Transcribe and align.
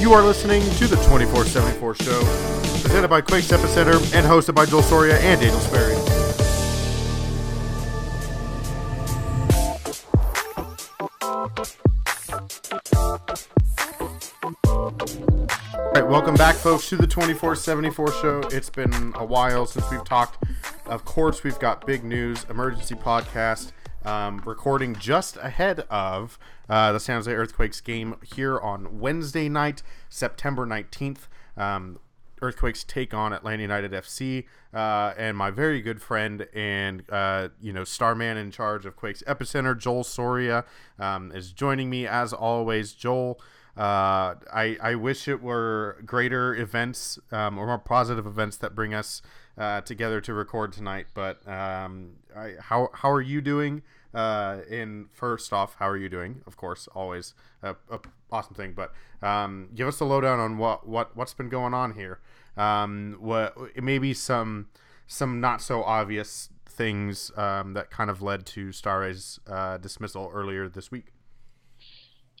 You 0.00 0.14
are 0.14 0.22
listening 0.24 0.62
to 0.62 0.86
the 0.86 0.96
2474 0.96 1.94
show, 1.96 2.20
presented 2.80 3.08
by 3.08 3.20
Quakes 3.20 3.48
Epicenter 3.48 3.96
and 4.14 4.26
hosted 4.26 4.54
by 4.54 4.64
Joel 4.64 4.80
Soria 4.80 5.18
and 5.18 5.38
Daniel 5.38 5.60
Sperry. 5.60 5.94
All 15.84 15.92
right, 15.92 16.08
welcome 16.08 16.34
back, 16.34 16.54
folks, 16.54 16.88
to 16.88 16.96
the 16.96 17.06
2474 17.06 18.12
show. 18.12 18.40
It's 18.50 18.70
been 18.70 19.12
a 19.16 19.24
while 19.26 19.66
since 19.66 19.84
we've 19.90 20.04
talked. 20.04 20.42
Of 20.86 21.04
course, 21.04 21.44
we've 21.44 21.58
got 21.58 21.86
big 21.86 22.04
news, 22.04 22.46
emergency 22.48 22.94
podcast, 22.94 23.72
um, 24.04 24.42
recording 24.44 24.94
just 24.94 25.36
ahead 25.36 25.80
of 25.90 26.38
uh, 26.68 26.92
the 26.92 27.00
San 27.00 27.16
Jose 27.16 27.32
Earthquakes 27.32 27.80
game 27.80 28.16
here 28.34 28.58
on 28.58 29.00
Wednesday 29.00 29.48
night, 29.48 29.82
September 30.08 30.66
19th. 30.66 31.28
Um, 31.56 31.98
Earthquakes 32.42 32.84
take 32.84 33.12
on 33.12 33.32
Atlanta 33.32 33.62
United 33.62 33.92
FC, 33.92 34.44
uh, 34.72 35.12
and 35.16 35.36
my 35.36 35.50
very 35.50 35.82
good 35.82 36.00
friend 36.00 36.46
and 36.54 37.02
uh, 37.10 37.48
you 37.60 37.72
know 37.72 37.84
starman 37.84 38.36
in 38.36 38.50
charge 38.50 38.86
of 38.86 38.96
Quakes 38.96 39.22
Epicenter, 39.26 39.78
Joel 39.78 40.04
Soria, 40.04 40.64
um, 40.98 41.32
is 41.32 41.52
joining 41.52 41.90
me 41.90 42.06
as 42.06 42.32
always. 42.32 42.92
Joel, 42.92 43.40
uh, 43.76 44.36
I 44.52 44.78
I 44.80 44.94
wish 44.94 45.28
it 45.28 45.42
were 45.42 45.98
greater 46.06 46.54
events 46.54 47.18
um, 47.30 47.58
or 47.58 47.66
more 47.66 47.78
positive 47.78 48.26
events 48.26 48.56
that 48.58 48.74
bring 48.74 48.94
us 48.94 49.20
uh, 49.58 49.80
together 49.82 50.20
to 50.22 50.34
record 50.34 50.72
tonight. 50.72 51.06
But 51.14 51.46
um, 51.48 52.12
I, 52.36 52.54
how 52.60 52.90
how 52.92 53.10
are 53.10 53.22
you 53.22 53.40
doing? 53.40 53.82
Uh, 54.12 54.58
in 54.68 55.06
first 55.12 55.52
off, 55.52 55.76
how 55.78 55.88
are 55.88 55.96
you 55.96 56.08
doing? 56.08 56.42
Of 56.46 56.56
course, 56.56 56.88
always 56.94 57.34
a, 57.62 57.76
a 57.90 58.00
awesome 58.32 58.54
thing. 58.54 58.74
But 58.74 58.92
um, 59.22 59.68
give 59.74 59.86
us 59.86 59.98
the 59.98 60.04
lowdown 60.04 60.40
on 60.40 60.58
what 60.58 60.88
what 60.88 61.16
what's 61.16 61.34
been 61.34 61.48
going 61.48 61.74
on 61.74 61.94
here. 61.94 62.18
Um, 62.56 63.16
what 63.20 63.56
maybe 63.80 64.14
some 64.14 64.68
some 65.06 65.40
not 65.40 65.62
so 65.62 65.82
obvious 65.82 66.50
things 66.66 67.30
um, 67.36 67.74
that 67.74 67.90
kind 67.90 68.10
of 68.10 68.22
led 68.22 68.46
to 68.46 68.68
Stahre's 68.68 69.38
uh, 69.46 69.76
dismissal 69.78 70.30
earlier 70.32 70.68
this 70.68 70.90
week. 70.90 71.12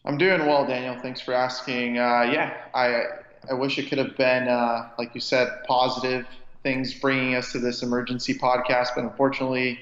I'm 0.04 0.16
doing 0.16 0.46
well, 0.46 0.66
Daniel. 0.66 0.98
Thanks 1.02 1.20
for 1.20 1.34
asking. 1.34 1.98
Uh, 1.98 2.22
yeah, 2.22 2.56
I 2.74 3.02
I 3.48 3.54
wish 3.54 3.78
it 3.78 3.88
could 3.88 3.98
have 3.98 4.16
been 4.16 4.48
uh, 4.48 4.90
like 4.98 5.14
you 5.14 5.20
said, 5.20 5.48
positive 5.66 6.26
things 6.62 6.94
bringing 6.94 7.34
us 7.34 7.52
to 7.52 7.58
this 7.58 7.82
emergency 7.82 8.34
podcast, 8.34 8.88
but 8.94 9.04
unfortunately, 9.04 9.78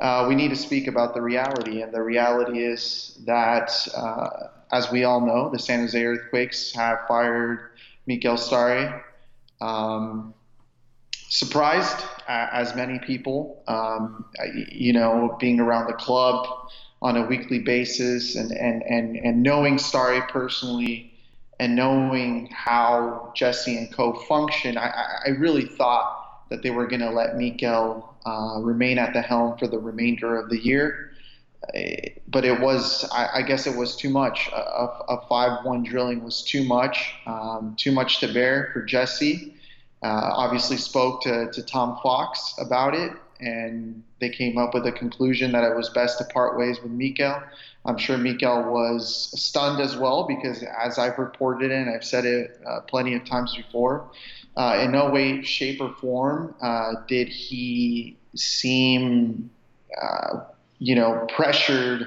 uh, 0.00 0.26
we 0.28 0.34
need 0.34 0.48
to 0.48 0.56
speak 0.56 0.86
about 0.86 1.14
the 1.14 1.20
reality. 1.20 1.82
And 1.82 1.92
the 1.92 2.02
reality 2.02 2.64
is 2.64 3.18
that, 3.26 3.70
uh, 3.94 4.48
as 4.72 4.90
we 4.90 5.04
all 5.04 5.20
know, 5.20 5.50
the 5.50 5.58
San 5.58 5.80
Jose 5.80 6.02
Earthquakes 6.02 6.72
have 6.72 7.00
fired 7.06 7.70
Mikael 8.06 8.36
Stahre. 8.36 9.02
Um, 9.60 10.32
surprised, 11.28 12.04
as 12.28 12.74
many 12.74 12.98
people, 13.00 13.62
um, 13.68 14.24
you 14.70 14.92
know, 14.92 15.36
being 15.38 15.60
around 15.60 15.86
the 15.86 15.94
club 15.94 16.46
on 17.02 17.16
a 17.16 17.26
weekly 17.26 17.58
basis 17.58 18.36
and, 18.36 18.52
and, 18.52 18.82
and, 18.82 19.16
and 19.16 19.42
knowing 19.42 19.76
Stahre 19.76 20.28
personally 20.28 21.12
and 21.58 21.76
knowing 21.76 22.46
how 22.46 23.32
Jesse 23.36 23.76
and 23.76 23.92
co 23.92 24.14
function, 24.14 24.78
I, 24.78 25.20
I 25.26 25.28
really 25.30 25.66
thought 25.66 26.19
that 26.50 26.62
they 26.62 26.70
were 26.70 26.86
going 26.86 27.00
to 27.00 27.10
let 27.10 27.36
Mikael 27.36 28.16
uh, 28.26 28.60
remain 28.60 28.98
at 28.98 29.12
the 29.12 29.22
helm 29.22 29.56
for 29.56 29.66
the 29.66 29.78
remainder 29.78 30.36
of 30.36 30.50
the 30.50 30.58
year. 30.58 31.12
But 32.28 32.44
it 32.44 32.60
was, 32.60 33.08
I, 33.12 33.42
guess 33.42 33.66
it 33.66 33.76
was 33.76 33.94
too 33.94 34.10
much. 34.10 34.48
A, 34.52 35.18
5 35.28 35.64
1 35.64 35.82
drilling 35.84 36.24
was 36.24 36.42
too 36.42 36.64
much, 36.64 37.14
um, 37.26 37.76
too 37.78 37.92
much 37.92 38.18
to 38.20 38.32
bear 38.32 38.70
for 38.72 38.82
Jesse. 38.82 39.54
Uh, 40.02 40.30
obviously, 40.32 40.76
spoke 40.76 41.22
to, 41.22 41.50
to 41.52 41.62
Tom 41.62 41.98
Fox 42.02 42.54
about 42.58 42.94
it 42.94 43.12
and 43.40 44.02
they 44.20 44.28
came 44.28 44.58
up 44.58 44.74
with 44.74 44.86
a 44.86 44.92
conclusion 44.92 45.52
that 45.52 45.64
it 45.64 45.74
was 45.74 45.88
best 45.90 46.18
to 46.18 46.24
part 46.24 46.58
ways 46.58 46.80
with 46.82 46.92
Mikael. 46.92 47.42
I'm 47.86 47.96
sure 47.96 48.18
Mikael 48.18 48.70
was 48.70 49.32
stunned 49.40 49.80
as 49.80 49.96
well 49.96 50.24
because, 50.24 50.62
as 50.62 50.98
I've 50.98 51.18
reported 51.18 51.70
and 51.70 51.88
I've 51.88 52.04
said 52.04 52.26
it 52.26 52.60
uh, 52.66 52.80
plenty 52.80 53.14
of 53.14 53.24
times 53.24 53.56
before, 53.56 54.10
uh, 54.60 54.78
in 54.82 54.92
no 54.92 55.08
way, 55.08 55.42
shape, 55.42 55.80
or 55.80 55.90
form 55.94 56.54
uh, 56.60 56.92
did 57.08 57.28
he 57.28 58.18
seem, 58.36 59.48
uh, 60.02 60.40
you 60.78 60.94
know, 60.94 61.26
pressured 61.34 62.06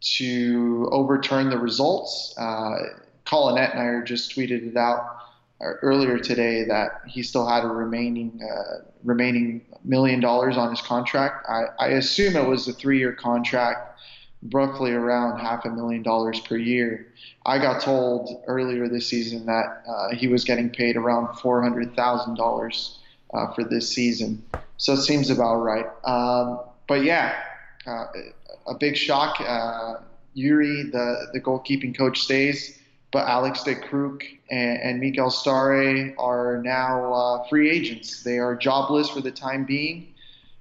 to 0.00 0.90
overturn 0.92 1.48
the 1.48 1.56
results. 1.56 2.34
Uh, 2.36 2.74
Colin 3.24 3.56
Etnier 3.56 4.04
just 4.04 4.36
tweeted 4.36 4.68
it 4.68 4.76
out 4.76 5.20
earlier 5.62 6.18
today 6.18 6.64
that 6.64 7.00
he 7.06 7.22
still 7.22 7.46
had 7.48 7.64
a 7.64 7.68
remaining 7.68 8.42
uh, 8.42 8.84
remaining 9.02 9.62
million 9.82 10.20
dollars 10.20 10.58
on 10.58 10.68
his 10.68 10.82
contract. 10.82 11.46
I, 11.48 11.64
I 11.78 11.88
assume 11.92 12.36
it 12.36 12.46
was 12.46 12.68
a 12.68 12.74
three 12.74 12.98
year 12.98 13.14
contract, 13.14 13.95
roughly 14.52 14.92
around 14.92 15.38
half 15.38 15.64
a 15.64 15.70
million 15.70 16.02
dollars 16.02 16.40
per 16.40 16.56
year. 16.56 17.12
I 17.44 17.58
got 17.58 17.82
told 17.82 18.42
earlier 18.46 18.88
this 18.88 19.06
season 19.06 19.46
that 19.46 19.82
uh, 19.88 20.14
he 20.14 20.28
was 20.28 20.44
getting 20.44 20.70
paid 20.70 20.96
around 20.96 21.36
four 21.38 21.62
hundred 21.62 21.94
thousand 21.94 22.34
uh, 22.34 22.36
dollars 22.36 22.98
for 23.54 23.64
this 23.64 23.88
season. 23.88 24.42
So 24.78 24.94
it 24.94 25.02
seems 25.02 25.30
about 25.30 25.56
right. 25.56 25.86
Um, 26.04 26.60
but 26.88 27.02
yeah, 27.04 27.34
uh, 27.86 28.06
a 28.66 28.74
big 28.74 28.96
shock. 28.96 29.40
Uh, 29.40 29.94
Yuri, 30.34 30.84
the 30.84 31.28
the 31.32 31.40
goalkeeping 31.40 31.96
coach, 31.96 32.20
stays 32.20 32.78
but 33.16 33.26
Alex 33.28 33.62
de 33.62 33.74
Krook 33.74 34.24
and, 34.50 34.78
and 34.78 35.00
Mikael 35.00 35.30
Stahre 35.30 36.14
are 36.18 36.60
now 36.62 37.14
uh, 37.14 37.48
free 37.48 37.70
agents. 37.70 38.22
They 38.22 38.38
are 38.38 38.54
jobless 38.54 39.08
for 39.08 39.22
the 39.22 39.30
time 39.30 39.64
being. 39.64 40.12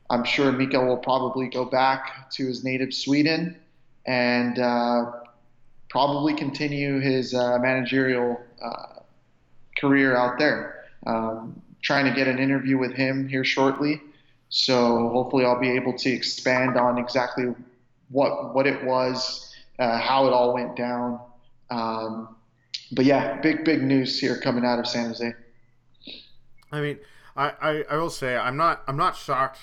I'm 0.09 0.23
sure 0.23 0.53
Mikael 0.53 0.85
will 0.85 0.97
probably 0.97 1.49
go 1.49 1.65
back 1.65 2.29
to 2.31 2.47
his 2.47 2.63
native 2.63 2.93
Sweden 2.93 3.57
and 4.05 4.59
uh, 4.59 5.11
probably 5.89 6.33
continue 6.33 6.99
his 6.99 7.33
uh, 7.33 7.57
managerial 7.59 8.39
uh, 8.63 8.99
career 9.79 10.15
out 10.15 10.37
there. 10.37 10.85
Um, 11.05 11.61
trying 11.81 12.05
to 12.05 12.11
get 12.11 12.27
an 12.27 12.39
interview 12.39 12.77
with 12.77 12.93
him 12.93 13.27
here 13.27 13.43
shortly. 13.43 14.01
So 14.49 15.09
hopefully 15.09 15.45
I'll 15.45 15.59
be 15.59 15.69
able 15.69 15.93
to 15.97 16.09
expand 16.09 16.77
on 16.77 16.97
exactly 16.97 17.53
what 18.09 18.55
what 18.55 18.65
it 18.67 18.83
was, 18.83 19.53
uh, 19.79 19.99
how 19.99 20.27
it 20.27 20.33
all 20.33 20.53
went 20.53 20.75
down. 20.75 21.19
Um, 21.69 22.35
but 22.91 23.05
yeah, 23.05 23.39
big 23.41 23.63
big 23.63 23.83
news 23.83 24.19
here 24.19 24.37
coming 24.39 24.65
out 24.65 24.79
of 24.79 24.87
San 24.87 25.07
Jose. 25.07 25.33
I 26.71 26.81
mean, 26.81 26.99
I, 27.35 27.53
I, 27.61 27.83
I 27.91 27.97
will 27.97 28.09
say 28.09 28.35
I'm 28.35 28.57
not 28.57 28.83
I'm 28.87 28.97
not 28.97 29.15
shocked 29.15 29.59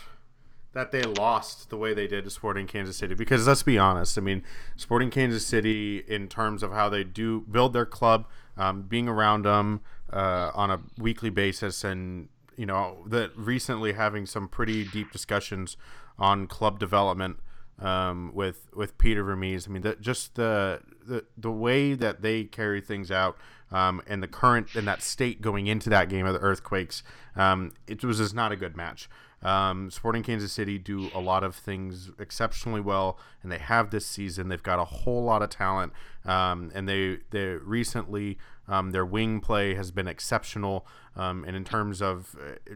that 0.72 0.90
they 0.90 1.02
lost 1.02 1.70
the 1.70 1.76
way 1.76 1.92
they 1.92 2.06
did 2.06 2.24
to 2.24 2.30
Sporting 2.30 2.66
Kansas 2.66 2.96
City 2.96 3.14
because 3.14 3.46
let's 3.46 3.62
be 3.62 3.78
honest, 3.78 4.16
I 4.16 4.20
mean, 4.20 4.42
Sporting 4.76 5.10
Kansas 5.10 5.46
City 5.46 5.98
in 6.08 6.28
terms 6.28 6.62
of 6.62 6.72
how 6.72 6.88
they 6.88 7.04
do 7.04 7.40
build 7.40 7.72
their 7.72 7.86
club, 7.86 8.26
um, 8.56 8.82
being 8.82 9.08
around 9.08 9.44
them 9.44 9.80
uh, 10.12 10.50
on 10.54 10.70
a 10.70 10.80
weekly 10.98 11.30
basis, 11.30 11.84
and 11.84 12.28
you 12.56 12.66
know 12.66 13.04
that 13.06 13.36
recently 13.36 13.92
having 13.92 14.26
some 14.26 14.48
pretty 14.48 14.84
deep 14.84 15.10
discussions 15.12 15.76
on 16.18 16.46
club 16.46 16.78
development 16.78 17.38
um, 17.78 18.32
with 18.34 18.68
with 18.74 18.96
Peter 18.98 19.22
Vermes. 19.24 19.66
I 19.66 19.70
mean, 19.70 19.94
just 20.00 20.34
the, 20.36 20.80
the 21.06 21.24
the 21.36 21.50
way 21.50 21.94
that 21.94 22.22
they 22.22 22.44
carry 22.44 22.80
things 22.80 23.10
out 23.10 23.36
um, 23.70 24.02
and 24.06 24.22
the 24.22 24.28
current 24.28 24.74
and 24.74 24.86
that 24.86 25.02
state 25.02 25.42
going 25.42 25.66
into 25.66 25.90
that 25.90 26.08
game 26.08 26.26
of 26.26 26.34
the 26.34 26.40
Earthquakes, 26.40 27.02
um, 27.36 27.72
it 27.86 28.04
was 28.04 28.18
just 28.18 28.34
not 28.34 28.52
a 28.52 28.56
good 28.56 28.76
match. 28.76 29.08
Um, 29.42 29.90
Sporting 29.90 30.22
Kansas 30.22 30.52
City 30.52 30.78
do 30.78 31.10
a 31.14 31.20
lot 31.20 31.42
of 31.42 31.54
things 31.54 32.10
exceptionally 32.18 32.80
well, 32.80 33.18
and 33.42 33.50
they 33.50 33.58
have 33.58 33.90
this 33.90 34.06
season. 34.06 34.48
They've 34.48 34.62
got 34.62 34.78
a 34.78 34.84
whole 34.84 35.24
lot 35.24 35.42
of 35.42 35.50
talent, 35.50 35.92
um, 36.24 36.70
and 36.74 36.88
they 36.88 37.18
they 37.30 37.46
recently 37.56 38.38
um, 38.68 38.92
their 38.92 39.04
wing 39.04 39.40
play 39.40 39.74
has 39.74 39.90
been 39.90 40.08
exceptional. 40.08 40.86
Um, 41.16 41.44
and 41.44 41.56
in 41.56 41.64
terms 41.64 42.00
of 42.00 42.36
uh, 42.40 42.72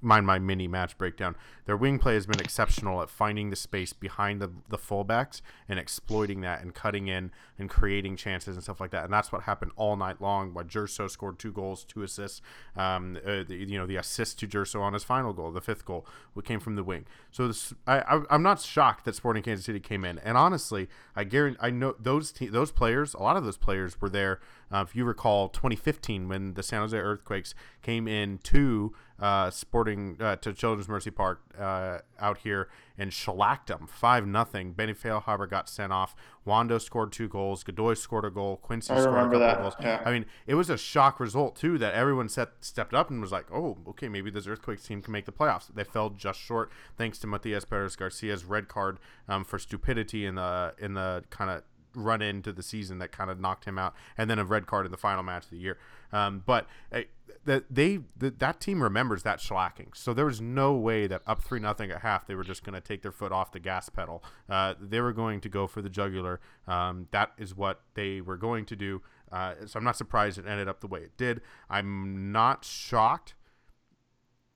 mind 0.00 0.26
my 0.26 0.38
mini 0.38 0.68
match 0.68 0.96
breakdown. 0.96 1.36
Their 1.66 1.76
wing 1.76 1.98
play 1.98 2.14
has 2.14 2.26
been 2.26 2.40
exceptional 2.40 3.02
at 3.02 3.10
finding 3.10 3.50
the 3.50 3.56
space 3.56 3.92
behind 3.92 4.40
the, 4.40 4.50
the 4.68 4.78
fullbacks 4.78 5.40
and 5.68 5.78
exploiting 5.78 6.40
that 6.42 6.62
and 6.62 6.74
cutting 6.74 7.08
in 7.08 7.30
and 7.58 7.68
creating 7.68 8.16
chances 8.16 8.56
and 8.56 8.62
stuff 8.62 8.80
like 8.80 8.90
that. 8.92 9.04
And 9.04 9.12
that's 9.12 9.32
what 9.32 9.42
happened 9.42 9.72
all 9.76 9.96
night 9.96 10.20
long. 10.20 10.54
Why 10.54 10.62
Gerso 10.62 11.10
scored 11.10 11.38
two 11.38 11.52
goals, 11.52 11.84
two 11.84 12.02
assists. 12.02 12.40
Um, 12.76 13.18
uh, 13.24 13.42
the, 13.46 13.56
you 13.56 13.78
know, 13.78 13.86
the 13.86 13.96
assist 13.96 14.38
to 14.40 14.46
Gerso 14.46 14.80
on 14.80 14.92
his 14.92 15.04
final 15.04 15.32
goal, 15.32 15.50
the 15.50 15.60
fifth 15.60 15.84
goal, 15.84 16.06
what 16.32 16.44
came 16.44 16.60
from 16.60 16.76
the 16.76 16.84
wing. 16.84 17.04
So 17.30 17.48
this, 17.48 17.74
I, 17.86 18.00
I, 18.00 18.34
am 18.34 18.42
not 18.42 18.60
shocked 18.60 19.04
that 19.04 19.14
Sporting 19.14 19.42
Kansas 19.42 19.66
City 19.66 19.80
came 19.80 20.04
in. 20.04 20.18
And 20.20 20.36
honestly, 20.36 20.88
I 21.16 21.24
guarantee, 21.24 21.58
I 21.60 21.70
know 21.70 21.94
those 21.98 22.32
te- 22.32 22.48
those 22.48 22.70
players, 22.70 23.14
a 23.14 23.22
lot 23.22 23.36
of 23.36 23.44
those 23.44 23.58
players 23.58 24.00
were 24.00 24.08
there 24.08 24.40
Uh, 24.72 24.84
if 24.86 24.94
you 24.94 25.04
recall, 25.04 25.48
2015 25.48 26.28
when 26.28 26.54
the 26.54 26.62
San 26.62 26.80
Jose 26.80 26.96
Earthquakes 26.96 27.54
came 27.82 28.06
in 28.06 28.38
to 28.38 28.94
uh, 29.18 29.50
Sporting 29.50 30.16
uh, 30.20 30.36
to 30.36 30.52
Children's 30.52 30.88
Mercy 30.88 31.10
Park 31.10 31.40
uh, 31.58 31.98
out 32.20 32.38
here 32.38 32.68
and 32.96 33.12
shellacked 33.12 33.66
them 33.68 33.86
five 33.86 34.26
nothing. 34.26 34.72
Benny 34.72 34.94
Feilhaber 34.94 35.48
got 35.48 35.68
sent 35.68 35.92
off. 35.92 36.14
Wondo 36.44 36.78
scored 36.78 37.12
two 37.12 37.28
goals. 37.28 37.64
Godoy 37.64 37.94
scored 37.94 38.24
a 38.24 38.30
goal. 38.30 38.58
Quincy 38.58 38.92
I 38.92 39.00
scored 39.00 39.18
a 39.18 39.22
couple 39.22 39.38
that. 39.40 39.58
goals. 39.58 39.74
Yeah. 39.80 40.02
I 40.04 40.12
mean, 40.12 40.26
it 40.46 40.54
was 40.54 40.70
a 40.70 40.78
shock 40.78 41.18
result 41.18 41.56
too 41.56 41.78
that 41.78 41.94
everyone 41.94 42.28
set, 42.28 42.50
stepped 42.60 42.94
up 42.94 43.10
and 43.10 43.20
was 43.20 43.32
like, 43.32 43.50
"Oh, 43.52 43.78
okay, 43.88 44.08
maybe 44.08 44.30
this 44.30 44.46
Earthquakes 44.46 44.86
team 44.86 45.02
can 45.02 45.12
make 45.12 45.24
the 45.24 45.32
playoffs." 45.32 45.66
They 45.74 45.84
fell 45.84 46.10
just 46.10 46.40
short 46.40 46.70
thanks 46.96 47.18
to 47.18 47.26
Matias 47.26 47.64
Perez 47.64 47.96
Garcia's 47.96 48.44
red 48.44 48.68
card 48.68 48.98
um, 49.28 49.44
for 49.44 49.58
stupidity 49.58 50.26
in 50.26 50.36
the 50.36 50.74
in 50.78 50.94
the 50.94 51.24
kind 51.30 51.50
of 51.50 51.62
run 51.94 52.22
into 52.22 52.52
the 52.52 52.62
season 52.62 52.98
that 52.98 53.12
kind 53.12 53.30
of 53.30 53.40
knocked 53.40 53.64
him 53.64 53.78
out, 53.78 53.94
and 54.16 54.30
then 54.30 54.38
a 54.38 54.44
red 54.44 54.66
card 54.66 54.86
in 54.86 54.92
the 54.92 54.98
final 54.98 55.22
match 55.22 55.44
of 55.44 55.50
the 55.50 55.58
year. 55.58 55.78
Um, 56.12 56.42
but 56.46 56.66
uh, 56.92 57.02
that 57.44 57.64
they 57.70 58.00
that 58.16 58.60
team 58.60 58.82
remembers 58.82 59.22
that 59.22 59.38
shellacking, 59.38 59.96
so 59.96 60.14
there 60.14 60.24
was 60.24 60.40
no 60.40 60.74
way 60.74 61.06
that 61.06 61.22
up 61.26 61.42
three 61.42 61.60
nothing 61.60 61.90
at 61.90 62.00
half 62.02 62.26
they 62.26 62.34
were 62.34 62.44
just 62.44 62.64
going 62.64 62.74
to 62.74 62.80
take 62.80 63.02
their 63.02 63.12
foot 63.12 63.32
off 63.32 63.52
the 63.52 63.60
gas 63.60 63.88
pedal. 63.88 64.22
Uh, 64.48 64.74
they 64.80 65.00
were 65.00 65.12
going 65.12 65.40
to 65.40 65.48
go 65.48 65.66
for 65.66 65.82
the 65.82 65.90
jugular. 65.90 66.40
Um, 66.66 67.08
that 67.10 67.32
is 67.38 67.56
what 67.56 67.82
they 67.94 68.20
were 68.20 68.36
going 68.36 68.64
to 68.66 68.76
do. 68.76 69.02
Uh, 69.30 69.54
so 69.66 69.78
I'm 69.78 69.84
not 69.84 69.96
surprised 69.96 70.38
it 70.38 70.46
ended 70.46 70.68
up 70.68 70.80
the 70.80 70.86
way 70.86 71.00
it 71.00 71.16
did. 71.16 71.42
I'm 71.68 72.32
not 72.32 72.64
shocked 72.64 73.34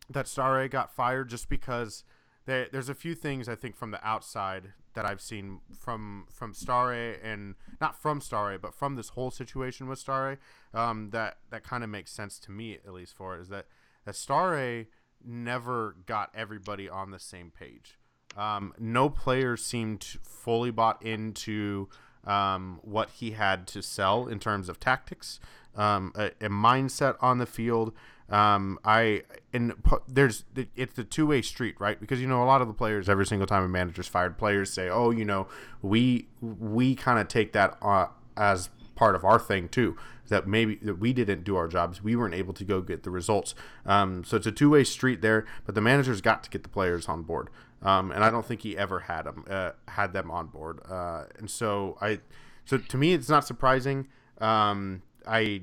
that 0.09 0.27
Stahre 0.27 0.69
got 0.71 0.95
fired 0.95 1.29
just 1.29 1.49
because 1.49 2.05
there, 2.47 2.69
there's 2.71 2.89
a 2.89 2.95
few 2.95 3.15
things 3.15 3.49
I 3.49 3.55
think 3.55 3.77
from 3.77 3.91
the 3.91 4.07
outside 4.07 4.73
that 4.95 5.05
I've 5.05 5.21
seen 5.21 5.61
from 5.79 6.27
from 6.31 6.53
Stahre 6.53 7.17
and 7.23 7.55
not 7.81 8.01
from 8.01 8.21
Stahre, 8.21 8.61
but 8.61 8.75
from 8.75 8.97
this 8.97 9.11
whole 9.11 9.31
situation 9.31 9.89
with 9.89 10.05
Stahre, 10.05 10.39
um, 10.75 11.11
that 11.11 11.39
that 11.51 11.65
kind 11.65 11.85
of 11.85 11.91
makes 11.91 12.11
sense 12.13 12.39
to 12.41 12.51
me 12.51 12.75
at 12.75 12.93
least 12.93 13.17
for 13.17 13.37
it 13.37 13.43
is 13.43 13.49
that 13.49 13.67
that 14.05 14.15
Stahre 14.15 14.87
never 15.25 15.97
got 16.07 16.31
everybody 16.35 16.89
on 16.89 17.11
the 17.11 17.19
same 17.19 17.51
page. 17.51 17.99
Um, 18.37 18.73
no 18.79 19.09
player 19.11 19.57
seemed 19.57 20.03
fully 20.23 20.71
bought 20.71 21.03
into 21.03 21.89
um, 22.25 22.81
what 22.83 23.11
he 23.11 23.33
had 23.33 23.67
to 23.69 23.83
sell 23.83 24.27
in 24.27 24.39
terms 24.39 24.69
of 24.69 24.81
tactics, 24.81 25.41
um, 25.75 26.13
a, 26.15 26.27
a, 26.41 26.49
mindset 26.49 27.17
on 27.21 27.39
the 27.39 27.47
field. 27.47 27.93
Um, 28.33 28.79
I 28.83 29.25
and 29.53 29.75
there's 30.09 30.45
it's 30.75 30.95
the 30.95 31.05
two 31.05 31.27
way 31.27 31.43
street, 31.43 31.77
right? 31.79 32.01
Because 32.01 32.21
you 32.21 32.27
know 32.27 32.43
a 32.43 32.47
lot 32.47 32.63
of 32.63 32.69
the 32.69 32.75
players 32.75 33.09
every 33.09 33.27
single 33.27 33.47
time 33.47 33.63
a 33.63 33.69
manager's 33.69 34.09
fired, 34.09 34.39
players 34.39 34.73
say, 34.73 34.89
"Oh, 34.89 35.11
you 35.11 35.25
know, 35.25 35.49
we 35.83 36.29
we 36.41 36.95
kind 36.95 37.19
of 37.19 37.29
take 37.29 37.53
that 37.53 37.77
uh, 37.83 38.07
as 38.37 38.71
part 38.95 39.15
of 39.15 39.25
our 39.25 39.39
thing 39.39 39.69
too." 39.69 39.97
That 40.29 40.47
maybe 40.47 40.77
that 40.77 40.99
we 40.99 41.13
didn't 41.13 41.45
do 41.45 41.57
our 41.57 41.69
jobs, 41.69 42.03
we 42.03 42.17
weren't 42.17 42.35
able 42.35 42.55
to 42.55 42.65
go 42.65 42.81
get 42.81 43.03
the 43.03 43.11
results. 43.11 43.55
Um, 43.85 44.25
so 44.25 44.39
it's 44.39 44.47
a 44.47 44.53
two 44.53 44.71
way 44.71 44.83
street 44.85 45.21
there, 45.21 45.45
but 45.67 45.75
the 45.75 45.83
manager's 45.83 46.23
got 46.23 46.43
to 46.45 46.51
get 46.51 46.63
the 46.63 46.71
players 46.71 47.09
on 47.09 47.23
board. 47.23 47.51
Um, 47.83 48.11
and 48.13 48.25
I 48.25 48.31
don't 48.31 48.47
think 48.47 48.63
he 48.63 48.79
ever 48.79 49.01
had 49.01 49.23
them 49.23 49.45
uh, 49.51 49.73
had 49.89 50.15
them 50.15 50.31
on 50.31 50.47
board. 50.47 50.81
Uh, 50.89 51.25
and 51.39 51.51
so 51.51 51.99
I, 52.01 52.21
so 52.65 52.79
to 52.79 52.97
me, 52.97 53.13
it's 53.13 53.29
not 53.29 53.47
surprising. 53.47 54.09
Um, 54.41 55.03
I, 55.27 55.63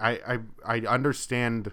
I, 0.00 0.18
I, 0.26 0.38
I 0.66 0.78
understand 0.80 1.72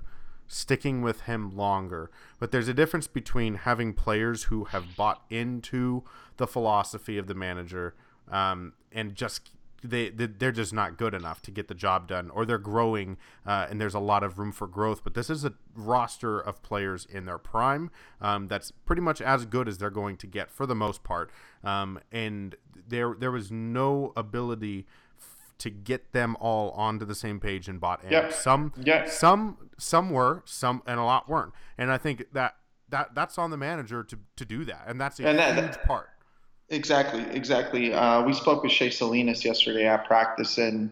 sticking 0.50 1.02
with 1.02 1.22
him 1.22 1.56
longer. 1.56 2.12
But 2.40 2.52
there's 2.52 2.68
a 2.68 2.74
difference 2.74 3.08
between 3.08 3.56
having 3.56 3.94
players 3.94 4.46
who 4.46 4.66
have 4.66 4.98
bought 4.98 5.24
into 5.30 6.04
the 6.36 6.48
philosophy 6.48 7.18
of 7.18 7.28
the 7.28 7.36
manager 7.36 7.96
um, 8.30 8.74
and 8.92 9.16
just 9.16 9.52
they, 9.82 10.10
they 10.10 10.46
are 10.46 10.52
just 10.52 10.74
not 10.74 10.98
good 10.98 11.14
enough 11.14 11.42
to 11.44 11.52
get 11.52 11.70
the 11.70 11.74
job 11.74 12.08
done 12.08 12.30
or 12.32 12.46
they're 12.46 12.58
growing 12.58 13.18
uh, 13.46 13.68
and 13.70 13.80
there's 13.80 13.94
a 13.94 14.00
lot 14.00 14.24
of 14.24 14.38
room 14.38 14.52
for 14.52 14.68
growth 14.68 15.06
but 15.06 15.14
this 15.14 15.30
is 15.30 15.46
a 15.46 15.54
roster 15.74 16.38
of 16.38 16.62
players 16.62 17.08
in 17.10 17.26
their 17.26 17.38
prime 17.38 17.90
um, 18.20 18.50
that's 18.50 18.72
pretty 18.72 19.02
much 19.02 19.22
as 19.22 19.46
good 19.46 19.70
as 19.70 19.78
they're 19.78 19.90
going 19.90 20.18
to 20.18 20.28
get 20.28 20.52
for 20.52 20.66
the 20.66 20.76
most 20.76 21.02
part 21.04 21.32
um, 21.64 21.98
and 22.12 22.56
there 22.90 23.16
there 23.18 23.32
was 23.32 23.52
no 23.52 24.12
ability 24.18 24.86
to 25.60 25.70
get 25.70 26.14
them 26.14 26.36
all 26.40 26.72
onto 26.72 27.06
the 27.06 27.16
same 27.16 27.40
page 27.40 27.68
and 27.68 27.80
bought 27.80 28.04
in. 28.04 28.12
Yep. 28.12 28.34
Some, 28.34 28.74
yep. 28.84 29.10
some, 29.10 29.70
some 29.78 30.10
were, 30.10 30.42
some, 30.46 30.82
and 30.88 31.00
a 31.00 31.04
lot 31.04 31.30
weren't. 31.30 31.54
And 31.78 31.92
I 31.92 31.98
think 31.98 32.26
that 32.34 32.56
that 32.90 33.14
that's 33.14 33.38
on 33.38 33.52
the 33.52 33.58
manager 33.58 34.04
to 34.04 34.18
to 34.36 34.46
do 34.46 34.66
that, 34.66 34.86
and 34.88 35.00
that's 35.00 35.20
a 35.20 35.28
and 35.28 35.40
huge 35.40 35.74
that, 35.74 35.84
part. 35.86 36.10
Exactly, 36.70 37.24
exactly. 37.36 37.94
Uh, 37.94 38.24
we 38.24 38.34
spoke 38.34 38.64
with 38.64 38.72
Shea 38.72 38.90
Salinas 38.90 39.46
yesterday 39.46 39.86
at 39.86 40.06
practice, 40.06 40.58
and 40.58 40.92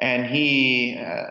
and 0.00 0.26
he 0.26 0.98
uh, 0.98 1.26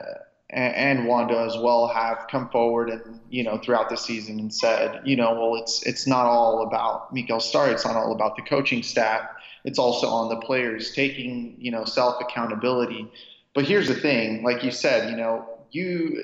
and, 0.49 0.75
and 0.75 1.07
Wondo 1.07 1.45
as 1.45 1.57
well 1.57 1.87
have 1.87 2.25
come 2.29 2.49
forward 2.49 2.89
and 2.89 3.19
you 3.29 3.43
know 3.43 3.57
throughout 3.57 3.89
the 3.89 3.97
season 3.97 4.39
and 4.39 4.53
said, 4.53 5.01
you 5.05 5.15
know, 5.15 5.33
well, 5.33 5.61
it's 5.61 5.83
it's 5.83 6.07
not 6.07 6.25
all 6.25 6.63
about 6.63 7.13
Mikael 7.13 7.39
Stahre, 7.39 7.71
it's 7.71 7.85
not 7.85 7.95
all 7.95 8.11
about 8.13 8.35
the 8.35 8.43
coaching 8.43 8.83
staff 8.83 9.29
it's 9.67 9.77
also 9.77 10.07
on 10.07 10.29
the 10.29 10.37
players 10.37 10.93
taking 10.93 11.57
you 11.59 11.71
know 11.71 11.83
self 11.83 12.21
accountability. 12.21 13.05
But 13.53 13.65
here's 13.65 13.89
the 13.89 13.95
thing, 13.95 14.41
like 14.43 14.63
you 14.63 14.71
said, 14.71 15.09
you 15.11 15.17
know, 15.17 15.45
you 15.71 16.23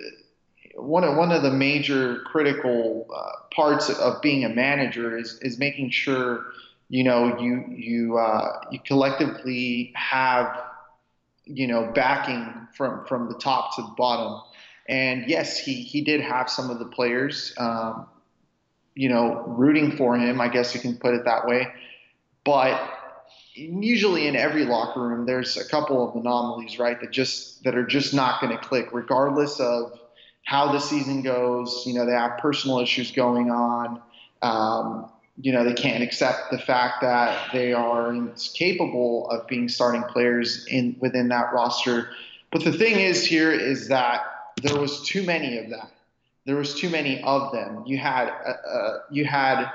one 0.75 1.03
of 1.03 1.17
one 1.17 1.33
of 1.33 1.43
the 1.43 1.51
major 1.51 2.21
critical 2.21 3.05
uh, 3.13 3.31
parts 3.53 3.89
of 3.89 4.21
being 4.21 4.45
a 4.45 4.49
manager 4.49 5.17
is 5.17 5.39
is 5.41 5.59
making 5.59 5.89
sure 5.89 6.45
you 6.87 7.03
know 7.03 7.37
you 7.37 7.65
you 7.75 8.17
uh, 8.17 8.61
you 8.71 8.79
collectively 8.79 9.91
have 9.93 10.63
you 11.43 11.67
know 11.67 11.91
backing 11.93 12.47
from 12.77 13.05
from 13.05 13.27
the 13.27 13.37
top 13.37 13.75
to 13.75 13.81
the 13.81 13.93
bottom. 13.97 14.41
And 14.87 15.27
yes, 15.27 15.57
he 15.57 15.73
he 15.73 16.01
did 16.01 16.21
have 16.21 16.49
some 16.49 16.69
of 16.69 16.79
the 16.79 16.85
players, 16.85 17.53
um, 17.57 18.07
you 18.95 19.09
know, 19.09 19.43
rooting 19.47 19.97
for 19.97 20.17
him. 20.17 20.39
I 20.39 20.47
guess 20.47 20.73
you 20.73 20.79
can 20.79 20.95
put 20.95 21.13
it 21.13 21.25
that 21.25 21.45
way. 21.45 21.67
But 22.45 22.81
usually 23.55 24.27
in 24.27 24.35
every 24.35 24.65
locker 24.65 25.01
room 25.01 25.25
there's 25.25 25.57
a 25.57 25.67
couple 25.67 26.07
of 26.07 26.15
anomalies 26.15 26.79
right 26.79 26.99
that 27.01 27.11
just 27.11 27.63
that 27.63 27.75
are 27.75 27.85
just 27.85 28.13
not 28.13 28.41
going 28.41 28.55
to 28.55 28.63
click 28.63 28.89
regardless 28.91 29.59
of 29.59 29.99
how 30.43 30.71
the 30.71 30.79
season 30.79 31.21
goes 31.21 31.83
you 31.85 31.93
know 31.93 32.05
they 32.05 32.13
have 32.13 32.37
personal 32.39 32.79
issues 32.79 33.11
going 33.11 33.51
on. 33.51 34.01
Um, 34.41 35.09
you 35.41 35.51
know 35.51 35.63
they 35.63 35.73
can't 35.73 36.03
accept 36.03 36.51
the 36.51 36.59
fact 36.59 37.01
that 37.01 37.51
they 37.51 37.73
are 37.73 38.15
capable 38.53 39.29
of 39.29 39.47
being 39.47 39.67
starting 39.67 40.03
players 40.03 40.65
in 40.67 40.95
within 40.99 41.29
that 41.29 41.53
roster. 41.53 42.09
But 42.51 42.63
the 42.63 42.71
thing 42.71 42.99
is 42.99 43.25
here 43.25 43.51
is 43.51 43.87
that 43.87 44.21
there 44.61 44.79
was 44.79 45.01
too 45.01 45.23
many 45.23 45.57
of 45.57 45.69
that. 45.71 45.89
There 46.45 46.55
was 46.55 46.75
too 46.75 46.89
many 46.89 47.21
of 47.23 47.51
them. 47.51 47.83
You 47.85 47.97
had 47.97 48.29
uh, 48.29 48.67
uh 48.67 48.99
you 49.09 49.25
had 49.25 49.71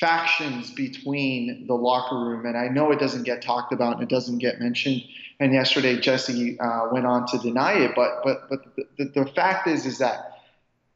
factions 0.00 0.70
between 0.70 1.66
the 1.66 1.74
locker 1.74 2.16
room. 2.16 2.46
And 2.46 2.56
I 2.56 2.68
know 2.68 2.90
it 2.90 2.98
doesn't 2.98 3.24
get 3.24 3.42
talked 3.42 3.72
about 3.72 3.94
and 3.94 4.02
it 4.02 4.08
doesn't 4.08 4.38
get 4.38 4.60
mentioned. 4.60 5.02
And 5.40 5.52
yesterday 5.52 5.98
Jesse 6.00 6.58
uh, 6.58 6.88
went 6.90 7.06
on 7.06 7.26
to 7.28 7.38
deny 7.38 7.74
it. 7.74 7.92
But 7.94 8.22
but 8.24 8.48
but 8.48 8.76
the, 8.96 9.04
the, 9.04 9.26
fact 9.26 9.66
is 9.66 9.84
is 9.84 9.98
that 9.98 10.38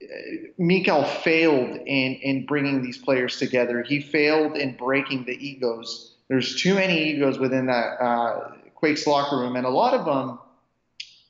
uh, 0.03 0.07
Mikael 0.57 1.05
failed 1.05 1.77
in 1.77 2.15
in 2.15 2.47
bringing 2.47 2.83
these 2.83 2.97
players 2.97 3.39
together. 3.39 3.83
He 3.83 4.01
failed 4.01 4.57
in 4.57 4.77
breaking 4.77 5.25
the 5.25 5.33
egos. 5.33 6.15
There's 6.29 6.61
too 6.61 6.75
many 6.75 7.11
egos 7.11 7.39
within 7.39 7.67
that 7.67 8.01
uh, 8.01 8.53
Quakes 8.75 9.07
locker 9.07 9.39
room, 9.39 9.57
and 9.57 9.67
a 9.67 9.71
lot 9.71 9.93
of 9.93 10.05
them 10.07 10.39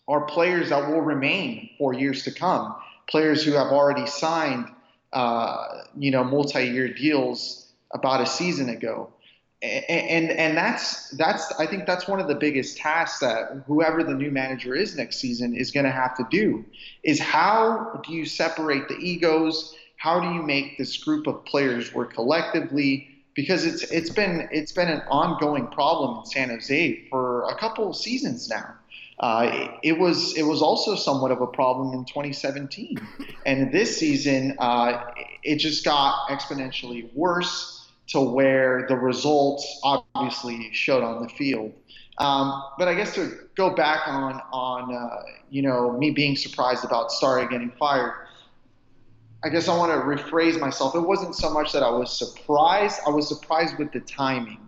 are 0.06 0.26
players 0.26 0.70
that 0.70 0.88
will 0.88 1.00
remain 1.00 1.70
for 1.78 1.92
years 1.92 2.24
to 2.24 2.30
come. 2.30 2.76
Players 3.08 3.42
who 3.42 3.52
have 3.52 3.68
already 3.68 4.06
signed 4.06 4.66
uh, 5.12 5.82
you 5.96 6.10
know, 6.10 6.24
multi-year 6.24 6.88
deals 6.88 7.72
about 7.92 8.20
a 8.20 8.26
season 8.26 8.68
ago. 8.68 9.10
And, 9.60 9.84
and 9.88 10.30
and 10.30 10.56
that's 10.56 11.10
that's 11.10 11.50
I 11.58 11.66
think 11.66 11.86
that's 11.86 12.06
one 12.06 12.20
of 12.20 12.28
the 12.28 12.36
biggest 12.36 12.76
tasks 12.76 13.18
that 13.18 13.64
whoever 13.66 14.04
the 14.04 14.14
new 14.14 14.30
manager 14.30 14.76
is 14.76 14.96
next 14.96 15.16
season 15.16 15.56
is 15.56 15.72
going 15.72 15.84
to 15.84 15.90
have 15.90 16.16
to 16.18 16.26
do 16.30 16.64
is 17.02 17.18
how 17.18 18.00
do 18.06 18.12
you 18.12 18.24
separate 18.24 18.86
the 18.86 18.96
egos? 18.98 19.74
How 19.96 20.20
do 20.20 20.32
you 20.32 20.44
make 20.44 20.78
this 20.78 20.96
group 20.98 21.26
of 21.26 21.44
players 21.44 21.92
work 21.92 22.14
collectively? 22.14 23.08
Because 23.34 23.64
it's 23.64 23.82
it's 23.90 24.10
been 24.10 24.48
it's 24.52 24.70
been 24.70 24.88
an 24.88 25.02
ongoing 25.10 25.66
problem 25.66 26.20
in 26.20 26.26
San 26.26 26.50
Jose 26.50 27.08
for 27.10 27.48
a 27.48 27.56
couple 27.56 27.90
of 27.90 27.96
seasons 27.96 28.48
now. 28.48 28.77
Uh, 29.20 29.68
it 29.82 29.98
was 29.98 30.36
it 30.36 30.44
was 30.44 30.62
also 30.62 30.94
somewhat 30.94 31.32
of 31.32 31.40
a 31.40 31.46
problem 31.46 31.92
in 31.92 32.04
2017, 32.04 32.98
and 33.46 33.72
this 33.72 33.96
season 33.96 34.54
uh, 34.60 35.04
it 35.42 35.56
just 35.56 35.84
got 35.84 36.28
exponentially 36.28 37.12
worse 37.14 37.90
to 38.08 38.20
where 38.20 38.86
the 38.88 38.94
results 38.94 39.80
obviously 39.82 40.72
showed 40.72 41.02
on 41.02 41.22
the 41.22 41.28
field. 41.30 41.72
Um, 42.18 42.62
but 42.78 42.86
I 42.86 42.94
guess 42.94 43.14
to 43.16 43.48
go 43.56 43.74
back 43.74 44.06
on 44.06 44.40
on 44.52 44.94
uh, 44.94 45.22
you 45.50 45.62
know 45.62 45.98
me 45.98 46.10
being 46.10 46.36
surprised 46.36 46.84
about 46.84 47.10
Stahre 47.10 47.50
getting 47.50 47.72
fired, 47.72 48.14
I 49.42 49.48
guess 49.48 49.66
I 49.66 49.76
want 49.76 49.90
to 49.90 49.98
rephrase 49.98 50.60
myself. 50.60 50.94
It 50.94 51.00
wasn't 51.00 51.34
so 51.34 51.50
much 51.50 51.72
that 51.72 51.82
I 51.82 51.90
was 51.90 52.16
surprised; 52.16 53.00
I 53.04 53.10
was 53.10 53.26
surprised 53.26 53.78
with 53.78 53.90
the 53.90 54.00
timing 54.00 54.60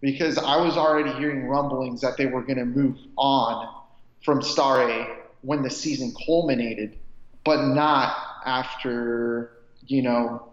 because 0.00 0.38
I 0.38 0.56
was 0.56 0.78
already 0.78 1.12
hearing 1.18 1.48
rumblings 1.48 2.00
that 2.00 2.16
they 2.16 2.24
were 2.24 2.40
going 2.40 2.58
to 2.58 2.64
move 2.64 2.96
on 3.18 3.79
from 4.22 4.40
Stahre 4.40 5.16
when 5.42 5.62
the 5.62 5.70
season 5.70 6.12
culminated, 6.26 6.96
but 7.44 7.66
not 7.66 8.16
after 8.44 9.52
you 9.86 10.02
know 10.02 10.48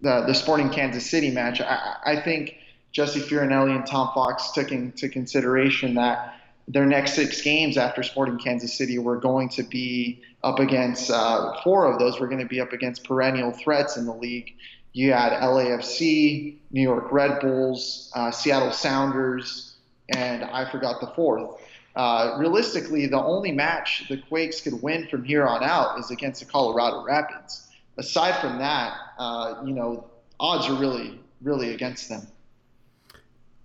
the 0.00 0.24
the 0.26 0.34
Sporting 0.34 0.70
Kansas 0.70 1.08
City 1.08 1.30
match. 1.30 1.60
I, 1.60 1.96
I 2.04 2.20
think 2.20 2.56
Jesse 2.92 3.20
Fioranelli 3.20 3.74
and 3.74 3.86
Tom 3.86 4.10
Fox 4.14 4.52
took 4.52 4.70
into 4.70 5.08
consideration 5.08 5.94
that 5.94 6.36
their 6.68 6.86
next 6.86 7.14
six 7.14 7.42
games 7.42 7.76
after 7.76 8.02
Sporting 8.02 8.38
Kansas 8.38 8.72
City 8.72 8.98
were 8.98 9.16
going 9.16 9.48
to 9.50 9.62
be 9.62 10.22
up 10.44 10.58
against 10.58 11.10
uh, 11.10 11.60
four 11.62 11.90
of 11.90 11.98
those 11.98 12.20
were 12.20 12.28
going 12.28 12.40
to 12.40 12.46
be 12.46 12.60
up 12.60 12.72
against 12.72 13.04
perennial 13.04 13.50
threats 13.50 13.96
in 13.96 14.06
the 14.06 14.14
league. 14.14 14.54
You 14.92 15.12
had 15.12 15.32
LAFC, 15.32 16.56
New 16.70 16.82
York 16.82 17.10
Red 17.10 17.40
Bulls, 17.40 18.10
uh, 18.14 18.30
Seattle 18.30 18.72
Sounders, 18.72 19.76
and 20.14 20.44
I 20.44 20.70
forgot 20.70 21.00
the 21.00 21.08
fourth. 21.08 21.60
Uh, 21.94 22.36
realistically, 22.38 23.06
the 23.06 23.22
only 23.22 23.52
match 23.52 24.04
the 24.08 24.16
Quakes 24.16 24.60
could 24.60 24.80
win 24.82 25.06
from 25.08 25.24
here 25.24 25.46
on 25.46 25.62
out 25.62 25.98
is 25.98 26.10
against 26.10 26.40
the 26.40 26.46
Colorado 26.46 27.04
Rapids. 27.04 27.68
Aside 27.98 28.40
from 28.40 28.58
that, 28.58 28.96
uh, 29.18 29.62
you 29.64 29.74
know, 29.74 30.10
odds 30.40 30.68
are 30.68 30.74
really, 30.74 31.20
really 31.42 31.74
against 31.74 32.08
them. 32.08 32.26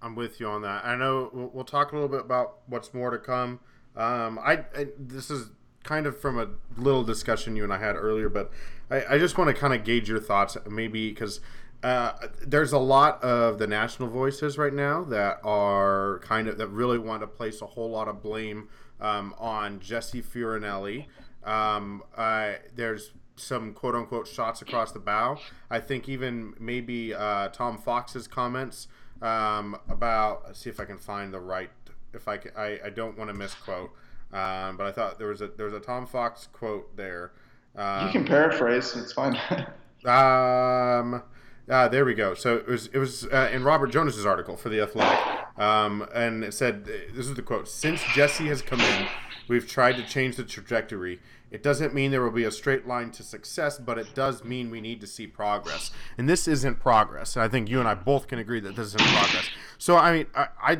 I'm 0.01 0.15
with 0.15 0.39
you 0.39 0.47
on 0.47 0.61
that. 0.61 0.85
I 0.85 0.95
know 0.95 1.49
we'll, 1.53 1.63
talk 1.63 1.91
a 1.91 1.95
little 1.95 2.09
bit 2.09 2.21
about 2.21 2.59
what's 2.67 2.93
more 2.93 3.09
to 3.09 3.17
come. 3.17 3.59
Um, 3.95 4.37
I, 4.39 4.65
I, 4.75 4.87
this 4.99 5.31
is 5.31 5.49
kind 5.83 6.05
of 6.05 6.19
from 6.19 6.37
a 6.37 6.49
little 6.79 7.03
discussion 7.03 7.55
you 7.55 7.63
and 7.63 7.73
I 7.73 7.79
had 7.79 7.95
earlier, 7.95 8.29
but 8.29 8.51
I, 8.91 9.15
I 9.15 9.17
just 9.17 9.37
want 9.37 9.49
to 9.49 9.59
kind 9.59 9.73
of 9.73 9.83
gauge 9.83 10.07
your 10.09 10.19
thoughts, 10.19 10.55
maybe 10.69 11.09
because 11.09 11.39
uh, 11.83 12.13
there's 12.45 12.71
a 12.71 12.79
lot 12.79 13.23
of 13.23 13.59
the 13.59 13.67
national 13.67 14.09
voices 14.09 14.57
right 14.57 14.73
now 14.73 15.03
that 15.03 15.39
are 15.43 16.19
kind 16.23 16.47
of 16.47 16.57
that 16.57 16.67
really 16.67 16.97
want 16.97 17.21
to 17.21 17.27
place 17.27 17.61
a 17.61 17.65
whole 17.65 17.89
lot 17.89 18.07
of 18.07 18.21
blame 18.21 18.67
um, 18.99 19.35
on 19.37 19.79
Jesse 19.79 20.21
Fioranelli. 20.21 21.05
Um, 21.43 22.03
uh, 22.15 22.53
there's 22.75 23.11
some 23.35 23.73
quote 23.73 23.95
unquote 23.95 24.27
shots 24.27 24.61
across 24.61 24.91
the 24.91 24.99
bow. 24.99 25.39
I 25.69 25.79
think 25.79 26.09
even 26.09 26.55
maybe 26.59 27.13
uh, 27.13 27.49
Tom 27.49 27.77
Fox's 27.77 28.27
comments 28.27 28.87
um, 29.21 29.77
about. 29.87 30.43
Let's 30.47 30.59
see 30.59 30.69
if 30.69 30.79
I 30.79 30.85
can 30.85 30.97
find 30.97 31.33
the 31.33 31.39
right. 31.39 31.69
If 32.13 32.27
I 32.27 32.37
can, 32.37 32.51
I, 32.57 32.79
I 32.85 32.89
don't 32.89 33.17
want 33.17 33.29
to 33.29 33.35
misquote. 33.35 33.91
Um, 34.33 34.75
but 34.75 34.87
I 34.87 34.91
thought 34.91 35.19
there 35.19 35.27
was 35.27 35.41
a 35.41 35.47
there 35.47 35.65
was 35.67 35.75
a 35.75 35.79
Tom 35.79 36.07
Fox 36.07 36.47
quote 36.51 36.95
there. 36.97 37.31
Um, 37.75 38.07
you 38.07 38.11
can 38.11 38.25
paraphrase. 38.25 38.95
It's 38.95 39.13
fine. 39.13 39.37
um. 40.05 41.21
Uh, 41.69 41.87
there 41.89 42.05
we 42.05 42.13
go. 42.13 42.33
So 42.33 42.55
it 42.55 42.67
was 42.67 42.87
it 42.87 42.97
was 42.97 43.25
uh, 43.25 43.49
in 43.51 43.63
Robert 43.63 43.87
Jonas's 43.87 44.25
article 44.25 44.55
for 44.55 44.69
the 44.69 44.79
Athletic, 44.79 45.19
um, 45.59 46.07
and 46.13 46.43
it 46.43 46.53
said 46.53 46.85
this 46.85 47.27
is 47.27 47.33
the 47.33 47.41
quote: 47.41 47.67
"Since 47.67 48.01
Jesse 48.13 48.47
has 48.47 48.61
come 48.61 48.79
in, 48.79 49.07
we've 49.49 49.67
tried 49.67 49.97
to 49.97 50.05
change 50.05 50.37
the 50.37 50.43
trajectory. 50.43 51.19
It 51.51 51.63
doesn't 51.63 51.93
mean 51.93 52.11
there 52.11 52.21
will 52.21 52.31
be 52.31 52.45
a 52.45 52.51
straight 52.51 52.87
line 52.87 53.11
to 53.11 53.23
success, 53.23 53.79
but 53.79 53.97
it 53.97 54.13
does 54.13 54.43
mean 54.43 54.69
we 54.69 54.81
need 54.81 55.01
to 55.01 55.07
see 55.07 55.27
progress. 55.27 55.91
And 56.17 56.27
this 56.27 56.47
isn't 56.47 56.79
progress. 56.79 57.37
I 57.37 57.47
think 57.47 57.69
you 57.69 57.79
and 57.79 57.87
I 57.87 57.95
both 57.95 58.27
can 58.27 58.39
agree 58.39 58.59
that 58.61 58.75
this 58.75 58.87
isn't 58.87 59.01
progress. 59.01 59.49
So 59.77 59.97
I 59.97 60.13
mean, 60.13 60.27
I 60.35 60.47
I 60.61 60.77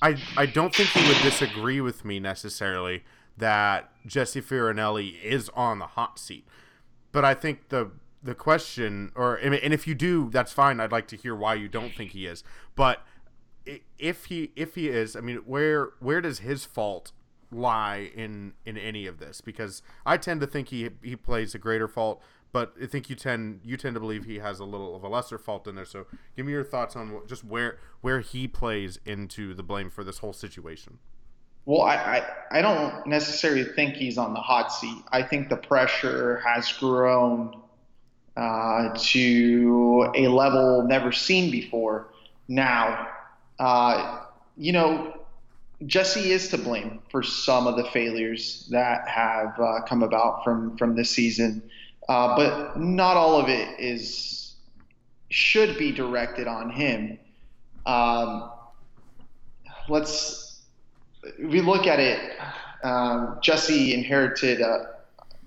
I, 0.00 0.16
I 0.36 0.46
don't 0.46 0.74
think 0.74 0.94
you 0.96 1.06
would 1.08 1.22
disagree 1.22 1.82
with 1.82 2.06
me 2.06 2.20
necessarily 2.20 3.04
that 3.36 3.90
Jesse 4.06 4.40
Fioranelli 4.40 5.22
is 5.22 5.50
on 5.50 5.78
the 5.78 5.88
hot 5.88 6.18
seat, 6.18 6.46
but 7.12 7.22
I 7.22 7.34
think 7.34 7.68
the 7.68 7.90
the 8.22 8.34
question, 8.34 9.10
or 9.14 9.34
and 9.34 9.74
if 9.74 9.86
you 9.86 9.94
do, 9.94 10.30
that's 10.30 10.52
fine. 10.52 10.80
I'd 10.80 10.92
like 10.92 11.08
to 11.08 11.16
hear 11.16 11.34
why 11.34 11.54
you 11.54 11.68
don't 11.68 11.94
think 11.94 12.12
he 12.12 12.26
is. 12.26 12.44
But 12.76 13.04
if 13.98 14.26
he 14.26 14.52
if 14.56 14.74
he 14.74 14.88
is, 14.88 15.16
I 15.16 15.20
mean, 15.20 15.38
where 15.38 15.90
where 16.00 16.20
does 16.20 16.40
his 16.40 16.64
fault 16.64 17.12
lie 17.50 18.10
in 18.14 18.54
in 18.64 18.78
any 18.78 19.06
of 19.06 19.18
this? 19.18 19.40
Because 19.40 19.82
I 20.06 20.16
tend 20.16 20.40
to 20.40 20.46
think 20.46 20.68
he 20.68 20.90
he 21.02 21.16
plays 21.16 21.54
a 21.54 21.58
greater 21.58 21.88
fault, 21.88 22.22
but 22.52 22.74
I 22.80 22.86
think 22.86 23.10
you 23.10 23.16
tend 23.16 23.60
you 23.64 23.76
tend 23.76 23.94
to 23.94 24.00
believe 24.00 24.24
he 24.24 24.38
has 24.38 24.60
a 24.60 24.64
little 24.64 24.94
of 24.94 25.02
a 25.02 25.08
lesser 25.08 25.38
fault 25.38 25.66
in 25.66 25.74
there. 25.74 25.84
So 25.84 26.06
give 26.36 26.46
me 26.46 26.52
your 26.52 26.64
thoughts 26.64 26.94
on 26.96 27.22
just 27.26 27.44
where 27.44 27.78
where 28.00 28.20
he 28.20 28.46
plays 28.46 28.98
into 29.04 29.54
the 29.54 29.62
blame 29.62 29.90
for 29.90 30.04
this 30.04 30.18
whole 30.18 30.32
situation. 30.32 30.98
Well, 31.64 31.82
I, 31.82 31.94
I, 31.94 32.58
I 32.58 32.62
don't 32.62 33.06
necessarily 33.06 33.62
think 33.62 33.94
he's 33.94 34.18
on 34.18 34.34
the 34.34 34.40
hot 34.40 34.72
seat. 34.72 34.98
I 35.12 35.22
think 35.22 35.48
the 35.48 35.56
pressure 35.56 36.42
has 36.44 36.72
grown 36.72 37.61
uh, 38.36 38.90
to 38.96 40.10
a 40.14 40.28
level 40.28 40.82
never 40.82 41.12
seen 41.12 41.50
before. 41.50 42.08
Now, 42.48 43.08
uh, 43.58 44.24
you 44.56 44.72
know, 44.72 45.24
Jesse 45.86 46.30
is 46.30 46.48
to 46.48 46.58
blame 46.58 47.00
for 47.10 47.22
some 47.22 47.66
of 47.66 47.76
the 47.76 47.84
failures 47.84 48.68
that 48.70 49.06
have 49.08 49.58
uh, 49.58 49.80
come 49.86 50.02
about 50.02 50.44
from 50.44 50.76
from 50.76 50.94
this 50.94 51.10
season, 51.10 51.62
uh, 52.08 52.36
but 52.36 52.78
not 52.78 53.16
all 53.16 53.40
of 53.40 53.48
it 53.48 53.80
is 53.80 54.54
should 55.30 55.78
be 55.78 55.92
directed 55.92 56.46
on 56.46 56.70
him. 56.70 57.18
Um, 57.86 58.50
let's 59.88 60.60
we 61.38 61.60
look 61.60 61.86
at 61.86 62.00
it. 62.00 62.20
Um, 62.84 63.38
Jesse 63.42 63.94
inherited. 63.94 64.62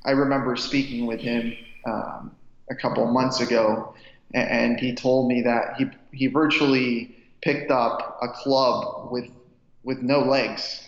I 0.05 0.11
remember 0.11 0.55
speaking 0.55 1.05
with 1.05 1.19
him. 1.19 1.53
Um, 1.85 2.35
a 2.69 2.75
couple 2.75 3.05
months 3.05 3.39
ago, 3.41 3.93
and 4.33 4.79
he 4.79 4.93
told 4.93 5.27
me 5.27 5.41
that 5.41 5.75
he 5.77 5.85
he 6.11 6.27
virtually 6.27 7.15
picked 7.41 7.71
up 7.71 8.17
a 8.21 8.27
club 8.29 9.11
with 9.11 9.29
with 9.83 10.01
no 10.01 10.19
legs, 10.21 10.87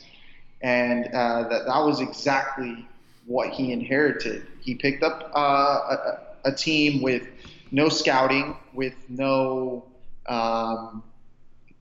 and 0.62 1.06
uh, 1.14 1.48
that 1.50 1.66
that 1.66 1.86
was 1.86 2.02
exactly 2.02 2.88
what 3.26 3.50
he 3.50 3.72
inherited. 3.72 4.46
He 4.62 4.76
picked 4.76 5.04
up 5.04 5.32
uh, 5.36 5.40
a, 5.40 6.20
a, 6.46 6.52
team 6.52 7.02
with 7.02 7.28
no 7.72 7.90
scouting, 7.90 8.56
with 8.74 8.96
no 9.10 9.86
um, 10.28 11.04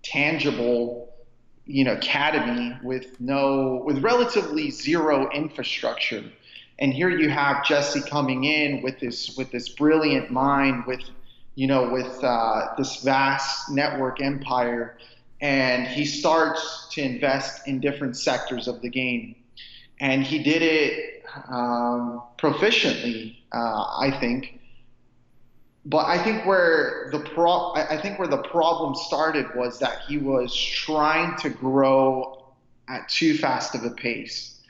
tangible, 0.02 1.12
you 1.64 1.84
know, 1.84 1.92
academy, 1.94 2.76
with 2.82 3.20
no 3.20 3.82
with 3.84 3.98
relatively 4.02 4.70
zero 4.70 5.30
infrastructure 5.30 6.24
and 6.78 6.92
here 6.92 7.08
you 7.08 7.30
have 7.30 7.64
Jesse 7.64 8.02
coming 8.02 8.44
in 8.44 8.82
with 8.82 9.00
this 9.00 9.36
with 9.36 9.50
this 9.50 9.68
brilliant 9.70 10.30
mind, 10.30 10.84
with 10.86 11.00
you 11.54 11.66
know, 11.66 11.88
with 11.90 12.22
uh, 12.22 12.74
this 12.76 13.02
vast 13.02 13.70
network 13.70 14.20
empire, 14.20 14.98
and 15.40 15.86
he 15.86 16.04
starts 16.04 16.88
to 16.92 17.02
invest 17.02 17.66
in 17.66 17.80
different 17.80 18.16
sectors 18.16 18.68
of 18.68 18.82
the 18.82 18.90
game, 18.90 19.34
and 20.00 20.22
he 20.22 20.42
did 20.42 20.62
it 20.62 21.24
um, 21.48 22.22
proficiently, 22.38 23.38
uh, 23.52 23.84
I 23.98 24.16
think. 24.20 24.60
But 25.86 26.06
I 26.06 26.22
think 26.22 26.44
where 26.44 27.08
the 27.12 27.20
pro- 27.20 27.72
I 27.74 27.98
think 28.02 28.18
where 28.18 28.28
the 28.28 28.42
problem 28.42 28.94
started 28.94 29.46
was 29.54 29.78
that 29.78 30.00
he 30.06 30.18
was 30.18 30.54
trying 30.54 31.36
to 31.38 31.48
grow 31.48 32.44
at 32.88 33.08
too 33.08 33.38
fast 33.38 33.74
of 33.74 33.84
a 33.84 33.90
pace. 33.90 34.60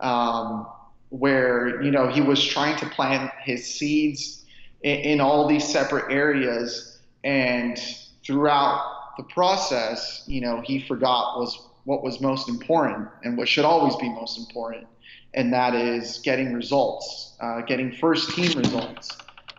Um, 0.00 0.66
where 1.10 1.82
you 1.82 1.90
know 1.90 2.08
he 2.08 2.20
was 2.20 2.44
trying 2.44 2.76
to 2.78 2.86
plant 2.86 3.30
his 3.42 3.64
seeds 3.66 4.44
in, 4.82 4.96
in 4.98 5.20
all 5.20 5.48
these 5.48 5.66
separate 5.66 6.12
areas, 6.12 6.98
and 7.24 7.78
throughout 8.24 8.96
the 9.16 9.22
process, 9.24 10.24
you 10.26 10.40
know, 10.40 10.60
he 10.60 10.80
forgot 10.80 11.38
was 11.38 11.68
what 11.84 12.02
was 12.02 12.20
most 12.20 12.48
important 12.48 13.08
and 13.22 13.38
what 13.38 13.48
should 13.48 13.64
always 13.64 13.94
be 13.96 14.08
most 14.08 14.38
important, 14.38 14.86
and 15.34 15.52
that 15.52 15.74
is 15.74 16.18
getting 16.18 16.52
results, 16.52 17.36
uh, 17.40 17.60
getting 17.62 17.92
first 17.92 18.30
team 18.30 18.58
results. 18.58 19.16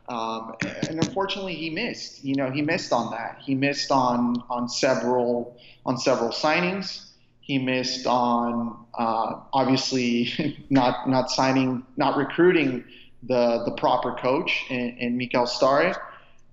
Um, 0.10 0.56
and 0.64 1.04
unfortunately, 1.04 1.56
he 1.56 1.70
missed. 1.70 2.24
You 2.24 2.36
know, 2.36 2.50
he 2.50 2.62
missed 2.62 2.94
on 2.94 3.12
that. 3.12 3.40
He 3.42 3.56
missed 3.56 3.92
on 3.92 4.44
on 4.50 4.70
several 4.70 5.58
on 5.86 5.98
several 5.98 6.30
signings. 6.30 7.07
He 7.48 7.58
missed 7.58 8.06
on 8.06 8.86
uh, 8.94 9.40
obviously 9.54 10.66
not 10.70 11.08
not 11.08 11.32
signing, 11.32 11.86
not 11.96 12.18
recruiting 12.18 12.84
the 13.24 13.64
the 13.64 13.72
proper 13.72 14.16
coach 14.16 14.66
in, 14.70 14.98
in 15.00 15.18
Mikel. 15.18 15.48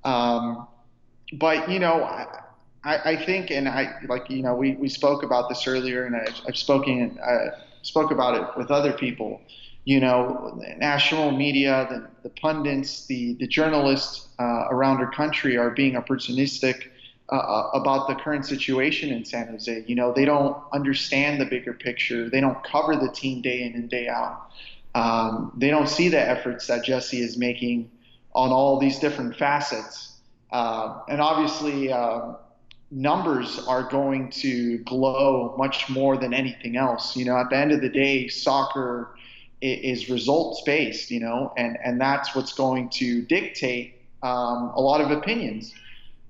Um, 0.04 0.68
but 1.32 1.68
you 1.68 1.80
know, 1.80 2.04
I, 2.84 3.00
I 3.12 3.16
think, 3.16 3.50
and 3.50 3.68
I 3.68 3.96
like 4.08 4.30
you 4.30 4.42
know, 4.42 4.54
we, 4.54 4.76
we 4.76 4.88
spoke 4.88 5.24
about 5.24 5.48
this 5.48 5.66
earlier, 5.66 6.06
and 6.06 6.14
I, 6.14 6.28
I've 6.46 6.56
spoken 6.56 7.18
I 7.26 7.48
spoke 7.82 8.12
about 8.12 8.36
it 8.36 8.56
with 8.56 8.70
other 8.70 8.92
people. 8.92 9.40
You 9.86 9.98
know, 9.98 10.62
national 10.78 11.32
media, 11.32 11.88
the, 11.90 12.28
the 12.28 12.34
pundits, 12.40 13.06
the 13.06 13.34
the 13.34 13.48
journalists 13.48 14.28
uh, 14.38 14.68
around 14.70 14.98
our 14.98 15.10
country 15.10 15.56
are 15.56 15.70
being 15.70 15.94
opportunistic 15.94 16.90
uh, 17.32 17.36
uh, 17.36 17.70
about 17.72 18.06
the 18.06 18.14
current 18.14 18.44
situation 18.44 19.10
in 19.10 19.24
San 19.24 19.48
Jose. 19.48 19.84
You 19.86 19.94
know, 19.94 20.12
they 20.12 20.26
don't 20.26 20.56
understand 20.72 21.40
the 21.40 21.46
bigger 21.46 21.72
picture. 21.72 22.28
They 22.28 22.40
don't 22.40 22.62
cover 22.62 22.96
the 22.96 23.08
team 23.08 23.40
day 23.40 23.62
in 23.62 23.74
and 23.74 23.88
day 23.88 24.08
out. 24.08 24.50
Um, 24.94 25.52
they 25.56 25.70
don't 25.70 25.88
see 25.88 26.08
the 26.08 26.20
efforts 26.20 26.66
that 26.66 26.84
Jesse 26.84 27.20
is 27.20 27.38
making 27.38 27.90
on 28.34 28.50
all 28.50 28.78
these 28.78 28.98
different 28.98 29.36
facets. 29.36 30.18
Uh, 30.52 31.00
and 31.08 31.20
obviously, 31.20 31.90
uh, 31.90 32.34
numbers 32.90 33.58
are 33.66 33.84
going 33.84 34.30
to 34.30 34.78
glow 34.78 35.54
much 35.56 35.88
more 35.88 36.16
than 36.16 36.34
anything 36.34 36.76
else. 36.76 37.16
You 37.16 37.24
know, 37.24 37.38
at 37.38 37.50
the 37.50 37.56
end 37.56 37.72
of 37.72 37.80
the 37.80 37.88
day, 37.88 38.28
soccer 38.28 39.16
is 39.62 40.10
results 40.10 40.62
based, 40.66 41.10
you 41.10 41.20
know, 41.20 41.52
and, 41.56 41.78
and 41.82 41.98
that's 41.98 42.34
what's 42.34 42.52
going 42.52 42.90
to 42.90 43.22
dictate 43.22 43.94
um, 44.22 44.72
a 44.74 44.80
lot 44.80 45.00
of 45.00 45.10
opinions. 45.10 45.72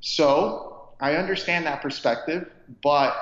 So 0.01 0.74
I 1.05 1.17
understand 1.17 1.67
that 1.67 1.83
perspective, 1.83 2.51
but, 2.83 3.15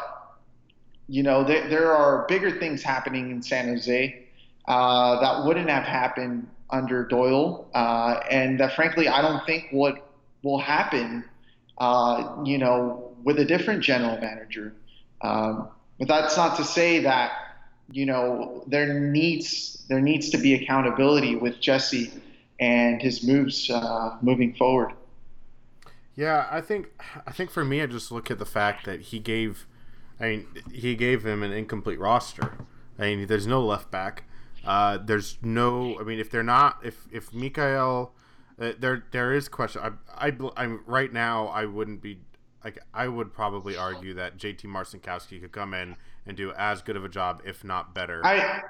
you 1.08 1.24
know, 1.24 1.42
there, 1.42 1.68
there 1.68 1.92
are 1.92 2.24
bigger 2.28 2.52
things 2.60 2.80
happening 2.80 3.32
in 3.32 3.42
San 3.42 3.66
Jose 3.66 4.24
uh, 4.68 5.20
that 5.20 5.44
wouldn't 5.44 5.68
have 5.68 5.82
happened 5.82 6.46
under 6.70 7.04
Doyle, 7.04 7.68
uh, 7.74 8.20
and 8.30 8.60
that 8.60 8.74
frankly, 8.74 9.08
I 9.08 9.20
don't 9.20 9.44
think 9.46 9.66
what 9.72 10.08
will 10.44 10.60
happen, 10.60 11.24
uh, 11.78 12.36
you 12.44 12.56
know, 12.56 13.16
with 13.24 13.40
a 13.40 13.44
different 13.44 13.82
general 13.82 14.16
manager. 14.20 14.74
Um, 15.20 15.66
but 15.98 16.06
that's 16.06 16.36
not 16.36 16.56
to 16.58 16.64
say 16.64 17.00
that 17.00 17.32
you 17.90 18.06
know 18.06 18.62
there 18.68 19.00
needs 19.00 19.84
there 19.88 20.00
needs 20.00 20.30
to 20.30 20.38
be 20.38 20.54
accountability 20.54 21.34
with 21.34 21.60
Jesse 21.60 22.12
and 22.60 23.02
his 23.02 23.24
moves 23.24 23.68
uh, 23.70 24.16
moving 24.22 24.54
forward. 24.54 24.92
Yeah, 26.14 26.46
I 26.50 26.60
think 26.60 26.88
I 27.26 27.32
think 27.32 27.50
for 27.50 27.64
me, 27.64 27.80
I 27.80 27.86
just 27.86 28.12
look 28.12 28.30
at 28.30 28.38
the 28.38 28.46
fact 28.46 28.84
that 28.84 29.00
he 29.00 29.18
gave, 29.18 29.66
I 30.20 30.24
mean, 30.24 30.46
he 30.70 30.94
gave 30.94 31.24
him 31.24 31.42
an 31.42 31.52
incomplete 31.52 31.98
roster. 31.98 32.58
I 32.98 33.14
mean, 33.14 33.26
there's 33.26 33.46
no 33.46 33.62
left 33.62 33.90
back. 33.90 34.24
Uh, 34.64 34.98
there's 34.98 35.38
no. 35.42 35.98
I 35.98 36.04
mean, 36.04 36.18
if 36.18 36.30
they're 36.30 36.42
not, 36.42 36.78
if 36.84 37.06
if 37.10 37.32
Mikael, 37.32 38.14
uh, 38.60 38.72
there 38.78 39.04
there 39.10 39.32
is 39.32 39.48
question. 39.48 39.82
I 39.82 40.28
I 40.28 40.32
I'm 40.56 40.82
right 40.86 41.12
now. 41.12 41.48
I 41.48 41.64
wouldn't 41.64 42.02
be 42.02 42.20
like 42.62 42.78
I 42.92 43.08
would 43.08 43.32
probably 43.32 43.76
argue 43.76 44.14
that 44.14 44.36
JT 44.36 44.64
Marcinkowski 44.64 45.40
could 45.40 45.52
come 45.52 45.74
in 45.74 45.96
and 46.26 46.36
do 46.36 46.52
as 46.52 46.82
good 46.82 46.96
of 46.96 47.04
a 47.04 47.08
job, 47.08 47.42
if 47.44 47.64
not 47.64 47.94
better. 47.94 48.24
I 48.24 48.62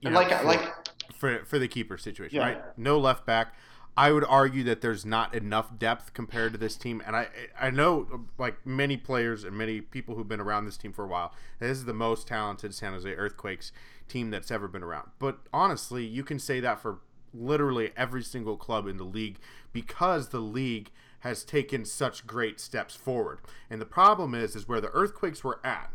you 0.00 0.10
know, 0.10 0.16
like 0.16 0.36
for, 0.36 0.44
like 0.44 0.72
for 1.14 1.44
for 1.44 1.58
the 1.58 1.68
keeper 1.68 1.96
situation, 1.96 2.36
yeah. 2.36 2.44
right? 2.44 2.78
No 2.78 2.98
left 2.98 3.24
back. 3.24 3.54
I 3.96 4.10
would 4.10 4.24
argue 4.24 4.64
that 4.64 4.80
there's 4.80 5.04
not 5.04 5.34
enough 5.34 5.78
depth 5.78 6.14
compared 6.14 6.52
to 6.52 6.58
this 6.58 6.76
team, 6.76 7.02
and 7.06 7.14
I 7.14 7.28
I 7.60 7.70
know 7.70 8.26
like 8.38 8.66
many 8.66 8.96
players 8.96 9.44
and 9.44 9.56
many 9.56 9.80
people 9.80 10.14
who've 10.14 10.28
been 10.28 10.40
around 10.40 10.64
this 10.64 10.78
team 10.78 10.92
for 10.92 11.04
a 11.04 11.08
while. 11.08 11.34
This 11.58 11.76
is 11.78 11.84
the 11.84 11.92
most 11.92 12.26
talented 12.26 12.74
San 12.74 12.92
Jose 12.92 13.08
Earthquakes 13.08 13.70
team 14.08 14.30
that's 14.30 14.50
ever 14.50 14.66
been 14.66 14.82
around. 14.82 15.10
But 15.18 15.40
honestly, 15.52 16.06
you 16.06 16.24
can 16.24 16.38
say 16.38 16.58
that 16.60 16.80
for 16.80 17.00
literally 17.34 17.92
every 17.96 18.22
single 18.22 18.56
club 18.56 18.86
in 18.86 18.96
the 18.96 19.04
league 19.04 19.38
because 19.72 20.28
the 20.28 20.40
league 20.40 20.90
has 21.20 21.44
taken 21.44 21.84
such 21.84 22.26
great 22.26 22.60
steps 22.60 22.94
forward. 22.94 23.40
And 23.70 23.80
the 23.80 23.86
problem 23.86 24.34
is 24.34 24.56
is 24.56 24.66
where 24.66 24.80
the 24.80 24.90
Earthquakes 24.90 25.44
were 25.44 25.60
at 25.64 25.92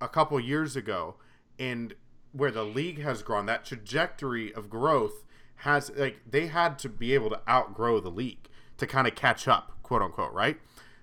a 0.00 0.08
couple 0.08 0.40
years 0.40 0.74
ago 0.74 1.16
and 1.58 1.94
where 2.32 2.50
the 2.50 2.64
league 2.64 3.00
has 3.02 3.22
grown, 3.22 3.46
that 3.46 3.64
trajectory 3.64 4.52
of 4.52 4.70
growth 4.70 5.24
has 5.62 5.90
like 5.96 6.20
they 6.28 6.46
had 6.48 6.78
to 6.80 6.88
be 6.88 7.14
able 7.14 7.30
to 7.30 7.40
outgrow 7.48 8.00
the 8.00 8.10
league 8.10 8.48
to 8.78 8.86
kind 8.86 9.06
of 9.06 9.14
catch 9.14 9.46
up, 9.46 9.72
quote 9.82 10.02
unquote, 10.02 10.32
right? 10.32 10.58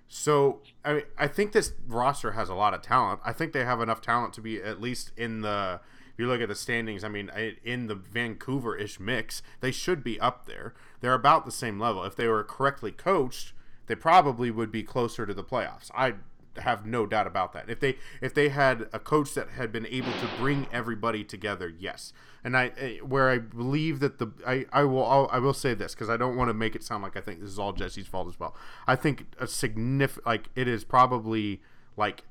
So 0.08 0.60
I 0.84 0.92
mean, 0.94 1.02
I 1.18 1.26
think 1.28 1.52
this 1.52 1.72
roster 1.86 2.32
has 2.32 2.48
a 2.48 2.54
lot 2.54 2.74
of 2.74 2.82
talent. 2.82 3.20
I 3.24 3.32
think 3.32 3.52
they 3.52 3.64
have 3.64 3.80
enough 3.80 4.00
talent 4.00 4.34
to 4.34 4.40
be 4.40 4.62
at 4.62 4.80
least 4.80 5.12
in 5.16 5.42
the. 5.42 5.80
If 6.12 6.18
you 6.18 6.26
look 6.26 6.42
at 6.42 6.48
the 6.48 6.54
standings, 6.54 7.02
I 7.02 7.08
mean, 7.08 7.30
in 7.64 7.86
the 7.86 7.94
Vancouver-ish 7.94 9.00
mix, 9.00 9.42
they 9.60 9.70
should 9.70 10.04
be 10.04 10.20
up 10.20 10.44
there. 10.44 10.74
They're 11.00 11.14
about 11.14 11.46
the 11.46 11.52
same 11.52 11.80
level. 11.80 12.04
If 12.04 12.14
they 12.14 12.26
were 12.26 12.44
correctly 12.44 12.92
coached, 12.92 13.54
they 13.86 13.94
probably 13.94 14.50
would 14.50 14.70
be 14.70 14.82
closer 14.82 15.24
to 15.24 15.32
the 15.32 15.42
playoffs. 15.42 15.90
I 15.94 16.14
have 16.60 16.86
no 16.86 17.06
doubt 17.06 17.26
about 17.26 17.52
that. 17.52 17.68
If 17.68 17.80
they 17.80 17.96
if 18.20 18.34
they 18.34 18.48
had 18.48 18.88
a 18.92 18.98
coach 18.98 19.34
that 19.34 19.50
had 19.50 19.72
been 19.72 19.86
able 19.86 20.12
to 20.12 20.28
bring 20.38 20.66
everybody 20.72 21.24
together, 21.24 21.68
yes. 21.68 22.12
And 22.42 22.56
I 22.56 22.72
eh, 22.78 22.98
where 22.98 23.28
I 23.28 23.38
believe 23.38 24.00
that 24.00 24.18
the 24.18 24.32
I 24.46 24.66
I 24.72 24.84
will 24.84 25.04
I'll, 25.04 25.28
I 25.32 25.38
will 25.38 25.54
say 25.54 25.74
this 25.74 25.94
because 25.94 26.08
I 26.08 26.16
don't 26.16 26.36
want 26.36 26.48
to 26.48 26.54
make 26.54 26.74
it 26.74 26.82
sound 26.82 27.02
like 27.02 27.16
I 27.16 27.20
think 27.20 27.40
this 27.40 27.50
is 27.50 27.58
all 27.58 27.72
Jesse's 27.72 28.06
fault 28.06 28.28
as 28.28 28.38
well. 28.38 28.54
I 28.86 28.96
think 28.96 29.26
a 29.38 29.46
significant 29.46 30.26
like 30.26 30.48
it 30.54 30.68
is 30.68 30.84
probably 30.84 31.60
like 31.96 32.24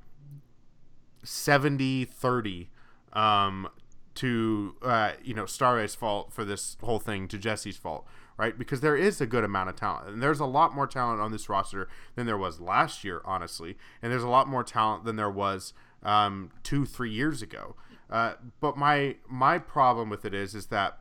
70 1.23 2.05
30 2.05 2.69
um 3.13 3.67
to 4.15 4.75
uh 4.81 5.11
you 5.23 5.33
know 5.33 5.43
Stahre's 5.43 5.95
fault 5.95 6.31
for 6.31 6.43
this 6.45 6.77
whole 6.81 6.99
thing 6.99 7.27
to 7.27 7.37
Jesse's 7.37 7.77
fault 7.77 8.05
right? 8.39 8.57
Because 8.57 8.79
there 8.79 8.95
is 8.95 9.19
a 9.19 9.25
good 9.25 9.43
amount 9.43 9.69
of 9.69 9.75
talent, 9.75 10.07
and 10.07 10.23
there's 10.23 10.39
a 10.39 10.45
lot 10.45 10.73
more 10.73 10.87
talent 10.87 11.19
on 11.19 11.33
this 11.33 11.49
roster 11.49 11.89
than 12.15 12.25
there 12.25 12.37
was 12.37 12.61
last 12.61 13.03
year, 13.03 13.21
honestly, 13.25 13.77
and 14.01 14.13
there's 14.13 14.23
a 14.23 14.29
lot 14.29 14.47
more 14.47 14.63
talent 14.63 15.03
than 15.03 15.17
there 15.17 15.29
was 15.29 15.73
um, 16.03 16.49
two, 16.63 16.85
three 16.85 17.11
years 17.11 17.41
ago. 17.41 17.75
Uh, 18.09 18.35
but 18.61 18.77
my 18.77 19.17
my 19.27 19.59
problem 19.59 20.09
with 20.09 20.23
it 20.23 20.33
is 20.33 20.55
is 20.55 20.67
that 20.67 20.99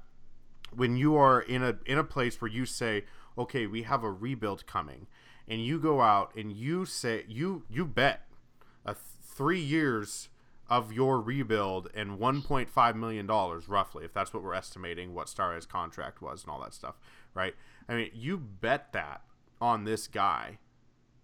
when 0.74 0.96
you 0.96 1.14
are 1.14 1.40
in 1.40 1.62
a 1.62 1.76
in 1.86 1.96
a 1.96 2.04
place 2.04 2.40
where 2.40 2.50
you 2.50 2.66
say, 2.66 3.04
okay, 3.38 3.68
we 3.68 3.82
have 3.82 4.02
a 4.02 4.10
rebuild 4.10 4.66
coming, 4.66 5.06
and 5.46 5.64
you 5.64 5.78
go 5.78 6.00
out 6.00 6.34
and 6.36 6.52
you 6.52 6.84
say 6.84 7.24
you 7.28 7.62
you 7.70 7.86
bet 7.86 8.26
a 8.84 8.94
th- 8.94 9.04
three 9.22 9.60
years 9.60 10.28
of 10.68 10.92
your 10.92 11.20
rebuild 11.20 11.88
and 11.94 12.18
1.5 12.18 12.94
million 12.94 13.26
dollars 13.26 13.68
roughly 13.68 14.04
if 14.04 14.12
that's 14.12 14.34
what 14.34 14.42
we're 14.42 14.52
estimating 14.54 15.14
what 15.14 15.28
Stahre's 15.28 15.64
contract 15.64 16.20
was 16.20 16.42
and 16.42 16.50
all 16.50 16.60
that 16.60 16.74
stuff 16.74 16.96
right? 17.38 17.54
I 17.88 17.94
mean, 17.94 18.10
you 18.12 18.36
bet 18.36 18.92
that 18.92 19.22
on 19.60 19.84
this 19.84 20.08
guy, 20.08 20.58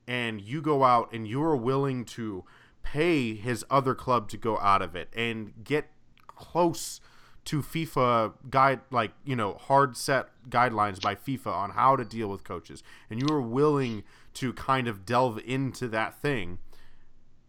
and 0.06 0.40
you 0.40 0.62
go 0.62 0.84
out 0.84 1.12
and 1.12 1.26
you 1.26 1.42
are 1.42 1.56
willing 1.56 2.04
to 2.04 2.44
pay 2.82 3.34
his 3.34 3.64
other 3.70 3.94
club 3.94 4.28
to 4.28 4.36
go 4.36 4.58
out 4.58 4.80
of 4.80 4.94
it 4.94 5.08
and 5.16 5.52
get 5.64 5.90
close 6.28 7.00
to 7.46 7.62
FIFA 7.62 8.34
guide 8.50 8.80
like 8.90 9.12
you 9.24 9.36
know 9.36 9.54
hard 9.54 9.96
set 9.96 10.28
guidelines 10.48 11.00
by 11.00 11.14
FIFA 11.14 11.46
on 11.46 11.70
how 11.70 11.96
to 11.96 12.04
deal 12.04 12.28
with 12.28 12.44
coaches 12.44 12.82
and 13.10 13.20
you 13.20 13.34
are 13.34 13.40
willing 13.40 14.02
to 14.34 14.52
kind 14.52 14.88
of 14.88 15.04
delve 15.04 15.38
into 15.44 15.88
that 15.88 16.20
thing 16.20 16.58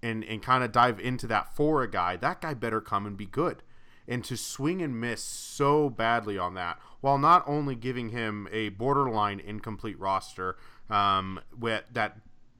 and 0.01 0.23
and 0.23 0.41
kind 0.41 0.63
of 0.63 0.71
dive 0.71 0.99
into 0.99 1.27
that 1.27 1.53
for 1.55 1.81
a 1.81 1.89
guy 1.89 2.15
that 2.15 2.41
guy 2.41 2.53
better 2.53 2.81
come 2.81 3.05
and 3.05 3.17
be 3.17 3.25
good 3.25 3.63
and 4.07 4.23
to 4.23 4.37
swing 4.37 4.81
and 4.81 4.99
miss 4.99 5.21
so 5.21 5.89
badly 5.89 6.37
on 6.37 6.53
that 6.53 6.79
while 7.01 7.17
not 7.17 7.43
only 7.47 7.75
giving 7.75 8.09
him 8.09 8.47
a 8.51 8.69
borderline 8.69 9.39
incomplete 9.39 9.99
roster 9.99 10.57
um, 10.89 11.39
with 11.57 11.83
that 11.91 12.17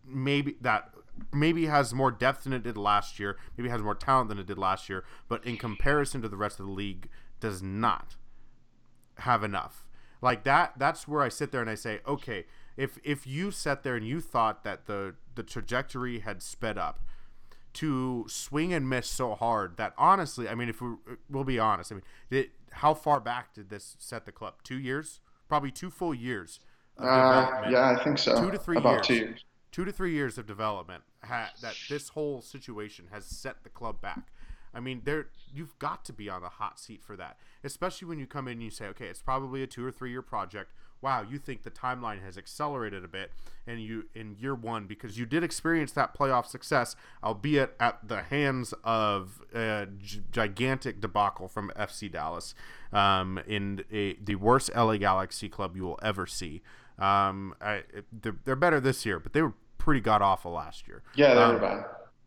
maybe 0.08 0.56
that 0.62 0.92
maybe 1.34 1.66
has 1.66 1.94
more 1.94 2.12
depth 2.12 2.44
than 2.44 2.54
it 2.54 2.64
did 2.64 2.78
last 2.78 3.20
year, 3.20 3.38
maybe 3.58 3.70
has 3.70 3.82
more 3.82 3.96
talent 3.96 4.30
than 4.30 4.40
it 4.40 4.46
did 4.46 4.58
last 4.58 4.90
year, 4.90 5.04
but 5.28 5.44
in 5.46 5.58
comparison 5.58 6.22
to 6.22 6.30
the 6.30 6.38
rest 6.38 6.60
of 6.60 6.66
the 6.66 6.72
league, 6.72 7.10
does 7.40 7.62
not 7.62 8.16
have 9.20 9.44
enough. 9.44 9.86
Like 10.22 10.44
that, 10.44 10.74
that's 10.78 11.08
where 11.08 11.22
I 11.22 11.30
sit 11.30 11.52
there 11.52 11.62
and 11.62 11.70
I 11.70 11.76
say, 11.76 12.00
okay, 12.08 12.46
if 12.78 12.98
if 13.04 13.26
you 13.26 13.52
sat 13.52 13.84
there 13.84 13.96
and 13.96 14.08
you 14.08 14.20
thought 14.20 14.64
that 14.64 14.86
the 14.86 15.16
the 15.36 15.44
trajectory 15.44 16.20
had 16.20 16.42
sped 16.42 16.78
up, 16.78 17.00
to 17.76 18.26
swing 18.28 18.74
and 18.74 18.90
miss 18.90 19.08
so 19.08 19.36
hard 19.36 19.78
that 19.78 19.94
honestly, 19.98 20.48
I 20.50 20.56
mean, 20.56 20.70
if 20.70 20.82
we, 20.82 20.90
we'll 21.30 21.44
be 21.44 21.60
honest, 21.60 21.92
I 21.92 21.96
mean, 21.96 22.46
how 22.72 22.94
far 22.94 23.20
back 23.20 23.54
did 23.54 23.70
this 23.70 23.96
set 24.00 24.26
the 24.26 24.32
club? 24.32 24.56
Two 24.64 24.80
years, 24.80 25.20
probably 25.48 25.72
two 25.72 25.90
full 25.90 26.14
years. 26.14 26.60
Uh, 26.98 27.64
yeah, 27.70 27.96
I 27.98 28.04
think 28.04 28.18
so. 28.18 28.40
Two 28.42 28.52
to 28.52 28.58
three 28.58 28.78
About 28.78 28.94
years. 28.94 29.08
Two 29.08 29.16
years. 29.16 29.46
Two 29.72 29.86
to 29.86 29.92
three 29.92 30.14
years 30.14 30.38
of 30.38 30.48
development 30.48 31.04
ha- 31.24 31.52
that 31.62 31.76
this 31.90 32.10
whole 32.10 32.42
situation 32.42 33.06
has 33.12 33.26
set 33.26 33.64
the 33.64 33.70
club 33.70 34.02
back. 34.02 34.32
I 34.74 34.80
mean, 34.80 35.02
there 35.06 35.28
you've 35.54 35.78
got 35.80 36.04
to 36.06 36.14
be 36.14 36.30
on 36.30 36.42
the 36.42 36.50
hot 36.50 36.80
seat 36.80 37.04
for 37.04 37.16
that, 37.16 37.38
especially 37.64 38.08
when 38.08 38.20
you 38.20 38.28
come 38.28 38.48
in 38.48 38.54
and 38.54 38.64
you 38.64 38.70
say, 38.70 38.86
okay, 38.88 39.08
it's 39.08 39.22
probably 39.22 39.64
a 39.64 39.68
two 39.68 39.86
or 39.86 39.92
three 39.92 40.12
year 40.12 40.22
project 40.22 40.72
wow, 41.02 41.22
you 41.22 41.38
think 41.38 41.64
the 41.64 41.72
timeline 41.72 42.24
has 42.24 42.38
accelerated 42.38 43.04
a 43.04 43.08
bit 43.08 43.32
and 43.68 43.82
you 43.82 44.06
in 44.14 44.36
year 44.40 44.54
one 44.54 44.86
because 44.86 45.18
you 45.18 45.26
did 45.26 45.44
experience 45.44 45.92
that 45.94 46.18
playoff 46.18 46.46
success, 46.46 46.96
albeit 47.24 47.76
at 47.80 48.08
the 48.08 48.24
hands 48.24 48.74
of 48.84 49.42
a 49.54 49.88
g- 49.98 50.22
gigantic 50.32 51.02
debacle 51.02 51.48
from 51.48 51.72
FC 51.76 52.12
Dallas 52.12 52.54
um, 52.94 53.40
in 53.48 53.84
a, 53.92 54.14
the 54.16 54.36
worst 54.36 54.70
LA 54.76 54.98
Galaxy 54.98 55.50
club 55.50 55.76
you 55.76 55.84
will 55.84 56.00
ever 56.02 56.26
see. 56.26 56.62
Um, 56.98 57.56
I, 57.60 57.84
they're, 58.12 58.38
they're, 58.46 58.56
better 58.56 58.80
this 58.80 59.06
year, 59.06 59.20
but 59.20 59.34
they 59.34 59.42
were 59.42 59.54
pretty 59.78 60.00
god 60.00 60.22
awful 60.22 60.54
last 60.54 60.88
year. 60.88 61.04
Yeah, 61.16 61.34
they 61.34 61.42
um, 61.42 61.54
were 61.56 61.60
bad 61.60 61.86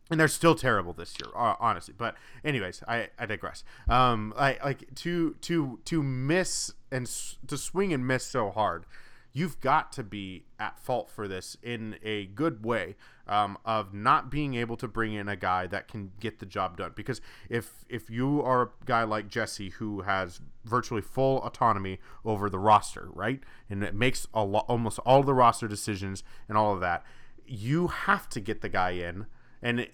and 0.09 0.19
they're 0.19 0.27
still 0.27 0.55
terrible 0.55 0.93
this 0.93 1.15
year, 1.19 1.31
honestly. 1.35 1.93
But 1.97 2.15
anyways, 2.43 2.81
I, 2.87 3.09
I 3.17 3.25
digress. 3.25 3.63
Um, 3.87 4.33
I 4.37 4.57
like 4.63 4.93
to 4.95 5.35
to 5.41 5.79
to 5.85 6.03
miss 6.03 6.73
and 6.91 7.05
s- 7.05 7.37
to 7.47 7.57
swing 7.57 7.93
and 7.93 8.05
miss 8.07 8.25
so 8.25 8.49
hard. 8.49 8.85
You've 9.31 9.59
got 9.61 9.91
to 9.93 10.03
be 10.03 10.45
at 10.59 10.79
fault 10.79 11.11
for 11.11 11.27
this 11.27 11.55
in 11.61 11.97
a 12.01 12.25
good 12.25 12.65
way 12.65 12.95
um, 13.27 13.59
of 13.63 13.93
not 13.93 14.31
being 14.31 14.55
able 14.55 14.75
to 14.77 14.87
bring 14.87 15.13
in 15.13 15.29
a 15.29 15.35
guy 15.35 15.67
that 15.67 15.87
can 15.87 16.11
get 16.19 16.39
the 16.39 16.47
job 16.47 16.77
done. 16.77 16.93
Because 16.95 17.21
if 17.47 17.85
if 17.87 18.09
you 18.09 18.41
are 18.41 18.63
a 18.63 18.69
guy 18.85 19.03
like 19.03 19.27
Jesse 19.27 19.69
who 19.69 20.01
has 20.01 20.41
virtually 20.65 21.03
full 21.03 21.43
autonomy 21.43 21.99
over 22.25 22.49
the 22.49 22.57
roster, 22.57 23.09
right, 23.13 23.41
and 23.69 23.83
it 23.83 23.93
makes 23.93 24.27
a 24.33 24.43
lo- 24.43 24.65
almost 24.67 24.97
all 25.05 25.21
the 25.21 25.35
roster 25.35 25.67
decisions 25.67 26.23
and 26.47 26.57
all 26.57 26.73
of 26.73 26.79
that, 26.79 27.05
you 27.45 27.85
have 27.87 28.27
to 28.29 28.39
get 28.39 28.61
the 28.61 28.69
guy 28.69 28.91
in, 28.91 29.27
and 29.61 29.87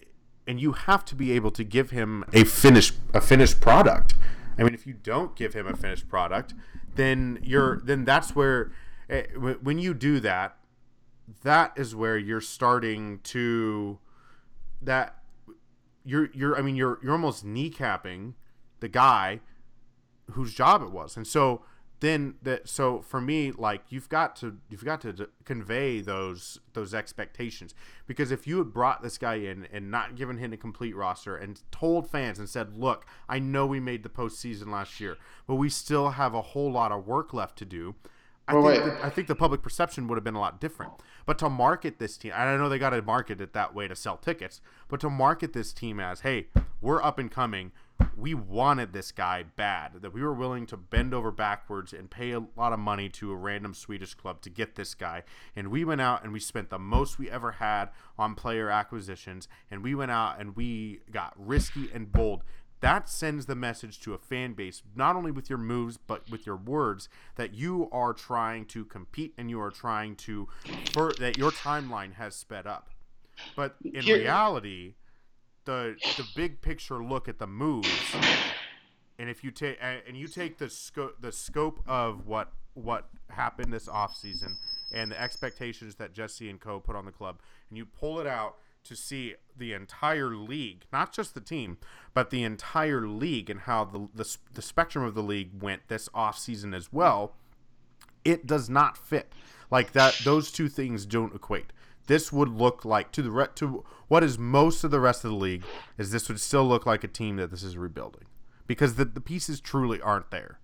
and 0.47 0.59
you 0.59 0.73
have 0.73 1.03
to 1.05 1.15
be 1.15 1.31
able 1.31 1.51
to 1.51 1.63
give 1.63 1.89
him 1.89 2.23
a 2.33 2.43
finished 2.43 2.95
a 3.13 3.21
finished 3.21 3.59
product. 3.61 4.13
I 4.57 4.63
mean, 4.63 4.73
if 4.73 4.87
you 4.87 4.93
don't 4.93 5.35
give 5.35 5.53
him 5.53 5.67
a 5.67 5.75
finished 5.75 6.07
product, 6.07 6.53
then 6.95 7.39
you're 7.43 7.81
then 7.83 8.05
that's 8.05 8.35
where 8.35 8.71
eh, 9.09 9.23
when 9.35 9.79
you 9.79 9.93
do 9.93 10.19
that, 10.21 10.57
that 11.43 11.73
is 11.75 11.95
where 11.95 12.17
you're 12.17 12.41
starting 12.41 13.19
to 13.23 13.99
that 14.81 15.23
you're 16.03 16.29
you're 16.33 16.57
I 16.57 16.61
mean 16.61 16.75
you're 16.75 16.99
you're 17.01 17.13
almost 17.13 17.45
kneecapping 17.45 18.33
the 18.79 18.87
guy 18.87 19.41
whose 20.31 20.53
job 20.53 20.81
it 20.81 20.91
was, 20.91 21.17
and 21.17 21.27
so 21.27 21.63
then 22.05 22.35
that 22.43 22.69
so 22.69 23.01
for 23.01 23.19
me 23.19 23.51
like 23.51 23.81
you've 23.89 24.09
got 24.09 24.35
to 24.37 24.57
you've 24.69 24.85
got 24.85 25.01
to 25.01 25.13
d- 25.13 25.25
convey 25.43 26.01
those 26.01 26.59
those 26.73 26.93
expectations. 26.93 27.73
Because 28.07 28.31
if 28.31 28.45
you 28.45 28.59
had 28.59 28.71
brought 28.71 29.01
this 29.01 29.17
guy 29.17 29.35
in 29.35 29.67
and 29.71 29.89
not 29.89 30.15
given 30.15 30.37
him 30.37 30.53
a 30.53 30.57
complete 30.57 30.95
roster 30.95 31.35
and 31.35 31.61
told 31.71 32.09
fans 32.09 32.39
and 32.39 32.49
said 32.49 32.77
look 32.77 33.05
i 33.27 33.39
know 33.39 33.65
we 33.65 33.79
made 33.79 34.03
the 34.03 34.09
postseason 34.09 34.67
last 34.67 34.99
year 34.99 35.17
but 35.47 35.55
we 35.55 35.69
still 35.69 36.11
have 36.11 36.33
a 36.33 36.41
whole 36.41 36.71
lot 36.71 36.91
of 36.91 37.07
work 37.07 37.33
left 37.33 37.57
to 37.57 37.65
do 37.65 37.95
I, 38.47 38.53
Well, 38.53 38.63
think, 38.67 38.85
the, 38.85 39.05
I 39.05 39.09
think 39.09 39.27
the 39.27 39.35
public 39.35 39.61
perception 39.61 40.07
would 40.07 40.15
have 40.15 40.23
been 40.23 40.35
a 40.35 40.39
lot 40.39 40.61
different. 40.61 40.93
But 41.25 41.39
to 41.39 41.49
market 41.49 41.97
this 41.97 42.17
team, 42.17 42.33
and 42.35 42.49
I 42.49 42.57
know 42.57 42.69
they 42.69 42.77
got 42.77 42.91
to 42.91 43.01
market 43.01 43.41
it 43.41 43.53
that 43.53 43.73
way 43.73 43.87
to 43.87 43.95
sell 43.95 44.17
tickets, 44.17 44.61
but 44.87 44.99
to 44.99 45.09
market 45.09 45.53
this 45.53 45.73
team 45.73 45.99
as, 45.99 46.21
hey, 46.21 46.47
we're 46.81 47.01
up 47.01 47.17
and 47.17 47.31
coming. 47.31 47.71
We 48.15 48.33
wanted 48.33 48.93
this 48.93 49.11
guy 49.11 49.43
bad, 49.43 50.01
that 50.01 50.13
we 50.13 50.21
were 50.21 50.33
willing 50.33 50.65
to 50.67 50.77
bend 50.77 51.13
over 51.13 51.31
backwards 51.31 51.93
and 51.93 52.09
pay 52.09 52.31
a 52.31 52.43
lot 52.55 52.73
of 52.73 52.79
money 52.79 53.09
to 53.09 53.31
a 53.31 53.35
random 53.35 53.73
Swedish 53.73 54.13
club 54.13 54.41
to 54.41 54.49
get 54.49 54.75
this 54.75 54.93
guy. 54.93 55.23
And 55.55 55.69
we 55.69 55.85
went 55.85 56.01
out 56.01 56.23
and 56.23 56.33
we 56.33 56.39
spent 56.39 56.69
the 56.69 56.77
most 56.77 57.17
we 57.17 57.29
ever 57.31 57.53
had 57.53 57.89
on 58.19 58.35
player 58.35 58.69
acquisitions. 58.69 59.47
And 59.71 59.81
we 59.81 59.95
went 59.95 60.11
out 60.11 60.39
and 60.39 60.55
we 60.55 60.99
got 61.09 61.33
risky 61.37 61.89
and 61.93 62.11
bold 62.11 62.43
that 62.85 63.09
sends 63.09 63.47
the 63.47 63.55
message 63.55 63.99
to 63.99 64.13
a 64.13 64.17
fan 64.17 64.53
base 64.53 64.83
not 64.95 65.15
only 65.15 65.31
with 65.31 65.49
your 65.49 65.57
moves 65.57 65.97
but 65.97 66.29
with 66.29 66.45
your 66.45 66.55
words 66.55 67.09
that 67.35 67.53
you 67.55 67.89
are 67.91 68.13
trying 68.13 68.63
to 68.63 68.85
compete 68.85 69.33
and 69.39 69.49
you 69.49 69.59
are 69.59 69.71
trying 69.71 70.15
to 70.15 70.47
for, 70.93 71.11
that 71.19 71.35
your 71.35 71.49
timeline 71.49 72.13
has 72.13 72.35
sped 72.35 72.67
up. 72.67 72.89
But 73.55 73.75
in 73.83 74.03
Here- 74.03 74.19
reality 74.19 74.93
the 75.65 75.95
the 76.17 76.27
big 76.35 76.61
picture 76.61 77.03
look 77.03 77.27
at 77.27 77.39
the 77.39 77.47
moves 77.47 77.89
and 79.17 79.31
if 79.31 79.43
you 79.43 79.49
take 79.49 79.79
and 79.81 80.15
you 80.15 80.27
take 80.27 80.59
the 80.59 80.69
scope 80.69 81.15
the 81.19 81.31
scope 81.31 81.79
of 81.87 82.27
what 82.27 82.53
what 82.75 83.09
happened 83.31 83.73
this 83.73 83.87
offseason 83.87 84.57
and 84.93 85.11
the 85.11 85.19
expectations 85.19 85.95
that 85.95 86.13
Jesse 86.13 86.49
and 86.51 86.59
Co 86.59 86.79
put 86.79 86.95
on 86.95 87.05
the 87.05 87.11
club 87.11 87.39
and 87.69 87.77
you 87.79 87.85
pull 87.85 88.19
it 88.19 88.27
out 88.27 88.57
to 88.85 88.95
see 88.95 89.35
the 89.57 89.73
entire 89.73 90.35
league, 90.35 90.85
not 90.91 91.11
just 91.13 91.33
the 91.33 91.41
team, 91.41 91.77
but 92.13 92.29
the 92.29 92.43
entire 92.43 93.07
league 93.07 93.49
and 93.49 93.61
how 93.61 93.85
the 93.85 94.07
the, 94.13 94.37
the 94.53 94.61
spectrum 94.61 95.03
of 95.03 95.15
the 95.15 95.23
league 95.23 95.61
went 95.61 95.87
this 95.87 96.09
offseason 96.09 96.75
as 96.75 96.91
well, 96.91 97.33
it 98.23 98.45
does 98.45 98.69
not 98.69 98.97
fit. 98.97 99.31
Like 99.69 99.91
that 99.93 100.19
those 100.23 100.51
two 100.51 100.69
things 100.69 101.05
don't 101.05 101.35
equate. 101.35 101.73
This 102.07 102.31
would 102.31 102.49
look 102.49 102.85
like 102.85 103.11
to 103.13 103.21
the 103.21 103.31
re- 103.31 103.47
to 103.55 103.83
what 104.07 104.23
is 104.23 104.37
most 104.37 104.83
of 104.83 104.91
the 104.91 104.99
rest 104.99 105.25
of 105.25 105.31
the 105.31 105.37
league 105.37 105.63
is 105.97 106.11
this 106.11 106.27
would 106.27 106.39
still 106.39 106.65
look 106.65 106.85
like 106.85 107.03
a 107.03 107.07
team 107.07 107.37
that 107.37 107.49
this 107.49 107.63
is 107.63 107.77
rebuilding 107.77 108.25
because 108.67 108.95
the, 108.95 109.05
the 109.05 109.21
pieces 109.21 109.59
truly 109.59 109.99
aren't 110.01 110.29
there 110.31 110.59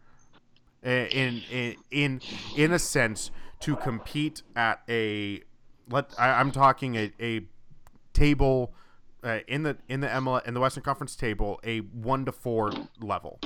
in 0.83 1.41
in 1.51 1.75
in 1.89 2.21
in 2.55 2.71
a 2.71 2.79
sense 2.79 3.31
to 3.59 3.75
compete 3.75 4.43
at 4.55 4.81
a 4.89 5.41
let 5.89 6.13
I, 6.17 6.39
I'm 6.39 6.51
talking 6.51 6.95
a, 6.95 7.11
a 7.19 7.41
table 8.13 8.73
uh, 9.23 9.39
in 9.47 9.63
the 9.63 9.77
in 9.87 10.01
the 10.01 10.07
ML 10.07 10.45
in 10.47 10.53
the 10.53 10.59
Western 10.59 10.83
Conference 10.83 11.15
table 11.15 11.59
a 11.63 11.79
one 11.79 12.25
to 12.25 12.31
four 12.31 12.71
level, 12.99 13.39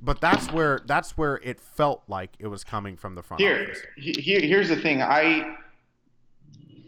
but 0.00 0.20
that's 0.20 0.52
where 0.52 0.80
that's 0.86 1.16
where 1.18 1.40
it 1.42 1.60
felt 1.60 2.02
like 2.08 2.34
it 2.38 2.46
was 2.46 2.64
coming 2.64 2.96
from 2.96 3.14
the 3.14 3.22
front 3.22 3.40
Here, 3.40 3.62
office. 3.70 3.82
here, 3.96 4.40
here's 4.40 4.68
the 4.68 4.76
thing. 4.76 5.02
I, 5.02 5.56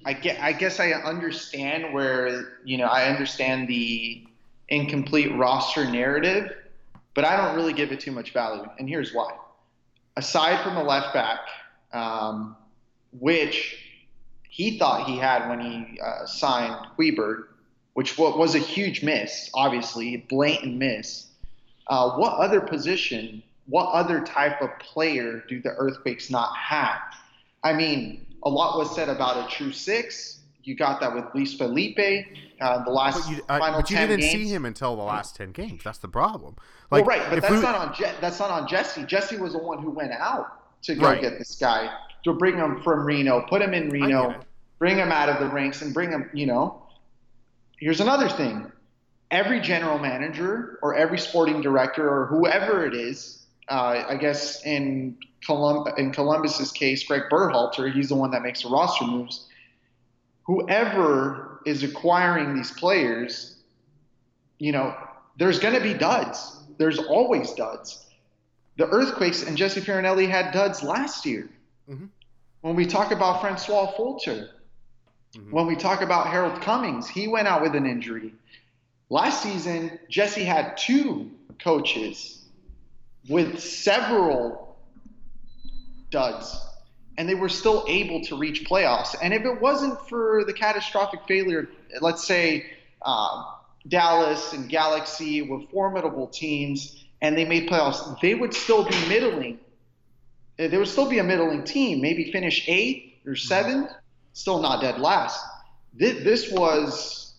I 0.05 0.13
get. 0.13 0.41
I 0.41 0.53
guess 0.53 0.79
I 0.81 0.93
understand 0.93 1.93
where 1.93 2.59
you 2.65 2.79
know. 2.79 2.87
I 2.87 3.09
understand 3.09 3.69
the 3.69 4.25
incomplete 4.69 5.35
roster 5.35 5.91
narrative, 5.91 6.53
but 7.15 7.25
I 7.25 7.37
don't 7.37 7.57
really 7.57 7.73
give 7.73 7.91
it 7.93 8.01
too 8.01 8.13
much 8.13 8.33
value. 8.33 8.69
And 8.79 8.89
here's 8.89 9.13
why. 9.13 9.37
Aside 10.17 10.63
from 10.63 10.75
the 10.75 10.83
left 10.83 11.15
back, 11.15 11.41
um, 11.93 12.57
which 13.13 13.88
he 14.59 14.77
thought 14.77 15.07
he 15.07 15.17
had 15.17 15.49
when 15.49 15.61
he 15.61 16.01
uh, 16.01 16.27
signed 16.27 16.75
Queber, 16.97 17.49
which 17.95 18.19
was 18.19 18.57
a 18.57 18.59
huge 18.59 19.05
miss, 19.05 19.49
obviously, 19.55 20.17
blatant 20.29 20.75
miss. 20.77 21.29
Uh, 21.87 22.11
what 22.17 22.33
other 22.35 22.61
position, 22.61 23.41
what 23.69 23.85
other 23.93 24.21
type 24.21 24.61
of 24.61 24.71
player 24.81 25.45
do 25.49 25.63
the 25.63 25.71
Earthquakes 25.71 26.29
not 26.29 26.55
have? 26.57 26.99
I 27.63 27.73
mean, 27.73 28.27
a 28.43 28.51
lot 28.51 28.77
was 28.79 28.93
said 28.97 29.09
about 29.09 29.37
a 29.37 29.49
true 29.49 29.71
six. 29.71 30.41
You 30.65 30.75
got 30.75 30.99
that 31.01 31.15
with 31.15 31.27
Luis 31.37 31.55
Felipe. 31.55 32.27
Uh, 32.61 32.83
the 32.85 32.91
last 32.91 33.29
But 33.29 33.37
you, 33.37 33.43
I, 33.49 33.59
final 33.61 33.81
but 33.81 33.91
you 33.91 33.97
10 33.97 34.09
didn't 34.09 34.21
games. 34.23 34.33
see 34.33 34.49
him 34.53 34.65
until 34.67 34.97
the 34.97 35.03
last 35.05 35.37
ten 35.37 35.53
games. 35.53 35.83
That's 35.85 35.99
the 35.99 36.09
problem. 36.09 36.57
well, 36.91 37.05
right, 37.05 37.23
but 37.31 37.41
that's 37.43 37.55
we- 37.55 37.61
not 37.61 37.77
on 37.77 37.95
Je- 37.95 38.15
that's 38.21 38.41
not 38.41 38.51
on 38.51 38.67
Jesse. 38.67 39.05
Jesse 39.05 39.37
was 39.37 39.53
the 39.53 39.59
one 39.61 39.81
who 39.81 39.91
went 39.93 40.11
out 40.13 40.61
to 40.83 40.97
go 40.97 41.07
Right. 41.07 41.21
get 41.23 41.39
this 41.39 41.55
guy 41.55 41.89
to 42.25 42.33
bring 42.35 42.57
him 42.57 42.83
from 42.83 43.05
Reno, 43.07 43.47
put 43.49 43.63
him 43.63 43.73
in 43.73 43.89
Reno. 43.91 44.41
Bring 44.79 44.97
him 44.97 45.11
out 45.11 45.29
of 45.29 45.41
the 45.41 45.49
ranks, 45.49 45.83
and 45.83 45.93
bring 45.93 46.11
him. 46.11 46.31
You 46.33 46.47
know, 46.47 46.83
here's 47.79 48.01
another 48.01 48.29
thing: 48.29 48.71
every 49.31 49.61
general 49.61 49.99
manager 49.99 50.79
or 50.83 50.95
every 50.95 51.19
sporting 51.19 51.61
director 51.61 52.09
or 52.09 52.27
whoever 52.27 52.87
it 52.87 52.95
is, 52.95 53.47
uh, 53.69 54.05
I 54.09 54.17
guess 54.17 54.65
in 54.65 55.17
Colum- 55.47 55.87
in 55.97 56.13
Columbus's 56.13 56.73
case, 56.73 57.05
Greg 57.05 57.23
Berhalter, 57.31 57.93
he's 57.93 58.09
the 58.09 58.15
one 58.15 58.31
that 58.33 58.43
makes 58.43 58.63
the 58.63 58.69
roster 58.69 59.05
moves. 59.05 59.47
Whoever 60.45 61.61
is 61.67 61.83
acquiring 61.83 62.55
these 62.55 62.71
players, 62.71 63.57
you 64.59 64.73
know, 64.73 64.97
there's 65.37 65.59
going 65.59 65.75
to 65.75 65.81
be 65.81 65.95
duds. 65.95 66.57
There's 66.79 66.99
always 66.99 67.53
duds. 67.53 68.07
The 68.77 68.87
Earthquakes 68.87 69.43
and 69.43 69.57
Jesse 69.57 69.81
Fioranelli 69.81 70.29
had 70.29 70.53
duds 70.53 70.83
last 70.83 71.27
year. 71.27 71.51
Mhm. 71.89 72.09
When 72.63 72.75
we 72.75 72.87
talk 72.87 73.13
about 73.13 73.41
Francois 73.41 73.91
Affolter, 73.91 74.51
Mhm. 75.37 75.53
when 75.53 75.67
we 75.67 75.77
talk 75.77 76.01
about 76.01 76.29
Harold 76.29 76.61
Cummings, 76.63 77.09
he 77.09 77.29
went 77.29 77.49
out 77.49 77.63
with 77.63 77.75
an 77.75 77.87
injury. 77.87 78.35
Last 79.11 79.43
season, 79.43 79.99
Jesse 80.09 80.45
had 80.45 80.77
two 80.77 81.31
coaches 81.63 82.45
with 83.29 83.61
several 83.61 84.77
duds, 86.11 86.57
and 87.17 87.29
they 87.29 87.35
were 87.35 87.49
still 87.49 87.85
able 87.89 88.23
to 88.25 88.37
reach 88.37 88.65
playoffs. 88.69 89.15
And 89.21 89.35
if 89.35 89.45
it 89.45 89.61
wasn't 89.61 90.09
for 90.09 90.45
the 90.45 90.53
catastrophic 90.53 91.21
failure, 91.27 91.69
let's 92.01 92.27
say 92.27 92.67
uh, 93.03 93.45
Dallas 93.87 94.53
and 94.53 94.69
Galaxy 94.69 95.43
were 95.43 95.61
formidable 95.71 96.27
teams 96.29 97.05
and 97.21 97.37
they 97.37 97.45
made 97.45 97.69
playoffs, 97.69 98.21
they 98.21 98.35
would 98.35 98.55
still 98.55 98.85
be 98.85 98.97
middling. 99.09 99.59
They 100.57 100.77
would 100.77 100.89
still 100.89 101.09
be 101.09 101.19
a 101.19 101.25
middling 101.25 101.65
team, 101.65 102.01
maybe 102.01 102.31
finish 102.33 102.69
eighth 102.69 103.27
or 103.27 103.37
seventh, 103.37 103.91
still 104.33 104.61
not 104.61 104.81
dead 104.81 105.01
last. 105.01 105.45
This, 105.95 106.51
was, 106.53 107.35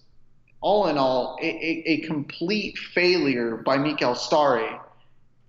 all 0.62 0.88
in 0.88 0.98
all, 0.98 1.38
a, 1.42 1.46
a, 1.46 1.84
a 1.86 1.98
complete 2.02 2.78
failure 2.78 3.58
by 3.58 3.78
Mikel 3.78 4.14
Stahre. 4.14 4.80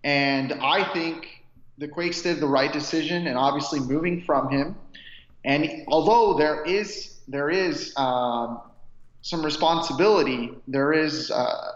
And 0.04 0.52
I 0.52 0.84
think 0.92 1.42
the 1.78 1.88
Quakes 1.88 2.22
did 2.22 2.40
the 2.40 2.46
right 2.46 2.72
decision, 2.72 3.26
and 3.26 3.36
obviously 3.36 3.80
moving 3.80 4.22
from 4.22 4.50
him. 4.50 4.76
And 5.44 5.84
although 5.88 6.38
there 6.38 6.62
is 6.64 7.18
there 7.26 7.48
is 7.48 7.94
um, 7.96 8.60
some 9.22 9.42
responsibility, 9.42 10.50
there 10.68 10.92
is 10.92 11.30
uh, 11.30 11.72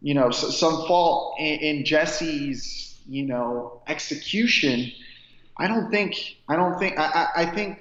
you 0.00 0.14
know 0.14 0.28
s- 0.28 0.58
some 0.58 0.86
fault 0.86 1.36
in, 1.38 1.58
in 1.60 1.84
Jesse's 1.84 2.98
you 3.06 3.26
know 3.26 3.82
execution. 3.86 4.90
I 5.58 5.68
don't 5.68 5.90
think 5.90 6.36
I 6.48 6.56
don't 6.56 6.78
think 6.78 6.98
I, 6.98 7.04
I, 7.04 7.42
I 7.42 7.46
think 7.46 7.78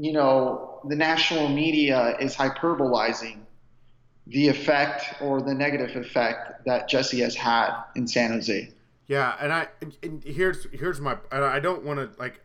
you 0.00 0.12
know 0.12 0.80
the 0.88 0.96
national 0.96 1.48
media 1.48 2.16
is 2.18 2.34
hyperbolizing 2.34 3.38
the 4.26 4.48
effect 4.48 5.20
or 5.20 5.42
the 5.42 5.52
negative 5.52 5.94
effect 5.94 6.64
that 6.64 6.88
Jesse 6.88 7.20
has 7.20 7.34
had 7.34 7.70
in 7.96 8.08
San 8.08 8.30
Jose. 8.30 8.72
Yeah, 9.08 9.34
and 9.40 9.52
I 9.52 9.68
and 10.02 10.24
here's 10.24 10.66
here's 10.72 11.00
my 11.00 11.18
I 11.30 11.60
don't 11.60 11.84
want 11.84 11.98
to 11.98 12.18
like 12.18 12.40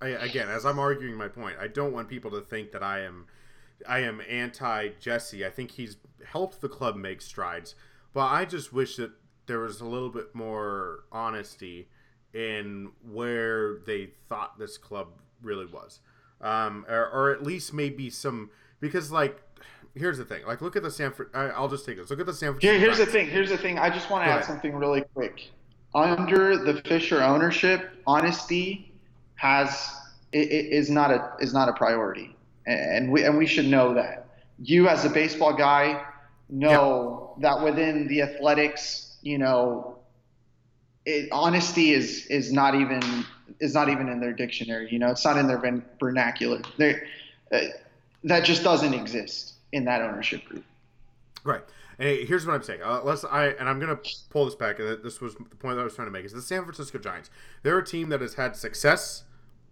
I, 0.00 0.08
again 0.08 0.48
as 0.48 0.64
I'm 0.64 0.78
arguing 0.78 1.16
my 1.16 1.28
point. 1.28 1.56
I 1.58 1.66
don't 1.66 1.92
want 1.92 2.08
people 2.08 2.30
to 2.32 2.42
think 2.42 2.70
that 2.72 2.82
I 2.82 3.00
am 3.00 3.26
I 3.88 4.00
am 4.00 4.20
anti 4.28 4.90
Jesse. 5.00 5.44
I 5.44 5.50
think 5.50 5.72
he's 5.72 5.96
helped 6.24 6.60
the 6.60 6.68
club 6.68 6.94
make 6.94 7.22
strides, 7.22 7.74
but 8.12 8.26
I 8.26 8.44
just 8.44 8.72
wish 8.72 8.96
that 8.96 9.10
there 9.46 9.58
was 9.58 9.80
a 9.80 9.86
little 9.86 10.10
bit 10.10 10.32
more 10.32 11.00
honesty 11.10 11.88
in 12.32 12.92
where 13.10 13.78
they 13.86 14.10
thought 14.28 14.58
this 14.58 14.78
club 14.78 15.08
really 15.42 15.66
was, 15.66 15.98
um, 16.40 16.86
or, 16.88 17.08
or 17.08 17.30
at 17.32 17.42
least 17.42 17.72
maybe 17.72 18.10
some 18.10 18.50
because 18.80 19.12
like 19.12 19.42
here's 19.94 20.18
the 20.18 20.24
thing. 20.24 20.44
Like, 20.46 20.60
look 20.60 20.76
at 20.76 20.82
the 20.82 20.90
Sanford. 20.90 21.30
I, 21.34 21.58
will 21.60 21.68
just 21.68 21.84
take 21.84 21.96
this. 21.96 22.10
Look 22.10 22.20
at 22.20 22.26
the 22.26 22.34
San 22.34 22.52
Francisco. 22.52 22.72
Here, 22.72 22.80
here's 22.80 22.98
the 22.98 23.06
thing. 23.06 23.28
Here's 23.28 23.50
the 23.50 23.58
thing. 23.58 23.78
I 23.78 23.90
just 23.90 24.10
want 24.10 24.24
to 24.24 24.30
add 24.30 24.44
something 24.44 24.74
really 24.74 25.02
quick. 25.14 25.50
Under 25.94 26.56
the 26.56 26.80
Fisher 26.82 27.22
ownership, 27.22 27.90
honesty 28.06 28.92
has 29.34 29.92
is 30.32 30.90
not 30.90 31.10
a 31.10 31.32
is 31.40 31.52
not 31.52 31.68
a 31.68 31.72
priority, 31.72 32.36
and 32.66 33.10
we 33.10 33.24
and 33.24 33.36
we 33.36 33.46
should 33.46 33.66
know 33.66 33.94
that. 33.94 34.28
You 34.62 34.88
as 34.88 35.04
a 35.04 35.10
baseball 35.10 35.54
guy 35.54 36.04
know 36.48 37.34
that 37.40 37.62
within 37.62 38.06
the 38.06 38.22
athletics, 38.22 39.16
you 39.22 39.38
know, 39.38 39.98
it, 41.04 41.28
honesty 41.32 41.92
is 41.92 42.26
is 42.26 42.52
not 42.52 42.76
even 42.76 43.02
is 43.60 43.74
not 43.74 43.88
even 43.88 44.08
in 44.08 44.20
their 44.20 44.32
dictionary. 44.32 44.88
You 44.90 44.98
know, 44.98 45.10
it's 45.10 45.24
not 45.24 45.36
in 45.36 45.46
their 45.46 45.82
vernacular. 45.98 46.62
Uh, 46.80 47.58
that 48.24 48.44
just 48.44 48.62
doesn't 48.62 48.94
exist 48.94 49.54
in 49.72 49.84
that 49.84 50.02
ownership 50.02 50.44
group. 50.44 50.64
Right. 51.44 51.62
And 51.98 52.26
here's 52.26 52.46
what 52.46 52.54
I'm 52.54 52.62
saying. 52.62 52.80
Uh, 52.82 53.02
let's 53.04 53.24
I 53.24 53.48
and 53.48 53.68
I'm 53.68 53.78
gonna 53.78 53.98
pull 54.30 54.46
this 54.46 54.54
back. 54.54 54.78
This 54.78 55.20
was 55.20 55.34
the 55.34 55.56
point 55.56 55.76
that 55.76 55.82
I 55.82 55.84
was 55.84 55.94
trying 55.94 56.08
to 56.08 56.12
make. 56.12 56.24
Is 56.24 56.32
the 56.32 56.42
San 56.42 56.62
Francisco 56.62 56.98
Giants? 56.98 57.30
They're 57.62 57.78
a 57.78 57.84
team 57.84 58.08
that 58.08 58.20
has 58.20 58.34
had 58.34 58.56
success 58.56 59.24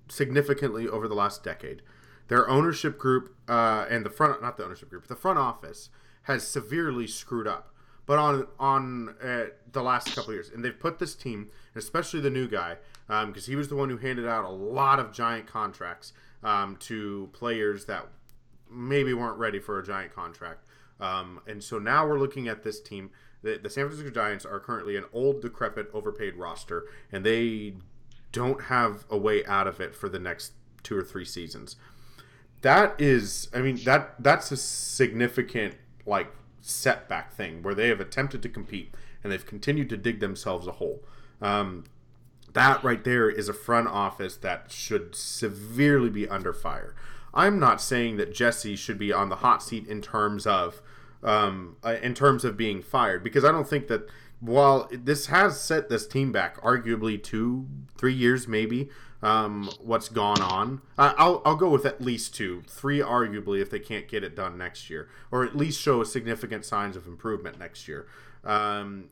significantly 0.09 0.87
over 0.87 1.09
the 1.09 1.15
last 1.15 1.43
decade. 1.43 1.83
Their 2.29 2.49
ownership 2.49 2.99
group 2.99 3.35
uh, 3.49 3.87
and 3.89 4.05
the 4.05 4.11
front, 4.11 4.43
not 4.43 4.59
the 4.59 4.65
ownership 4.65 4.91
group, 4.91 5.07
the 5.07 5.17
front 5.17 5.39
office 5.39 5.89
has 6.25 6.47
severely 6.47 7.07
screwed 7.07 7.47
up. 7.47 7.75
But 8.05 8.19
on 8.19 8.47
on 8.59 9.15
uh, 9.23 9.47
the 9.73 9.83
last 9.83 10.15
couple 10.15 10.33
years, 10.35 10.51
and 10.51 10.65
they've 10.65 10.79
put 10.79 10.99
this 10.99 11.15
team, 11.15 11.49
especially 11.75 12.21
the 12.21 12.31
new 12.31 12.49
guy, 12.49 12.77
because 13.09 13.49
um, 13.49 13.51
he 13.51 13.57
was 13.57 13.69
the 13.69 13.75
one 13.75 13.89
who 13.89 13.97
handed 13.97 14.29
out 14.29 14.45
a 14.45 14.51
lot 14.51 15.01
of 15.01 15.13
giant 15.13 15.47
contracts 15.47 16.13
um, 16.43 16.77
to 16.77 17.29
players 17.33 17.87
that 17.87 18.07
maybe 18.71 19.15
weren't 19.15 19.39
ready 19.39 19.59
for 19.59 19.79
a 19.79 19.85
giant 19.85 20.15
contract. 20.15 20.65
Um, 21.01 21.41
and 21.47 21.63
so 21.63 21.79
now 21.79 22.07
we're 22.07 22.19
looking 22.19 22.49
at 22.49 22.63
this 22.63 22.81
team. 22.81 23.11
The, 23.43 23.59
the 23.63 23.71
San 23.71 23.87
Francisco 23.87 24.11
Giants 24.11 24.45
are 24.45 24.61
currently 24.61 24.97
an 24.97 25.05
old, 25.13 25.41
decrepit, 25.41 25.91
overpaid 25.95 26.35
roster, 26.37 26.87
and 27.11 27.25
they 27.25 27.75
don't 28.33 28.65
have 28.65 29.05
a 29.09 29.17
way 29.17 29.45
out 29.47 29.67
of 29.67 29.81
it 29.81 29.95
for 29.95 30.09
the 30.09 30.19
next 30.19 30.53
two 30.83 30.97
or 30.97 31.03
three 31.03 31.25
seasons. 31.25 31.77
That 32.63 33.01
is, 33.01 33.49
I 33.55 33.61
mean, 33.61 33.77
that 33.85 34.23
that's 34.23 34.51
a 34.51 34.57
significant 34.57 35.77
like 36.05 36.33
setback 36.61 37.33
thing 37.33 37.63
where 37.63 37.75
they 37.75 37.89
have 37.89 38.01
attempted 38.01 38.43
to 38.43 38.49
compete 38.49 38.93
and 39.23 39.33
they've 39.33 39.47
continued 39.47 39.89
to 39.91 39.97
dig 39.97 40.21
themselves 40.21 40.67
a 40.67 40.73
hole. 40.73 41.03
Um, 41.41 41.85
that 42.53 42.83
right 42.83 43.03
there 43.05 43.29
is 43.29 43.49
a 43.49 43.53
front 43.53 43.89
office 43.89 44.37
that 44.37 44.71
should 44.71 45.15
severely 45.15 46.11
be 46.11 46.29
under 46.29 46.53
fire. 46.53 46.95
I'm 47.35 47.59
not 47.59 47.81
saying 47.81 48.17
that 48.17 48.33
Jesse 48.33 48.77
should 48.77 48.99
be 48.99 49.13
on 49.13 49.29
the 49.29 49.37
hot 49.37 49.63
seat 49.63 49.87
in 49.87 50.01
terms 50.01 50.47
of 50.47 50.81
um, 51.23 51.77
uh, 51.85 51.97
in 52.03 52.15
terms 52.15 52.45
of 52.45 52.57
being 52.57 52.81
fired 52.81 53.25
because 53.25 53.45
I 53.45 53.53
don't 53.53 53.69
think 53.69 53.89
that 53.89 54.09
while 54.41 54.89
this 54.93 55.27
has 55.27 55.61
set 55.61 55.89
this 55.89 56.07
team 56.07 56.31
back 56.31 56.61
arguably 56.63 57.21
two 57.21 57.67
three 57.97 58.15
years 58.15 58.47
maybe 58.47 58.89
um, 59.21 59.69
what's 59.81 60.09
gone 60.09 60.41
on 60.41 60.81
uh, 60.97 61.15
I'll, 61.19 61.43
I'll 61.45 61.57
go 61.57 61.71
with 61.71 61.85
at 61.85 62.01
least 62.01 62.37
two 62.37 62.63
three 62.69 63.01
arguably 63.01 63.61
if 63.61 63.69
they 63.69 63.81
can't 63.81 64.07
get 64.07 64.23
it 64.23 64.37
done 64.37 64.57
next 64.57 64.89
year 64.89 65.09
or 65.33 65.45
at 65.45 65.57
least 65.57 65.81
show 65.81 66.05
significant 66.05 66.65
signs 66.65 66.97
of 66.97 67.09
improvement 67.09 67.59
next 67.59 67.89
year 67.89 68.07
um, 68.45 69.11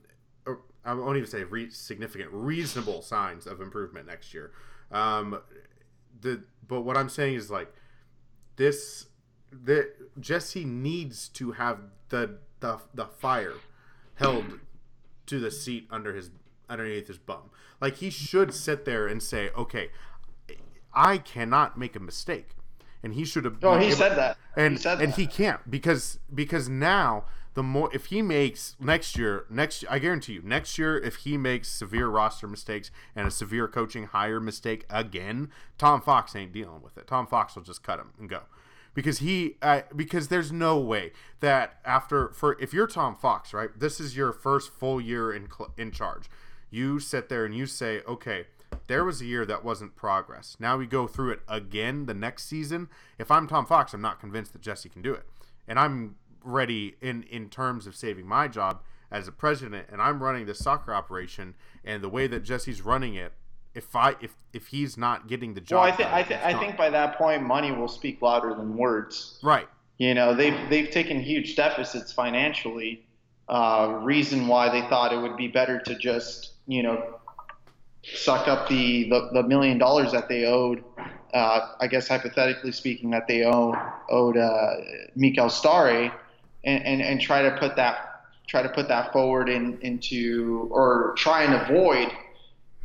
I 0.86 0.94
won't 0.94 1.16
even 1.16 1.28
say 1.28 1.42
re- 1.44 1.70
significant, 1.70 2.30
reasonable 2.32 3.02
signs 3.02 3.46
of 3.46 3.60
improvement 3.60 4.06
next 4.06 4.32
year. 4.32 4.52
Um, 4.92 5.40
the 6.20 6.44
but 6.66 6.82
what 6.82 6.96
I'm 6.96 7.08
saying 7.08 7.34
is 7.34 7.50
like 7.50 7.72
this. 8.56 9.06
The 9.50 9.90
Jesse 10.20 10.64
needs 10.64 11.28
to 11.30 11.52
have 11.52 11.78
the 12.08 12.38
the 12.60 12.78
the 12.94 13.06
fire 13.06 13.54
held 14.16 14.60
to 15.26 15.40
the 15.40 15.50
seat 15.50 15.86
under 15.90 16.14
his 16.14 16.30
underneath 16.68 17.08
his 17.08 17.18
bum. 17.18 17.50
Like 17.80 17.96
he 17.96 18.10
should 18.10 18.54
sit 18.54 18.84
there 18.84 19.06
and 19.06 19.22
say, 19.22 19.50
"Okay, 19.56 19.90
I 20.94 21.18
cannot 21.18 21.78
make 21.78 21.96
a 21.96 22.00
mistake," 22.00 22.50
and 23.02 23.14
he 23.14 23.24
should 23.24 23.44
have. 23.44 23.58
Oh, 23.62 23.78
he 23.78 23.86
able, 23.86 23.96
said 23.96 24.16
that, 24.16 24.36
and 24.56 24.74
he 24.74 24.78
said 24.78 25.00
and 25.00 25.12
that. 25.12 25.18
he 25.18 25.26
can't 25.26 25.70
because 25.70 26.18
because 26.34 26.68
now 26.68 27.24
the 27.56 27.62
more 27.62 27.88
if 27.94 28.06
he 28.06 28.20
makes 28.20 28.76
next 28.78 29.16
year 29.16 29.46
next 29.48 29.82
I 29.88 29.98
guarantee 29.98 30.34
you 30.34 30.42
next 30.44 30.76
year 30.76 30.98
if 30.98 31.16
he 31.16 31.38
makes 31.38 31.68
severe 31.68 32.06
roster 32.06 32.46
mistakes 32.46 32.90
and 33.16 33.26
a 33.26 33.30
severe 33.30 33.66
coaching 33.66 34.04
hire 34.04 34.38
mistake 34.38 34.84
again, 34.90 35.50
Tom 35.78 36.02
Fox 36.02 36.36
ain't 36.36 36.52
dealing 36.52 36.82
with 36.82 36.98
it. 36.98 37.06
Tom 37.06 37.26
Fox 37.26 37.56
will 37.56 37.62
just 37.62 37.82
cut 37.82 37.98
him 37.98 38.12
and 38.20 38.28
go. 38.28 38.42
Because 38.92 39.18
he, 39.18 39.56
uh, 39.62 39.82
because 39.94 40.28
there's 40.28 40.52
no 40.52 40.78
way 40.78 41.12
that 41.40 41.80
after 41.84 42.28
for 42.28 42.60
if 42.60 42.74
you're 42.74 42.86
Tom 42.86 43.16
Fox, 43.16 43.54
right? 43.54 43.70
This 43.74 44.00
is 44.00 44.16
your 44.16 44.32
first 44.32 44.70
full 44.70 45.00
year 45.00 45.32
in 45.32 45.48
in 45.78 45.90
charge. 45.90 46.28
You 46.68 47.00
sit 47.00 47.30
there 47.30 47.46
and 47.46 47.54
you 47.54 47.64
say, 47.64 48.02
okay, 48.06 48.46
there 48.86 49.04
was 49.04 49.22
a 49.22 49.24
year 49.24 49.46
that 49.46 49.64
wasn't 49.64 49.96
progress. 49.96 50.56
Now 50.60 50.76
we 50.76 50.86
go 50.86 51.06
through 51.06 51.30
it 51.30 51.40
again 51.48 52.04
the 52.04 52.14
next 52.14 52.48
season. 52.48 52.88
If 53.18 53.30
I'm 53.30 53.46
Tom 53.46 53.64
Fox, 53.64 53.94
I'm 53.94 54.02
not 54.02 54.20
convinced 54.20 54.52
that 54.52 54.62
Jesse 54.62 54.90
can 54.90 55.00
do 55.00 55.14
it, 55.14 55.24
and 55.66 55.78
I'm 55.78 56.16
ready 56.46 56.96
in 57.00 57.22
in 57.24 57.48
terms 57.48 57.86
of 57.86 57.94
saving 57.94 58.26
my 58.26 58.48
job 58.48 58.82
as 59.10 59.28
a 59.28 59.32
president 59.32 59.86
and 59.90 60.00
I'm 60.00 60.22
running 60.22 60.46
the 60.46 60.54
soccer 60.54 60.94
operation 60.94 61.54
and 61.84 62.02
the 62.02 62.08
way 62.08 62.26
that 62.26 62.40
Jesse's 62.40 62.82
running 62.82 63.14
it 63.14 63.32
if 63.74 63.94
I 63.94 64.16
if 64.20 64.34
if 64.52 64.68
he's 64.68 64.96
not 64.96 65.28
getting 65.28 65.54
the 65.54 65.60
job 65.60 65.82
well 65.82 65.92
I 65.92 65.96
think 65.96 66.12
I, 66.12 66.22
th- 66.22 66.40
I 66.42 66.58
think 66.58 66.76
by 66.76 66.90
that 66.90 67.16
point 67.18 67.42
money 67.42 67.72
will 67.72 67.88
speak 67.88 68.22
louder 68.22 68.54
than 68.54 68.76
words. 68.76 69.38
Right. 69.42 69.68
You 69.98 70.14
know 70.14 70.34
they've 70.34 70.58
they've 70.70 70.90
taken 70.90 71.20
huge 71.20 71.56
deficits 71.56 72.12
financially 72.12 73.04
uh, 73.48 74.00
reason 74.02 74.48
why 74.48 74.68
they 74.68 74.86
thought 74.88 75.12
it 75.12 75.18
would 75.18 75.36
be 75.36 75.48
better 75.48 75.78
to 75.80 75.94
just 75.96 76.52
you 76.66 76.82
know 76.82 77.20
suck 78.02 78.48
up 78.48 78.68
the 78.68 79.08
the, 79.08 79.30
the 79.32 79.42
million 79.42 79.78
dollars 79.78 80.12
that 80.12 80.28
they 80.28 80.44
owed 80.44 80.82
uh, 81.36 81.74
I 81.80 81.86
guess 81.86 82.08
hypothetically 82.08 82.72
speaking 82.72 83.10
that 83.10 83.28
they 83.28 83.44
owe, 83.44 83.74
owed 84.08 84.36
uh, 84.38 84.76
Mikael 85.14 85.48
Stahre 85.48 86.12
and, 86.66 86.84
and, 86.84 87.00
and 87.00 87.20
try 87.20 87.42
to 87.42 87.56
put 87.58 87.76
that 87.76 88.12
try 88.46 88.62
to 88.62 88.68
put 88.68 88.86
that 88.88 89.12
forward 89.12 89.48
in, 89.48 89.78
into 89.80 90.68
or 90.70 91.14
try 91.16 91.42
and 91.42 91.54
avoid 91.54 92.08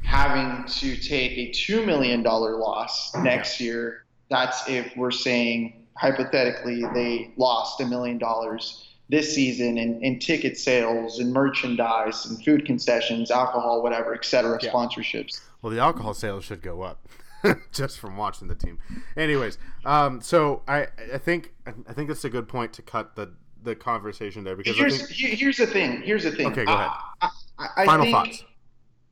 having 0.03 0.65
to 0.65 0.95
take 0.97 1.37
a 1.37 1.51
two 1.51 1.85
million 1.85 2.23
dollar 2.23 2.57
loss 2.57 3.13
next 3.15 3.59
year. 3.59 4.05
That's 4.29 4.67
if 4.67 4.95
we're 4.95 5.11
saying 5.11 5.85
hypothetically 5.97 6.83
they 6.93 7.31
lost 7.37 7.79
a 7.81 7.85
million 7.85 8.17
dollars 8.17 8.87
this 9.09 9.35
season 9.35 9.77
in, 9.77 10.01
in 10.01 10.19
ticket 10.19 10.57
sales 10.57 11.19
and 11.19 11.33
merchandise 11.33 12.25
and 12.25 12.43
food 12.43 12.65
concessions, 12.65 13.29
alcohol, 13.29 13.83
whatever, 13.83 14.15
et 14.15 14.23
cetera, 14.23 14.57
yeah. 14.61 14.71
sponsorships. 14.71 15.41
Well, 15.61 15.71
the 15.71 15.79
alcohol 15.79 16.13
sales 16.13 16.45
should 16.45 16.61
go 16.61 16.81
up. 16.81 17.07
just 17.71 17.99
from 17.99 18.17
watching 18.17 18.47
the 18.47 18.55
team. 18.55 18.77
Anyways, 19.17 19.57
um, 19.83 20.21
so 20.21 20.61
I 20.67 20.87
I 21.11 21.17
think 21.17 21.53
I 21.65 21.93
think 21.93 22.07
that's 22.07 22.23
a 22.23 22.29
good 22.29 22.47
point 22.47 22.71
to 22.73 22.83
cut 22.83 23.15
the 23.15 23.33
the 23.63 23.75
conversation 23.75 24.43
there 24.43 24.55
because 24.55 24.77
here's 24.77 25.07
think... 25.07 25.39
here's 25.39 25.57
the 25.57 25.67
thing. 25.67 26.01
Here's 26.01 26.23
the 26.23 26.31
thing. 26.31 26.47
Okay, 26.47 26.65
go 26.65 26.73
ahead. 26.73 26.89
I, 27.21 27.29
I, 27.77 27.85
final 27.85 28.11
thoughts. 28.11 28.43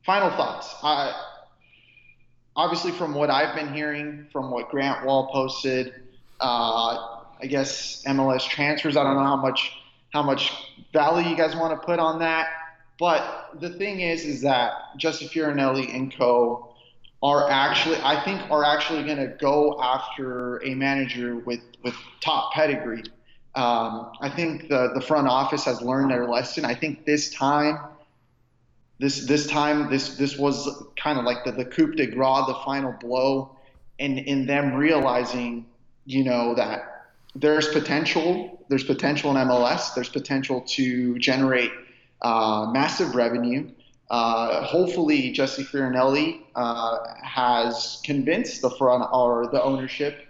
Final 0.06 0.30
thoughts. 0.32 0.76
obviously, 2.56 2.92
from 2.92 3.14
what 3.14 3.30
I've 3.30 3.56
been 3.56 3.74
hearing, 3.74 4.28
from 4.32 4.52
what 4.52 4.70
Grant 4.70 5.06
Wahl 5.06 5.30
posted, 5.32 5.94
uh, 6.40 7.20
I 7.42 7.48
guess 7.48 8.04
MLS 8.06 8.48
transfers. 8.48 8.98
I 8.98 9.04
don't 9.04 9.16
know 9.16 9.24
how 9.24 9.36
much 9.36 9.74
how 10.12 10.24
much 10.24 10.52
value 10.94 11.30
you 11.30 11.38
guys 11.38 11.56
want 11.56 11.80
to 11.80 11.86
put 11.86 12.00
on 12.00 12.20
that. 12.20 12.48
But 13.00 13.52
the 13.60 13.70
thing 13.70 14.02
is, 14.02 14.26
is 14.26 14.42
that 14.42 14.74
Jesse 14.98 15.28
Fioranelli 15.28 15.94
and 15.96 16.14
co 16.16 16.76
are 17.22 17.50
actually, 17.50 17.98
I 17.98 18.24
think, 18.24 18.42
are 18.50 18.64
actually 18.64 19.04
going 19.04 19.18
to 19.18 19.28
go 19.40 19.82
after 19.82 20.64
a 20.64 20.74
manager 20.76 21.38
with 21.38 21.62
with 21.84 21.96
top 22.22 22.54
pedigree. 22.54 23.04
Um, 23.56 24.12
I 24.22 24.30
think 24.30 24.70
the, 24.70 24.92
the 24.94 25.02
front 25.02 25.28
office 25.28 25.66
has 25.66 25.82
learned 25.82 26.12
their 26.12 26.28
lesson. 26.28 26.66
I 26.66 26.76
think 26.76 27.06
this 27.06 27.32
time, 27.32 27.80
this 29.00 29.26
this 29.26 29.48
time, 29.48 29.90
this 29.90 30.18
this 30.18 30.38
was 30.38 30.84
kind 30.96 31.18
of 31.18 31.26
like 31.26 31.44
the, 31.44 31.52
the 31.52 31.66
coup 31.66 31.94
de 31.94 32.06
grace, 32.06 32.46
the 32.48 32.60
final 32.66 32.94
blow, 33.00 33.58
and 34.00 34.20
in 34.20 34.46
them 34.46 34.76
realizing, 34.76 35.66
you 36.06 36.24
know, 36.24 36.54
that 36.56 37.08
there's 37.36 37.68
potential. 37.70 38.64
There's 38.70 38.84
potential 38.84 39.32
in 39.32 39.38
MLS. 39.48 39.96
There's 39.96 40.10
potential 40.10 40.62
to 40.62 41.18
generate 41.18 41.72
uh, 42.22 42.70
massive 42.72 43.16
revenue. 43.16 43.72
Uh, 44.10 44.64
hopefully, 44.64 45.32
Jesse 45.32 45.64
Fioranelli 45.64 46.42
uh, 46.56 46.98
has 47.24 48.02
convinced 48.04 48.62
the 48.62 48.70
front 48.72 49.06
or 49.12 49.48
the 49.48 49.62
ownership 49.62 50.26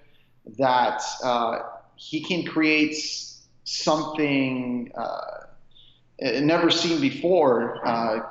that 0.58 1.01
uh, 1.23 1.60
he 1.99 2.21
can 2.21 2.45
create 2.45 2.95
something 3.65 4.89
uh, 4.95 5.45
never 6.21 6.71
seen 6.71 7.01
before, 7.01 7.85
uh, 7.85 8.21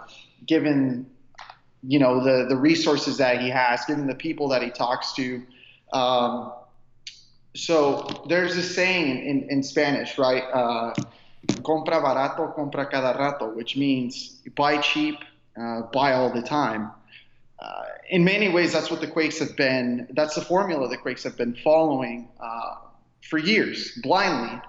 given 0.46 1.06
you 1.82 1.98
know 1.98 2.24
the 2.24 2.46
the 2.48 2.56
resources 2.56 3.18
that 3.18 3.42
he 3.42 3.50
has, 3.50 3.84
given 3.84 4.06
the 4.06 4.14
people 4.14 4.48
that 4.48 4.62
he 4.62 4.70
talks 4.70 5.12
to. 5.12 5.42
Um, 5.92 6.52
so 7.54 8.24
there's 8.28 8.56
a 8.56 8.62
saying 8.62 9.26
in, 9.26 9.50
in 9.50 9.62
Spanish, 9.62 10.16
right? 10.16 10.44
Uh, 10.44 10.94
compra 11.60 12.00
barato, 12.02 12.54
compra 12.56 12.90
cada 12.90 13.18
rato, 13.18 13.54
which 13.54 13.76
means 13.76 14.40
buy 14.56 14.78
cheap, 14.78 15.16
uh, 15.60 15.82
buy 15.92 16.14
all 16.14 16.32
the 16.32 16.42
time. 16.42 16.90
Uh, 17.58 17.82
in 18.08 18.24
many 18.24 18.48
ways, 18.48 18.72
that's 18.72 18.90
what 18.90 19.00
the 19.02 19.06
Quakes 19.06 19.40
have 19.40 19.56
been. 19.56 20.06
That's 20.12 20.36
the 20.36 20.40
formula 20.40 20.88
the 20.88 20.96
Quakes 20.96 21.24
have 21.24 21.36
been 21.36 21.54
following 21.62 22.28
uh, 22.40 22.76
for 23.28 23.38
years, 23.38 23.92
blindly. 24.02 24.60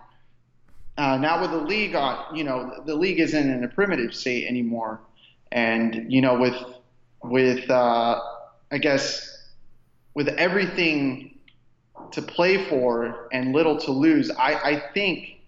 Uh, 0.97 1.17
now 1.17 1.41
with 1.41 1.51
the 1.51 1.57
league, 1.57 1.95
on, 1.95 2.35
you 2.35 2.43
know, 2.43 2.83
the 2.85 2.95
league 2.95 3.19
isn't 3.19 3.49
in 3.49 3.63
a 3.63 3.67
primitive 3.69 4.13
state 4.13 4.47
anymore, 4.47 4.99
and 5.51 6.11
you 6.11 6.21
know, 6.21 6.37
with 6.37 6.55
with 7.23 7.69
uh, 7.69 8.19
I 8.71 8.77
guess 8.77 9.47
with 10.13 10.27
everything 10.27 11.37
to 12.11 12.21
play 12.21 12.65
for 12.65 13.29
and 13.31 13.53
little 13.53 13.77
to 13.77 13.91
lose, 13.91 14.29
I, 14.31 14.53
I 14.55 14.83
think 14.93 15.39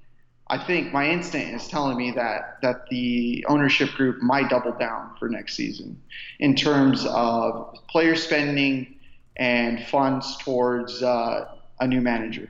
I 0.47 0.57
think 0.57 0.93
my 0.93 1.09
instinct 1.09 1.61
is 1.61 1.67
telling 1.67 1.97
me 1.97 2.11
that 2.11 2.59
that 2.61 2.87
the 2.89 3.45
ownership 3.49 3.89
group 3.91 4.21
might 4.21 4.49
double 4.49 4.71
down 4.71 5.15
for 5.19 5.27
next 5.27 5.55
season 5.55 6.01
in 6.39 6.55
terms 6.55 7.05
of 7.07 7.75
player 7.89 8.15
spending 8.15 8.95
and 9.35 9.85
funds 9.87 10.37
towards 10.37 11.03
uh, 11.03 11.55
a 11.79 11.87
new 11.87 11.99
manager. 11.99 12.49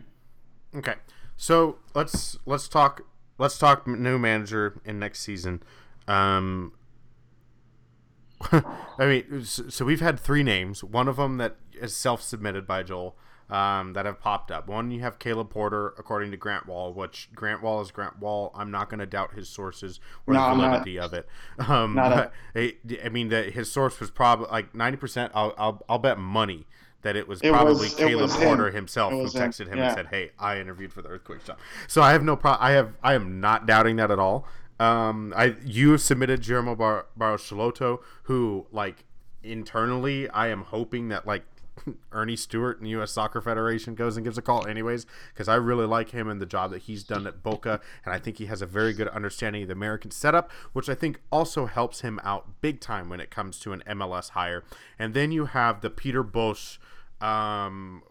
Okay, 0.75 0.95
so 1.36 1.77
let's 1.93 2.38
let's 2.45 2.67
talk 2.67 3.01
let's 3.38 3.57
talk 3.57 3.88
new 3.88 4.17
manager 4.17 4.79
in 4.86 4.99
next 4.99 5.21
season. 5.21 5.62
Um, 6.07 6.73
I 8.51 8.65
mean, 8.99 9.43
so 9.43 9.86
we've 9.86 10.01
had 10.01 10.19
three 10.19 10.43
names. 10.43 10.84
One 10.84 11.07
of 11.07 11.17
them 11.17 11.38
that 11.38 11.57
is 11.73 11.95
self-submitted 11.95 12.65
by 12.65 12.84
Joel 12.84 13.15
um, 13.51 13.93
that 13.93 14.05
have 14.05 14.19
popped 14.19 14.49
up. 14.49 14.67
One, 14.67 14.91
you 14.91 15.01
have 15.01 15.19
Caleb 15.19 15.49
Porter, 15.49 15.93
according 15.97 16.31
to 16.31 16.38
Grant 16.38 16.67
Wahl, 16.67 16.93
which 16.93 17.29
Grant 17.36 17.62
Wahl 17.62 17.81
is 17.81 17.91
Grant 17.91 18.19
Wahl. 18.19 18.51
I'm 18.55 18.71
not 18.71 18.89
going 18.89 19.01
to 19.01 19.05
doubt 19.05 19.34
his 19.34 19.49
sources 19.49 19.99
or 20.25 20.34
no, 20.34 20.49
the 20.49 20.55
validity 20.55 20.97
of 20.97 21.13
it. 21.13 21.27
Um, 21.67 21.95
but 21.95 22.31
a... 22.55 22.77
I 23.05 23.10
mean, 23.10 23.29
that 23.29 23.51
his 23.51 23.71
source 23.71 23.99
was 23.99 24.10
probably 24.10 24.47
like 24.47 24.73
90%. 24.73 25.31
I'll, 25.34 25.53
I'll, 25.57 25.86
I'll 25.89 25.99
bet 25.99 26.17
money 26.17 26.65
that 27.01 27.15
it 27.15 27.27
was 27.27 27.41
it 27.41 27.51
probably 27.51 27.73
was, 27.73 27.95
Caleb 27.95 28.21
was 28.21 28.35
Porter 28.35 28.67
him. 28.67 28.75
himself 28.75 29.11
who 29.11 29.25
texted 29.25 29.61
him, 29.61 29.73
him 29.73 29.77
yeah. 29.79 29.87
and 29.87 29.95
said, 29.95 30.07
"Hey, 30.07 30.31
I 30.39 30.59
interviewed 30.59 30.93
for 30.93 31.01
the 31.01 31.09
Earthquake 31.09 31.45
Shop." 31.45 31.59
So 31.87 32.01
I 32.01 32.11
have 32.11 32.23
no 32.23 32.35
problem. 32.35 32.65
I 32.65 32.71
have 32.71 32.93
I 33.03 33.13
am 33.13 33.39
not 33.39 33.65
doubting 33.65 33.95
that 33.97 34.11
at 34.11 34.19
all. 34.19 34.47
Um, 34.79 35.33
I 35.35 35.55
you 35.63 35.97
submitted 35.97 36.41
Guillermo 36.41 36.75
Bar- 36.75 37.05
Barros 37.15 37.43
Schelotto, 37.43 37.99
who 38.23 38.65
like 38.71 39.05
internally 39.43 40.29
I 40.29 40.47
am 40.47 40.63
hoping 40.63 41.09
that 41.09 41.25
like 41.25 41.43
Earnie 42.12 42.36
Stewart 42.36 42.78
in 42.78 42.84
the 42.84 42.89
U.S. 42.91 43.12
Soccer 43.12 43.41
Federation 43.41 43.96
goes 43.96 44.17
and 44.17 44.24
gives 44.24 44.38
a 44.38 44.41
call, 44.41 44.65
anyways, 44.65 45.06
because 45.34 45.48
I 45.48 45.56
really 45.56 45.86
like 45.86 46.12
him 46.12 46.30
and 46.30 46.41
the 46.41 46.46
job 46.46 46.72
that 46.72 46.84
he's 46.84 47.04
done 47.04 47.28
at 47.28 47.44
Boca, 47.44 47.80
and 48.06 48.13
I 48.13 48.20
think 48.20 48.38
he 48.38 48.46
has 48.48 48.62
a 48.62 48.65
very 48.65 48.94
good 48.94 49.08
understanding 49.10 49.63
of 49.63 49.67
the 49.67 49.74
American 49.74 50.12
setup, 50.12 50.52
which 50.74 50.89
I 50.89 50.96
think 50.96 51.22
also 51.32 51.65
helps 51.65 52.02
him 52.02 52.20
out 52.24 52.62
big 52.62 52.80
time 52.80 53.10
when 53.10 53.20
it 53.20 53.32
comes 53.32 53.60
to 53.60 53.74
an 53.74 53.84
MLS 53.88 54.30
hire. 54.30 54.63
And 54.98 55.13
then 55.13 55.32
you 55.32 55.46
have 55.46 55.82
the 55.82 55.89
Peter 55.89 56.24
Bosz 56.24 56.78
um, 57.22 58.04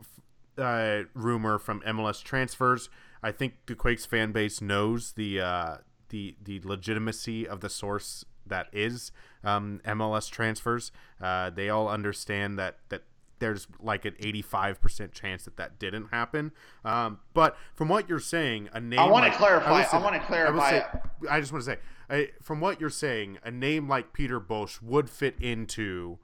uh, 0.58 1.02
rumor 1.14 1.58
from 1.58 1.80
MLS 1.80 2.22
transfers. 2.22 2.88
I 3.22 3.32
think 3.32 3.54
the 3.66 3.74
Quakes 3.74 4.06
fan 4.06 4.32
base 4.32 4.60
knows 4.60 5.12
the 5.12 5.40
uh, 5.40 5.76
the 6.08 6.36
the 6.42 6.60
legitimacy 6.64 7.46
of 7.46 7.60
the 7.60 7.68
source 7.68 8.24
that 8.46 8.68
is 8.72 9.12
um, 9.44 9.80
MLS 9.84 10.30
transfers. 10.30 10.92
Uh, 11.20 11.50
they 11.50 11.68
all 11.68 11.88
understand 11.88 12.58
that 12.58 12.78
that 12.88 13.02
there's 13.40 13.66
like 13.80 14.04
an 14.04 14.14
85% 14.20 15.12
chance 15.12 15.44
that 15.44 15.56
that 15.56 15.78
didn't 15.78 16.06
happen. 16.12 16.52
Um, 16.84 17.18
but 17.34 17.56
from 17.74 17.88
what 17.88 18.08
you're 18.08 18.20
saying, 18.20 18.68
a 18.72 18.80
name. 18.80 18.98
I 18.98 19.06
want 19.06 19.24
like, 19.24 19.32
to 19.32 19.38
clarify. 19.38 19.82
I, 19.82 19.88
I 19.92 20.02
want 20.02 20.14
to 20.14 20.20
clarify. 20.20 20.66
I, 20.66 20.70
say, 20.70 20.84
I 21.28 21.40
just 21.40 21.52
want 21.52 21.64
to 21.64 21.78
say, 22.10 22.30
from 22.42 22.60
what 22.60 22.80
you're 22.80 22.90
saying, 22.90 23.38
a 23.42 23.50
name 23.50 23.88
like 23.88 24.12
Peter 24.12 24.40
Bosz 24.40 24.82
would 24.82 25.10
fit 25.10 25.34
into 25.40 26.18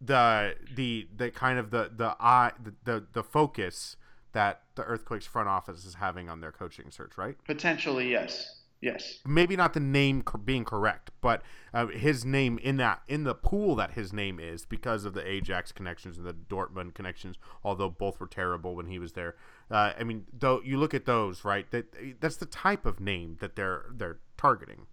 the 0.00 0.56
the 0.74 1.06
the 1.16 1.30
kind 1.30 1.58
of 1.58 1.70
the 1.70 1.90
the 1.94 2.16
eye 2.18 2.50
the, 2.60 2.74
the, 2.84 3.06
the 3.12 3.22
focus 3.22 3.96
that 4.32 4.62
the 4.74 4.82
Earthquakes 4.82 5.26
front 5.26 5.48
office 5.48 5.84
is 5.84 5.94
having 5.94 6.28
on 6.28 6.40
their 6.40 6.52
coaching 6.52 6.90
search, 6.90 7.16
right? 7.16 7.36
Potentially, 7.44 8.10
yes. 8.10 8.61
Yes. 8.82 9.20
Maybe 9.24 9.54
not 9.54 9.74
the 9.74 9.80
name 9.80 10.24
being 10.44 10.64
correct, 10.64 11.12
but 11.20 11.42
uh, 11.72 11.86
his 11.86 12.24
name 12.24 12.58
in 12.58 12.78
that 12.78 13.02
in 13.06 13.22
the 13.22 13.34
pool 13.34 13.76
that 13.76 13.92
his 13.92 14.12
name 14.12 14.40
is 14.40 14.66
because 14.66 15.04
of 15.04 15.14
the 15.14 15.26
Ajax 15.26 15.70
connections 15.70 16.18
and 16.18 16.26
the 16.26 16.34
Dortmund 16.34 16.92
connections. 16.92 17.36
Although 17.62 17.90
both 17.90 18.18
were 18.18 18.26
terrible 18.26 18.74
when 18.74 18.86
he 18.86 18.98
was 18.98 19.12
there. 19.12 19.36
Uh, 19.70 19.92
I 19.98 20.02
mean, 20.02 20.26
though 20.36 20.60
you 20.64 20.78
look 20.78 20.94
at 20.94 21.06
those, 21.06 21.44
right? 21.44 21.70
That 21.70 21.94
that's 22.20 22.36
the 22.36 22.46
type 22.46 22.84
of 22.84 22.98
name 22.98 23.36
that 23.40 23.54
they're 23.54 23.84
they're 23.94 24.18
targeting. 24.36 24.86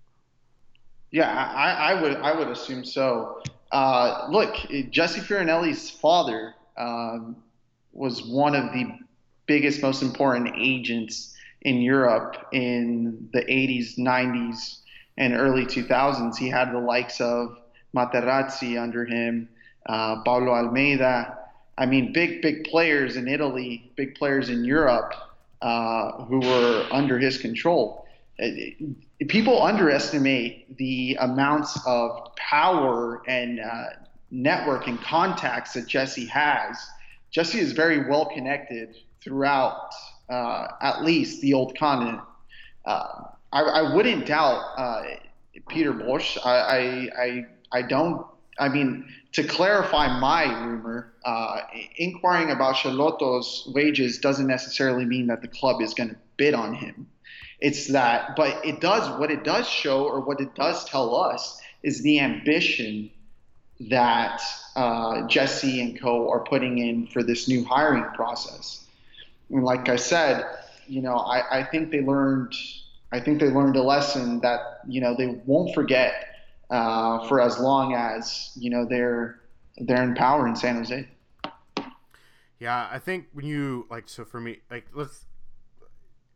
Yeah, 1.10 1.32
I, 1.34 1.94
I 1.94 2.02
would 2.02 2.18
I 2.18 2.38
would 2.38 2.50
assume 2.50 2.86
so. 2.86 3.42
Uh, 3.72 4.28
look, 4.30 4.56
Jesse 4.92 5.20
Fioranelli's 5.20 5.90
father 5.90 6.54
um, 6.78 7.38
was 7.92 8.24
one 8.24 8.54
of 8.54 8.72
the 8.72 9.00
biggest, 9.48 9.82
most 9.82 10.04
important 10.04 10.54
agents 10.56 11.36
in 11.64 11.82
Europe 11.82 12.48
in 12.52 13.30
the 13.34 13.42
80s, 13.42 13.98
90s, 13.98 14.78
and 15.18 15.34
early 15.34 15.66
2000s. 15.66 16.38
He 16.38 16.50
had 16.50 16.72
the 16.72 16.80
likes 16.80 17.20
of 17.20 17.58
Materazzi 17.96 18.82
under 18.82 19.06
him, 19.06 19.50
uh, 19.88 20.22
Paulo 20.24 20.54
Almeida. 20.54 21.38
I 21.78 21.86
mean, 21.86 22.14
big, 22.14 22.42
big 22.42 22.66
players 22.66 23.16
in 23.16 23.28
Italy, 23.28 23.92
big 23.96 24.16
players 24.16 24.50
in 24.50 24.64
Europe 24.64 25.14
uh, 25.62 26.24
who 26.26 26.40
were 26.40 26.86
under 26.92 27.20
his 27.20 27.38
control. 27.38 28.06
Uh, 28.42 28.48
people 29.28 29.62
underestimate 29.62 30.78
the 30.78 31.18
amounts 31.20 31.80
of 31.86 32.34
power 32.36 33.22
and 33.28 33.60
uh, 33.60 33.84
network 34.32 34.88
and 34.88 35.02
contacts 35.02 35.74
that 35.74 35.88
Jesse 35.88 36.26
has. 36.26 36.88
Jesse 37.32 37.60
is 37.60 37.74
very 37.74 38.10
well 38.10 38.26
connected 38.26 38.96
throughout 39.22 39.92
uh, 40.30 40.68
at 40.82 41.04
least 41.04 41.42
the 41.42 41.54
old 41.54 41.78
continent. 41.78 42.22
Uh, 42.86 43.24
I, 43.52 43.62
I, 43.62 43.96
wouldn't 43.96 44.26
doubt 44.26 44.62
uh, 44.78 45.04
Peter 45.68 45.94
Bosz. 45.94 46.38
I, 46.46 47.10
I, 47.18 47.46
I, 47.72 47.82
don't. 47.82 48.26
I 48.58 48.70
mean, 48.70 49.06
to 49.34 49.44
clarify 49.44 50.20
my 50.20 50.44
rumor, 50.66 51.14
uh, 51.26 51.62
inquiring 51.98 52.52
about 52.52 52.76
Schelotto's 52.76 53.70
wages 53.74 54.20
doesn't 54.20 54.48
necessarily 54.48 55.06
mean 55.06 55.28
that 55.28 55.42
the 55.42 55.48
club 55.48 55.82
is 55.82 55.94
going 55.94 56.10
to 56.10 56.18
bid 56.38 56.54
on 56.54 56.74
him. 56.74 57.08
It's 57.60 57.88
that, 57.88 58.36
but 58.36 58.64
it 58.66 58.80
does. 58.80 59.20
What 59.20 59.32
it 59.32 59.44
does 59.44 59.68
show, 59.68 60.06
or 60.06 60.22
what 60.22 60.40
it 60.40 60.56
does 60.56 60.86
tell 60.86 61.16
us, 61.16 61.60
is 61.84 62.02
the 62.02 62.20
ambition 62.20 63.10
that 63.82 64.42
uh, 64.76 65.28
Jesse 65.28 65.82
and 65.82 66.00
Co. 66.00 66.30
are 66.30 66.42
putting 66.42 66.78
in 66.78 67.08
for 67.08 67.24
this 67.24 67.48
new 67.48 67.64
hiring 67.64 68.06
process. 68.16 68.86
And 69.50 69.64
like 69.64 69.90
I 69.90 69.96
said, 69.96 70.46
you 70.88 71.02
know, 71.02 71.16
I, 71.16 71.60
I 71.60 71.64
think 71.64 71.92
they 71.92 72.02
learned. 72.02 72.54
I 73.12 73.20
think 73.20 73.40
they 73.40 73.50
learned 73.50 73.76
a 73.76 73.82
lesson 73.82 74.40
that 74.42 74.82
you 74.88 75.02
know 75.02 75.16
they 75.18 75.42
won't 75.46 75.74
forget 75.74 76.14
uh, 76.70 77.28
for 77.28 77.42
as 77.42 77.60
long 77.60 77.94
as 77.96 78.52
you 78.56 78.70
know 78.70 78.86
they're 78.86 79.42
they're 79.78 80.04
in 80.04 80.16
power 80.16 80.48
in 80.48 80.56
San 80.56 80.76
Jose. 80.78 81.08
Yeah, 82.60 82.90
I 82.92 83.00
think 83.00 83.28
when 83.32 83.46
you 83.46 83.88
like, 83.90 84.10
so 84.10 84.26
for 84.26 84.40
me, 84.40 84.60
like 84.70 84.88
let's 84.94 85.26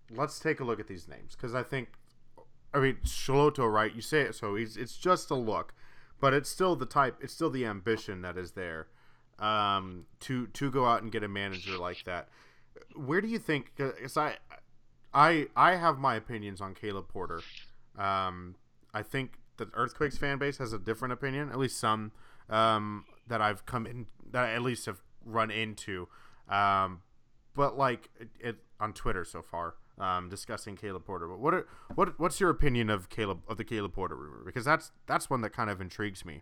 let's 0.10 0.40
take 0.40 0.60
a 0.60 0.64
look 0.64 0.80
at 0.80 0.88
these 0.88 1.08
names 1.08 1.36
because 1.36 1.54
I 1.54 1.64
think, 1.64 1.90
I 2.74 2.80
mean, 2.80 2.98
Schelotto, 3.04 3.72
right? 3.72 3.94
You 3.94 4.02
say 4.02 4.22
it 4.22 4.36
so 4.36 4.56
he's 4.56 4.78
it's 4.78 4.98
just 4.98 5.30
a 5.30 5.36
look, 5.36 5.74
but 6.20 6.34
it's 6.34 6.50
still 6.50 6.76
the 6.76 6.86
type, 6.86 7.18
it's 7.22 7.34
still 7.34 7.50
the 7.50 7.66
ambition 7.66 8.22
that 8.22 8.38
is 8.38 8.52
there 8.52 8.88
um, 9.40 10.06
to 10.22 10.48
to 10.48 10.72
go 10.72 10.86
out 10.86 11.04
and 11.04 11.12
get 11.12 11.24
a 11.24 11.28
manager 11.28 11.78
like 11.78 12.04
that 12.06 12.30
where 12.96 13.22
do 13.22 13.28
you 13.28 13.40
think? 13.40 13.72
Because 13.76 14.18
I, 14.18 14.38
I, 15.14 15.48
I 15.56 15.76
have 15.76 15.98
my 15.98 16.16
opinions 16.16 16.62
on 16.62 16.74
Caleb 16.74 17.08
Porter. 17.08 17.42
Um, 17.98 18.56
I 18.94 19.02
think 19.02 19.40
the 19.58 19.70
Earthquakes 19.74 20.18
fan 20.18 20.38
base 20.38 20.58
has 20.58 20.74
a 20.74 20.80
different 20.80 21.14
opinion. 21.14 21.50
At 21.50 21.60
least 21.60 21.80
some 21.80 22.12
um, 22.50 23.06
that 23.28 23.42
I've 23.42 23.66
come 23.66 23.86
in 23.86 24.08
that 24.32 24.46
I 24.46 24.54
at 24.54 24.62
least 24.62 24.86
have 24.86 25.02
run 25.26 25.52
into. 25.52 26.08
Um, 26.50 27.02
but 27.56 27.78
like 27.78 28.10
it, 28.20 28.30
it, 28.40 28.56
on 28.80 28.94
Twitter 28.94 29.24
so 29.24 29.42
far, 29.42 29.76
um, 30.00 30.30
discussing 30.30 30.76
Caleb 30.76 31.06
Porter. 31.06 31.28
But 31.28 31.40
what 31.40 31.54
are, 31.54 31.68
what 31.96 32.20
what's 32.20 32.40
your 32.40 32.50
opinion 32.50 32.90
of 32.90 33.10
Caleb 33.10 33.42
of 33.48 33.58
the 33.58 33.64
Caleb 33.64 33.94
Porter 33.94 34.16
rumor? 34.16 34.42
Because 34.46 34.66
that's 34.66 34.92
that's 35.08 35.30
one 35.30 35.42
that 35.42 35.52
kind 35.52 35.70
of 35.70 35.80
intrigues 35.80 36.26
me. 36.26 36.42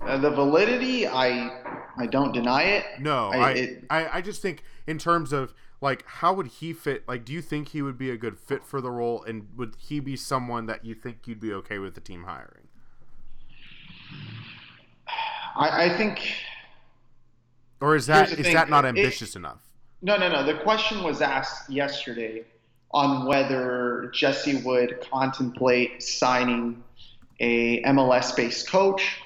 Uh, 0.00 0.16
the 0.16 0.30
validity, 0.30 1.06
I 1.06 1.62
I 1.96 2.06
don't 2.06 2.32
deny 2.32 2.62
it. 2.62 2.84
No, 3.00 3.28
I 3.28 3.36
I, 3.36 3.50
it, 3.52 3.84
I, 3.90 4.08
I 4.18 4.20
just 4.20 4.42
think 4.42 4.62
in 4.86 4.98
terms 4.98 5.32
of 5.32 5.54
like 5.80 6.04
how 6.06 6.32
would 6.34 6.46
he 6.46 6.72
fit? 6.72 7.06
Like, 7.08 7.24
do 7.24 7.32
you 7.32 7.42
think 7.42 7.68
he 7.68 7.82
would 7.82 7.98
be 7.98 8.10
a 8.10 8.16
good 8.16 8.38
fit 8.38 8.64
for 8.64 8.80
the 8.80 8.90
role, 8.90 9.22
and 9.24 9.48
would 9.56 9.76
he 9.78 10.00
be 10.00 10.16
someone 10.16 10.66
that 10.66 10.84
you 10.84 10.94
think 10.94 11.26
you'd 11.26 11.40
be 11.40 11.52
okay 11.54 11.78
with 11.78 11.94
the 11.94 12.00
team 12.00 12.24
hiring? 12.24 12.68
I, 15.56 15.84
I 15.84 15.96
think. 15.96 16.20
Or 17.80 17.96
is 17.96 18.06
that 18.06 18.30
is 18.30 18.38
thing. 18.38 18.54
that 18.54 18.68
not 18.68 18.84
ambitious 18.84 19.30
it, 19.30 19.36
enough? 19.36 19.62
No, 20.02 20.16
no, 20.16 20.28
no. 20.28 20.44
The 20.44 20.58
question 20.62 21.02
was 21.02 21.22
asked 21.22 21.70
yesterday 21.70 22.44
on 22.92 23.26
whether 23.26 24.10
Jesse 24.12 24.56
would 24.62 25.00
contemplate 25.10 26.02
signing 26.02 26.82
a 27.38 27.82
MLS-based 27.84 28.68
coach, 28.68 29.20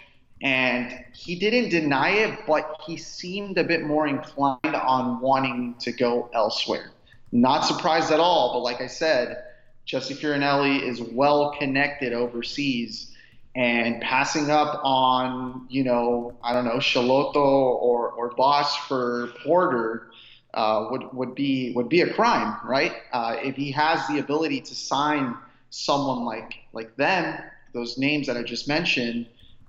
and 0.44 1.02
he 1.14 1.34
didn't 1.34 1.70
deny 1.70 2.10
it, 2.10 2.38
but 2.46 2.76
he 2.86 2.98
seemed 2.98 3.56
a 3.56 3.64
bit 3.64 3.82
more 3.82 4.06
inclined 4.06 4.76
on 4.76 5.18
wanting 5.20 5.74
to 5.80 5.90
go 5.90 6.28
elsewhere. 6.34 6.92
Not 7.32 7.62
surprised 7.62 8.12
at 8.12 8.20
all, 8.20 8.52
but 8.52 8.58
like 8.60 8.82
I 8.82 8.86
said, 8.86 9.42
Jesse 9.86 10.14
Fioranelli 10.14 10.82
is 10.82 11.00
well 11.00 11.52
connected 11.58 12.12
overseas 12.12 13.10
and 13.56 14.02
passing 14.02 14.50
up 14.50 14.80
on, 14.84 15.66
you 15.70 15.82
know, 15.82 16.36
I 16.42 16.52
don't 16.52 16.66
know, 16.66 16.76
Schelotto 16.76 17.36
or, 17.36 18.10
or 18.10 18.30
Bosz 18.34 18.76
for 18.86 19.32
Porter 19.44 20.10
uh, 20.52 20.88
would, 20.90 21.10
would 21.14 21.34
be 21.34 21.72
would 21.74 21.88
be 21.88 22.02
a 22.02 22.12
crime, 22.12 22.56
right? 22.64 22.92
Uh, 23.12 23.36
if 23.42 23.56
he 23.56 23.70
has 23.72 24.06
the 24.08 24.18
ability 24.18 24.60
to 24.60 24.74
sign 24.74 25.36
someone 25.70 26.24
like 26.24 26.54
like 26.74 26.94
them, 26.96 27.38
those 27.72 27.96
names 27.96 28.26
that 28.26 28.36
I 28.36 28.42
just 28.42 28.68
mentioned, 28.68 29.26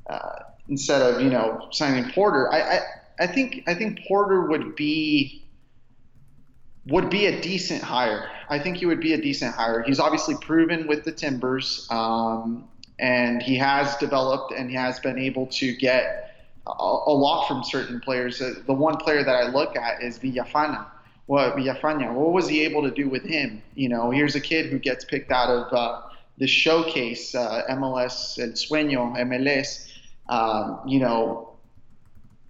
uh, 0.10 0.40
instead 0.70 1.02
of 1.02 1.22
you 1.22 1.30
know 1.30 1.68
signing 1.72 2.12
Porter, 2.12 2.52
I, 2.52 2.62
I 2.62 2.80
I 3.20 3.28
think 3.28 3.64
I 3.68 3.74
think 3.74 4.00
Porter 4.08 4.46
would 4.46 4.76
be 4.76 5.46
would 6.88 7.10
be 7.10 7.26
a 7.28 7.42
decent 7.42 7.82
hire. 7.82 8.30
I 8.50 8.60
think 8.60 8.78
he 8.78 8.86
would 8.86 9.00
be 9.00 9.14
a 9.14 9.22
decent 9.22 9.56
hire. 9.56 9.82
He's 9.82 10.00
obviously 10.00 10.36
proven 10.36 10.88
with 10.88 11.04
the 11.04 11.12
Timbers, 11.12 11.88
um, 11.90 12.68
and 13.00 13.42
he 13.42 13.56
has 13.58 13.96
developed 13.98 14.54
and 14.54 14.70
he 14.70 14.76
has 14.76 15.00
been 15.00 15.18
able 15.18 15.48
to 15.48 15.76
get 15.76 16.36
a, 16.68 16.72
a 16.72 17.14
lot 17.14 17.48
from 17.48 17.64
certain 17.64 18.00
players. 18.00 18.40
The 18.40 18.74
one 18.74 18.98
player 18.98 19.24
that 19.24 19.36
I 19.36 19.50
look 19.50 19.76
at 19.76 20.02
is 20.04 20.20
Villafaña. 20.20 20.86
What 21.26 21.56
Villafaña? 21.56 22.14
What 22.14 22.34
was 22.34 22.48
he 22.48 22.64
able 22.64 22.84
to 22.84 22.92
do 22.92 23.10
with 23.10 23.24
him? 23.24 23.62
You 23.74 23.90
know, 23.90 24.12
here's 24.12 24.36
a 24.36 24.42
kid 24.42 24.68
who 24.68 24.78
gets 24.78 25.04
picked 25.04 25.32
out 25.32 25.50
of 25.50 25.74
uh, 25.74 26.02
the 26.38 26.48
showcase 26.48 27.34
uh, 27.34 27.64
MLS 27.72 28.38
El 28.40 28.50
Sueño 28.50 29.18
MLS. 29.18 29.92
Um, 30.28 30.82
you 30.88 31.00
know, 31.00 31.56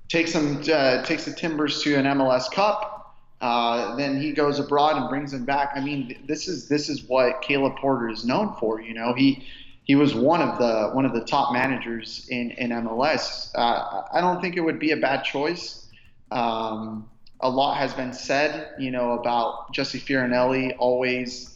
takes 0.09 0.33
them 0.33 0.61
uh, 0.71 1.03
takes 1.03 1.25
the 1.25 1.33
Timbers 1.33 1.81
to 1.83 1.95
an 1.95 2.05
MLS 2.05 2.51
Cup 2.51 2.95
uh, 3.41 3.95
then 3.95 4.19
he 4.19 4.31
goes 4.31 4.59
abroad 4.59 4.97
and 4.97 5.09
brings 5.09 5.33
him 5.33 5.45
back. 5.45 5.71
I 5.75 5.79
mean, 5.79 6.23
this 6.25 6.47
is 6.47 6.67
this 6.67 6.89
is 6.89 7.03
what 7.03 7.41
Caleb 7.41 7.75
Porter 7.75 8.09
is 8.09 8.25
known 8.25 8.55
for. 8.59 8.81
You 8.81 8.93
know, 8.93 9.13
he 9.13 9.45
he 9.83 9.95
was 9.95 10.15
one 10.15 10.41
of 10.41 10.57
the 10.57 10.89
one 10.93 11.05
of 11.05 11.13
the 11.13 11.23
top 11.23 11.53
managers 11.53 12.27
in 12.29 12.51
in 12.51 12.69
MLS. 12.71 13.51
Uh, 13.53 14.03
I 14.11 14.21
don't 14.21 14.41
think 14.41 14.55
it 14.55 14.61
would 14.61 14.79
be 14.79 14.91
a 14.91 14.97
bad 14.97 15.23
choice. 15.23 15.87
Um, 16.31 17.09
a 17.41 17.49
lot 17.49 17.77
has 17.77 17.93
been 17.93 18.13
said, 18.13 18.69
you 18.79 18.89
know, 18.89 19.11
about 19.11 19.73
Jesse 19.73 19.99
Fioranelli 19.99 20.73
always 20.79 21.54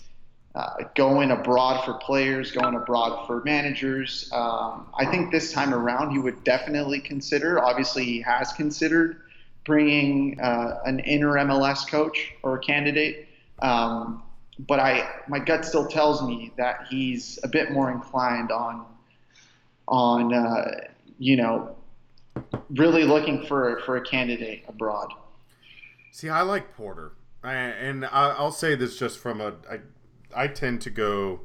uh, 0.55 0.83
going 0.95 1.31
abroad 1.31 1.85
for 1.85 1.93
players, 1.93 2.51
going 2.51 2.75
abroad 2.75 3.27
for 3.27 3.43
managers. 3.43 4.29
Um, 4.33 4.87
I 4.97 5.05
think 5.05 5.31
this 5.31 5.51
time 5.53 5.73
around 5.73 6.11
he 6.11 6.19
would 6.19 6.43
definitely 6.43 6.99
consider. 6.99 7.63
Obviously, 7.63 8.03
he 8.03 8.21
has 8.21 8.51
considered 8.53 9.21
bringing 9.65 10.39
uh, 10.39 10.79
an 10.85 10.99
inner 10.99 11.33
MLS 11.33 11.87
coach 11.87 12.33
or 12.41 12.55
a 12.55 12.59
candidate. 12.59 13.27
Um, 13.61 14.23
but 14.67 14.79
I, 14.79 15.07
my 15.27 15.39
gut 15.39 15.65
still 15.65 15.87
tells 15.87 16.21
me 16.23 16.51
that 16.57 16.87
he's 16.89 17.39
a 17.43 17.47
bit 17.47 17.71
more 17.71 17.91
inclined 17.91 18.51
on, 18.51 18.85
on, 19.87 20.33
uh, 20.33 20.71
you 21.19 21.37
know, 21.37 21.75
really 22.71 23.03
looking 23.03 23.45
for 23.45 23.81
for 23.85 23.97
a 23.97 24.01
candidate 24.01 24.63
abroad. 24.67 25.11
See, 26.11 26.29
I 26.29 26.41
like 26.41 26.75
Porter, 26.75 27.13
and 27.43 28.05
I'll 28.05 28.51
say 28.51 28.75
this 28.75 28.97
just 28.97 29.19
from 29.19 29.41
a, 29.41 29.53
I, 29.69 29.79
I 30.35 30.47
tend 30.47 30.81
to 30.81 30.89
go. 30.89 31.41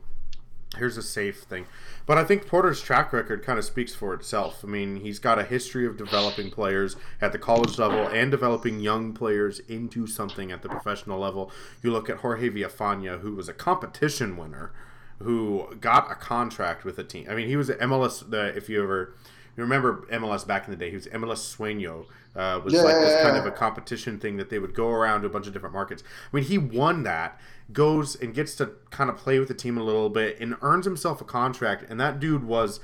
Here's 0.77 0.97
a 0.97 1.03
safe 1.03 1.43
thing. 1.43 1.67
But 2.05 2.19
I 2.19 2.25
think 2.25 2.49
Porter's 2.49 2.83
track 2.83 3.13
record 3.13 3.45
kind 3.45 3.59
of 3.59 3.65
speaks 3.65 3.95
for 3.95 4.13
itself. 4.13 4.65
I 4.65 4.67
mean, 4.67 4.97
he's 4.97 5.21
got 5.21 5.39
a 5.39 5.45
history 5.45 5.87
of 5.87 5.97
developing 5.97 6.51
players 6.51 6.97
at 7.21 7.31
the 7.31 7.39
college 7.39 7.79
level 7.79 8.09
and 8.09 8.31
developing 8.31 8.81
young 8.81 9.15
players 9.15 9.61
into 9.61 10.07
something 10.09 10.51
at 10.51 10.63
the 10.63 10.69
professional 10.69 11.21
level. 11.21 11.53
You 11.83 11.93
look 11.93 12.11
at 12.11 12.19
Jorge 12.19 12.51
Villafaña, 12.51 13.21
who 13.21 13.37
was 13.37 13.49
a 13.49 13.55
competition 13.55 14.37
winner, 14.37 14.73
who 15.21 15.77
got 15.81 16.11
a 16.11 16.17
contract 16.17 16.85
with 16.85 16.99
a 16.99 17.05
team. 17.05 17.27
I 17.31 17.37
mean, 17.37 17.47
he 17.47 17.57
was 17.57 17.71
MLS. 17.71 18.25
If 18.57 18.69
you 18.69 18.83
ever 18.83 19.15
you 19.57 19.63
remember 19.63 20.07
MLS 20.13 20.47
back 20.47 20.67
in 20.67 20.71
the 20.71 20.77
day, 20.77 20.91
he 20.91 20.97
was 20.97 21.07
MLS 21.09 21.57
Sueño. 21.57 22.07
Uh, 22.35 22.61
was 22.65 22.75
yeah, 22.75 22.83
like 22.83 22.97
this 22.97 23.23
kind 23.23 23.37
of 23.37 23.47
a 23.47 23.51
competition 23.53 24.19
thing 24.19 24.37
that 24.39 24.51
they 24.51 24.59
would 24.59 24.75
go 24.75 24.89
around 24.89 25.21
to 25.21 25.29
a 25.29 25.31
bunch 25.31 25.47
of 25.47 25.53
different 25.53 25.73
markets. 25.73 26.03
I 26.33 26.37
mean, 26.37 26.45
he 26.45 26.59
won 26.59 27.05
that 27.05 27.39
goes 27.73 28.17
and 28.17 28.35
gets 28.35 28.55
to 28.57 28.73
kind 28.91 29.09
of 29.09 29.17
play 29.17 29.39
with 29.39 29.49
the 29.49 29.55
team 29.55 29.79
a 29.79 29.83
little 29.83 30.11
bit 30.11 30.39
and 30.41 30.57
earns 30.61 30.85
himself 30.85 31.21
a 31.21 31.25
contract. 31.25 31.89
And 31.89 32.01
that 32.01 32.21
dude 32.21 32.45
was, 32.45 32.81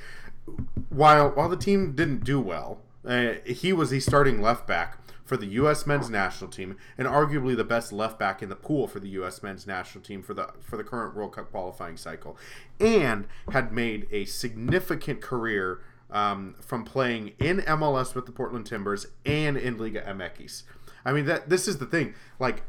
while 0.89 1.31
while 1.31 1.49
the 1.49 1.57
team 1.57 1.93
didn't 1.93 2.25
do 2.25 2.41
well, 2.41 2.81
uh, 3.05 3.35
he 3.45 3.73
was 3.73 3.91
the 3.91 4.01
starting 4.01 4.41
left 4.41 4.67
back 4.67 4.99
for 5.25 5.37
the 5.37 5.47
U.S. 5.47 5.87
men's 5.87 6.11
national 6.11 6.51
team 6.51 6.77
and 6.99 7.07
arguably 7.07 7.57
the 7.57 7.63
best 7.63 7.93
left 7.93 8.19
back 8.19 8.43
in 8.43 8.49
the 8.49 8.57
pool 8.57 8.89
for 8.89 8.99
the 8.99 9.09
U.S. 9.11 9.45
men's 9.45 9.65
national 9.65 10.03
team 10.03 10.23
for 10.23 10.35
the 10.35 10.49
for 10.61 10.77
the 10.77 10.83
current 10.83 11.15
World 11.15 11.35
Cup 11.35 11.51
qualifying 11.51 11.97
cycle, 11.97 12.37
and 12.81 13.27
had 13.53 13.73
made 13.73 14.09
a 14.11 14.25
significant 14.25 15.21
career 15.21 15.83
um, 16.11 16.57
from 16.61 16.85
playing 16.85 17.33
in 17.39 17.59
MLS 17.59 18.15
with 18.15 18.27
the 18.27 18.33
Portland 18.33 18.67
Timbers 18.67 19.07
and 19.25 19.57
in 19.57 19.79
Liga 19.79 20.03
MX. 20.03 20.65
I 21.05 21.13
mean 21.13 21.27
that 21.27 21.49
this 21.49 21.67
is 21.69 21.79
the 21.79 21.87
thing. 21.87 22.15
Like 22.39 22.63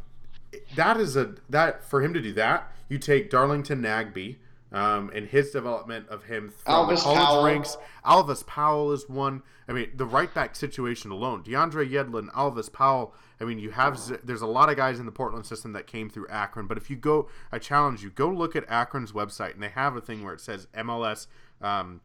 that 0.75 0.97
is 0.97 1.15
a 1.15 1.35
that 1.49 1.83
for 1.83 2.01
him 2.01 2.13
to 2.13 2.21
do 2.21 2.33
that, 2.33 2.71
you 2.89 2.97
take 2.97 3.29
Darlington 3.29 3.81
Nagbe 3.81 4.37
um, 4.71 5.11
and 5.13 5.27
his 5.27 5.51
development 5.51 6.07
of 6.09 6.25
him 6.25 6.49
from 6.49 6.73
Alvas 6.73 6.97
the 6.97 7.03
college 7.03 7.17
Powell. 7.19 7.43
ranks. 7.45 7.77
Alvas 8.05 8.45
Powell 8.45 8.91
is 8.91 9.07
one. 9.09 9.43
I 9.67 9.73
mean, 9.73 9.89
the 9.95 10.05
right 10.05 10.33
back 10.33 10.55
situation 10.55 11.11
alone. 11.11 11.43
DeAndre 11.43 11.89
Yedlin, 11.89 12.31
Alvas 12.31 12.71
Powell. 12.71 13.13
I 13.39 13.43
mean, 13.43 13.59
you 13.59 13.71
have 13.71 13.99
there's 14.25 14.41
a 14.41 14.47
lot 14.47 14.69
of 14.69 14.77
guys 14.77 14.99
in 14.99 15.05
the 15.05 15.11
Portland 15.11 15.45
system 15.45 15.73
that 15.73 15.87
came 15.87 16.09
through 16.09 16.27
Akron. 16.29 16.67
But 16.67 16.77
if 16.77 16.89
you 16.89 16.95
go, 16.95 17.27
I 17.51 17.59
challenge 17.59 18.03
you, 18.03 18.09
go 18.09 18.29
look 18.29 18.55
at 18.55 18.69
Akron's 18.69 19.11
website, 19.11 19.53
and 19.53 19.63
they 19.63 19.69
have 19.69 19.95
a 19.95 20.01
thing 20.01 20.23
where 20.23 20.33
it 20.33 20.41
says 20.41 20.67
MLS. 20.75 21.27
Um, 21.61 22.01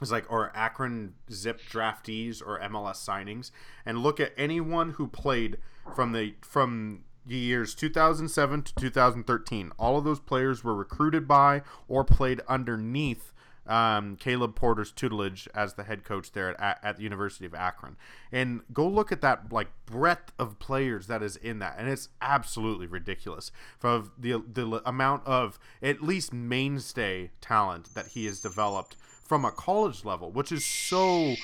is 0.00 0.12
like 0.12 0.30
or 0.30 0.52
Akron 0.54 1.14
Zip 1.30 1.60
draftees 1.70 2.42
or 2.44 2.58
MLS 2.60 2.96
signings, 2.96 3.50
and 3.84 3.98
look 3.98 4.20
at 4.20 4.32
anyone 4.36 4.90
who 4.90 5.06
played 5.06 5.58
from 5.94 6.12
the 6.12 6.34
from 6.42 7.04
years 7.26 7.74
2007 7.74 8.62
to 8.62 8.74
2013. 8.74 9.72
All 9.78 9.98
of 9.98 10.04
those 10.04 10.20
players 10.20 10.64
were 10.64 10.74
recruited 10.74 11.28
by 11.28 11.62
or 11.88 12.04
played 12.04 12.40
underneath 12.48 13.32
um, 13.66 14.16
Caleb 14.16 14.56
Porter's 14.56 14.90
tutelage 14.90 15.48
as 15.54 15.74
the 15.74 15.84
head 15.84 16.02
coach 16.02 16.32
there 16.32 16.60
at, 16.60 16.80
at 16.82 16.96
the 16.96 17.02
University 17.02 17.46
of 17.46 17.54
Akron. 17.54 17.96
And 18.32 18.62
go 18.72 18.86
look 18.86 19.12
at 19.12 19.20
that 19.20 19.52
like 19.52 19.68
breadth 19.86 20.32
of 20.38 20.58
players 20.58 21.06
that 21.06 21.22
is 21.22 21.36
in 21.36 21.60
that, 21.60 21.76
and 21.78 21.88
it's 21.88 22.08
absolutely 22.20 22.86
ridiculous 22.86 23.52
for 23.78 24.04
the 24.18 24.42
the 24.52 24.82
amount 24.84 25.26
of 25.26 25.58
at 25.82 26.02
least 26.02 26.32
mainstay 26.32 27.30
talent 27.40 27.94
that 27.94 28.08
he 28.08 28.26
has 28.26 28.40
developed 28.40 28.96
from 29.30 29.44
a 29.44 29.52
college 29.52 30.04
level, 30.04 30.32
which 30.32 30.50
is 30.50 30.66
so 30.66 31.36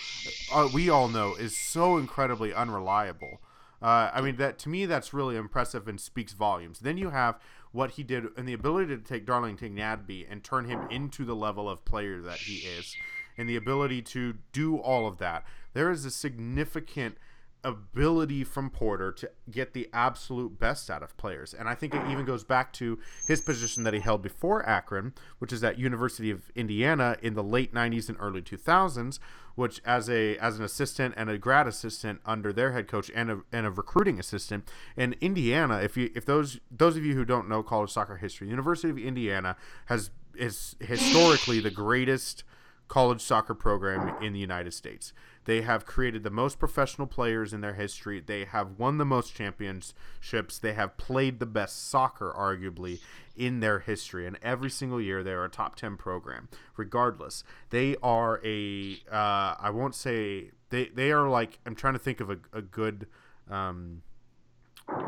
uh, 0.52 0.68
we 0.74 0.90
all 0.90 1.06
know 1.06 1.36
is 1.36 1.56
so 1.56 1.98
incredibly 1.98 2.52
unreliable. 2.52 3.40
Uh, 3.80 4.10
I 4.12 4.20
mean, 4.22 4.38
that 4.38 4.58
to 4.60 4.68
me, 4.68 4.86
that's 4.86 5.14
really 5.14 5.36
impressive 5.36 5.86
and 5.86 6.00
speaks 6.00 6.32
volumes. 6.32 6.80
Then 6.80 6.98
you 6.98 7.10
have 7.10 7.38
what 7.70 7.92
he 7.92 8.02
did 8.02 8.24
and 8.36 8.48
the 8.48 8.54
ability 8.54 8.96
to 8.96 9.02
take 9.04 9.24
Darlington 9.24 9.76
Nagbe 9.76 10.26
and 10.28 10.42
turn 10.42 10.64
him 10.64 10.88
into 10.90 11.24
the 11.24 11.36
level 11.36 11.70
of 11.70 11.84
player 11.84 12.20
that 12.22 12.38
he 12.38 12.66
is, 12.66 12.96
and 13.38 13.48
the 13.48 13.54
ability 13.54 14.02
to 14.02 14.34
do 14.50 14.78
all 14.78 15.06
of 15.06 15.18
that. 15.18 15.44
There 15.72 15.92
is 15.92 16.04
a 16.04 16.10
significant 16.10 17.16
ability 17.64 18.44
from 18.44 18.70
Porter 18.70 19.10
to 19.12 19.30
get 19.50 19.72
the 19.72 19.88
absolute 19.92 20.58
best 20.58 20.90
out 20.90 21.02
of 21.02 21.16
players. 21.16 21.52
And 21.52 21.68
I 21.68 21.74
think 21.74 21.94
it 21.94 22.02
even 22.10 22.24
goes 22.24 22.44
back 22.44 22.72
to 22.74 22.98
his 23.26 23.40
position 23.40 23.82
that 23.84 23.94
he 23.94 24.00
held 24.00 24.22
before 24.22 24.66
Akron, 24.68 25.14
which 25.38 25.52
is 25.52 25.64
at 25.64 25.78
University 25.78 26.30
of 26.30 26.50
Indiana 26.54 27.16
in 27.22 27.34
the 27.34 27.42
late 27.42 27.74
90s 27.74 28.08
and 28.08 28.16
early 28.20 28.42
2000s, 28.42 29.18
which 29.56 29.80
as 29.84 30.08
a 30.08 30.36
as 30.36 30.58
an 30.58 30.64
assistant 30.64 31.14
and 31.16 31.28
a 31.28 31.38
grad 31.38 31.66
assistant 31.66 32.20
under 32.24 32.52
their 32.52 32.72
head 32.72 32.86
coach 32.86 33.10
and 33.14 33.30
a, 33.30 33.40
and 33.50 33.66
a 33.66 33.70
recruiting 33.70 34.20
assistant 34.20 34.68
in 34.96 35.14
Indiana, 35.20 35.78
if 35.78 35.96
you 35.96 36.10
if 36.14 36.24
those 36.24 36.60
those 36.70 36.96
of 36.96 37.04
you 37.04 37.14
who 37.14 37.24
don't 37.24 37.48
know 37.48 37.62
college 37.62 37.90
soccer 37.90 38.16
history, 38.16 38.48
University 38.48 38.90
of 38.90 38.98
Indiana 38.98 39.56
has 39.86 40.10
is 40.36 40.76
historically 40.80 41.60
the 41.60 41.70
greatest 41.70 42.44
college 42.88 43.20
soccer 43.20 43.54
program 43.54 44.22
in 44.22 44.32
the 44.32 44.38
United 44.38 44.72
States. 44.72 45.12
They 45.46 45.62
have 45.62 45.86
created 45.86 46.24
the 46.24 46.30
most 46.30 46.58
professional 46.58 47.06
players 47.06 47.52
in 47.52 47.60
their 47.60 47.74
history. 47.74 48.20
They 48.20 48.44
have 48.44 48.78
won 48.78 48.98
the 48.98 49.04
most 49.04 49.34
championships. 49.34 50.58
They 50.58 50.74
have 50.74 50.96
played 50.96 51.38
the 51.38 51.46
best 51.46 51.88
soccer, 51.88 52.34
arguably, 52.36 53.00
in 53.36 53.60
their 53.60 53.78
history. 53.78 54.26
And 54.26 54.38
every 54.42 54.70
single 54.70 55.00
year, 55.00 55.22
they're 55.22 55.44
a 55.44 55.48
top 55.48 55.76
10 55.76 55.96
program, 55.96 56.48
regardless. 56.76 57.44
They 57.70 57.96
are 58.02 58.40
a, 58.44 58.98
uh, 59.10 59.54
I 59.58 59.70
won't 59.70 59.94
say, 59.94 60.50
they, 60.70 60.86
they 60.86 61.12
are 61.12 61.28
like, 61.28 61.60
I'm 61.64 61.76
trying 61.76 61.94
to 61.94 62.00
think 62.00 62.20
of 62.20 62.28
a, 62.28 62.38
a 62.52 62.60
good. 62.60 63.06
Um, 63.48 64.02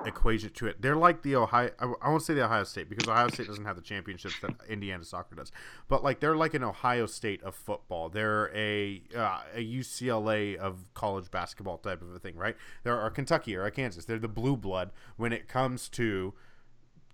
equate 0.08 0.44
it 0.44 0.54
to 0.56 0.66
it. 0.66 0.82
They're 0.82 0.96
like 0.96 1.22
the 1.22 1.36
Ohio. 1.36 1.70
I, 1.78 2.08
won't 2.08 2.22
say 2.22 2.34
the 2.34 2.44
Ohio 2.44 2.64
State 2.64 2.88
because 2.88 3.08
Ohio 3.08 3.28
State 3.28 3.46
doesn't 3.46 3.64
have 3.64 3.76
the 3.76 3.82
championships 3.82 4.34
that 4.40 4.54
Indiana 4.68 5.04
soccer 5.04 5.34
does. 5.34 5.52
But 5.88 6.02
like 6.02 6.20
they're 6.20 6.36
like 6.36 6.54
an 6.54 6.64
Ohio 6.64 7.06
State 7.06 7.42
of 7.42 7.54
football. 7.54 8.08
They're 8.08 8.50
a 8.54 9.02
uh, 9.16 9.40
a 9.54 9.64
UCLA 9.64 10.56
of 10.56 10.92
college 10.94 11.30
basketball 11.30 11.78
type 11.78 12.02
of 12.02 12.14
a 12.14 12.18
thing, 12.18 12.36
right? 12.36 12.56
There 12.82 12.98
are 12.98 13.10
Kentucky 13.10 13.54
or 13.56 13.64
a 13.64 13.70
Kansas. 13.70 14.04
They're 14.04 14.18
the 14.18 14.28
blue 14.28 14.56
blood 14.56 14.90
when 15.16 15.32
it 15.32 15.48
comes 15.48 15.88
to 15.90 16.34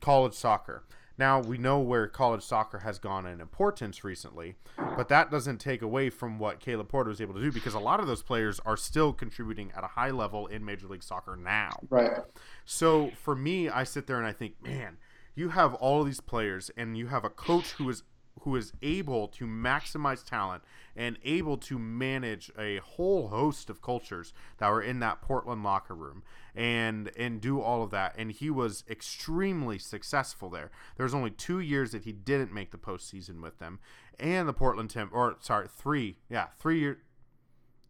college 0.00 0.34
soccer. 0.34 0.84
Now 1.16 1.40
we 1.40 1.58
know 1.58 1.78
where 1.78 2.06
college 2.08 2.42
soccer 2.42 2.78
has 2.78 2.98
gone 2.98 3.26
in 3.26 3.40
importance 3.40 4.02
recently, 4.02 4.56
but 4.76 5.08
that 5.08 5.30
doesn't 5.30 5.58
take 5.58 5.82
away 5.82 6.10
from 6.10 6.38
what 6.38 6.60
Caleb 6.60 6.88
Porter 6.88 7.10
was 7.10 7.20
able 7.20 7.34
to 7.34 7.40
do 7.40 7.52
because 7.52 7.74
a 7.74 7.78
lot 7.78 8.00
of 8.00 8.06
those 8.06 8.22
players 8.22 8.60
are 8.66 8.76
still 8.76 9.12
contributing 9.12 9.72
at 9.76 9.84
a 9.84 9.88
high 9.88 10.10
level 10.10 10.46
in 10.48 10.64
Major 10.64 10.88
League 10.88 11.04
Soccer 11.04 11.36
now. 11.36 11.70
Right. 11.88 12.18
So 12.64 13.12
for 13.22 13.36
me, 13.36 13.68
I 13.68 13.84
sit 13.84 14.06
there 14.06 14.18
and 14.18 14.26
I 14.26 14.32
think, 14.32 14.62
man, 14.62 14.96
you 15.36 15.50
have 15.50 15.74
all 15.74 16.02
these 16.02 16.20
players 16.20 16.70
and 16.76 16.96
you 16.96 17.08
have 17.08 17.24
a 17.24 17.30
coach 17.30 17.72
who 17.72 17.88
is 17.88 18.02
who 18.44 18.56
is 18.56 18.72
able 18.82 19.26
to 19.26 19.46
maximize 19.46 20.24
talent 20.24 20.62
and 20.94 21.18
able 21.24 21.56
to 21.56 21.78
manage 21.78 22.50
a 22.58 22.76
whole 22.78 23.28
host 23.28 23.68
of 23.68 23.82
cultures 23.82 24.32
that 24.58 24.68
were 24.68 24.82
in 24.82 25.00
that 25.00 25.20
Portland 25.22 25.64
locker 25.64 25.94
room 25.94 26.22
and 26.54 27.10
and 27.16 27.40
do 27.40 27.60
all 27.60 27.82
of 27.82 27.90
that 27.90 28.14
and 28.16 28.30
he 28.30 28.50
was 28.50 28.84
extremely 28.88 29.78
successful 29.78 30.48
there. 30.50 30.70
There's 30.96 31.14
only 31.14 31.30
2 31.30 31.58
years 31.58 31.92
that 31.92 32.04
he 32.04 32.12
didn't 32.12 32.52
make 32.52 32.70
the 32.70 32.78
postseason 32.78 33.40
with 33.40 33.58
them 33.58 33.80
and 34.20 34.46
the 34.46 34.52
Portland 34.52 34.90
Tim 34.90 35.08
or 35.12 35.36
sorry, 35.40 35.66
3. 35.68 36.18
Yeah, 36.28 36.48
3 36.58 36.78
years 36.78 36.96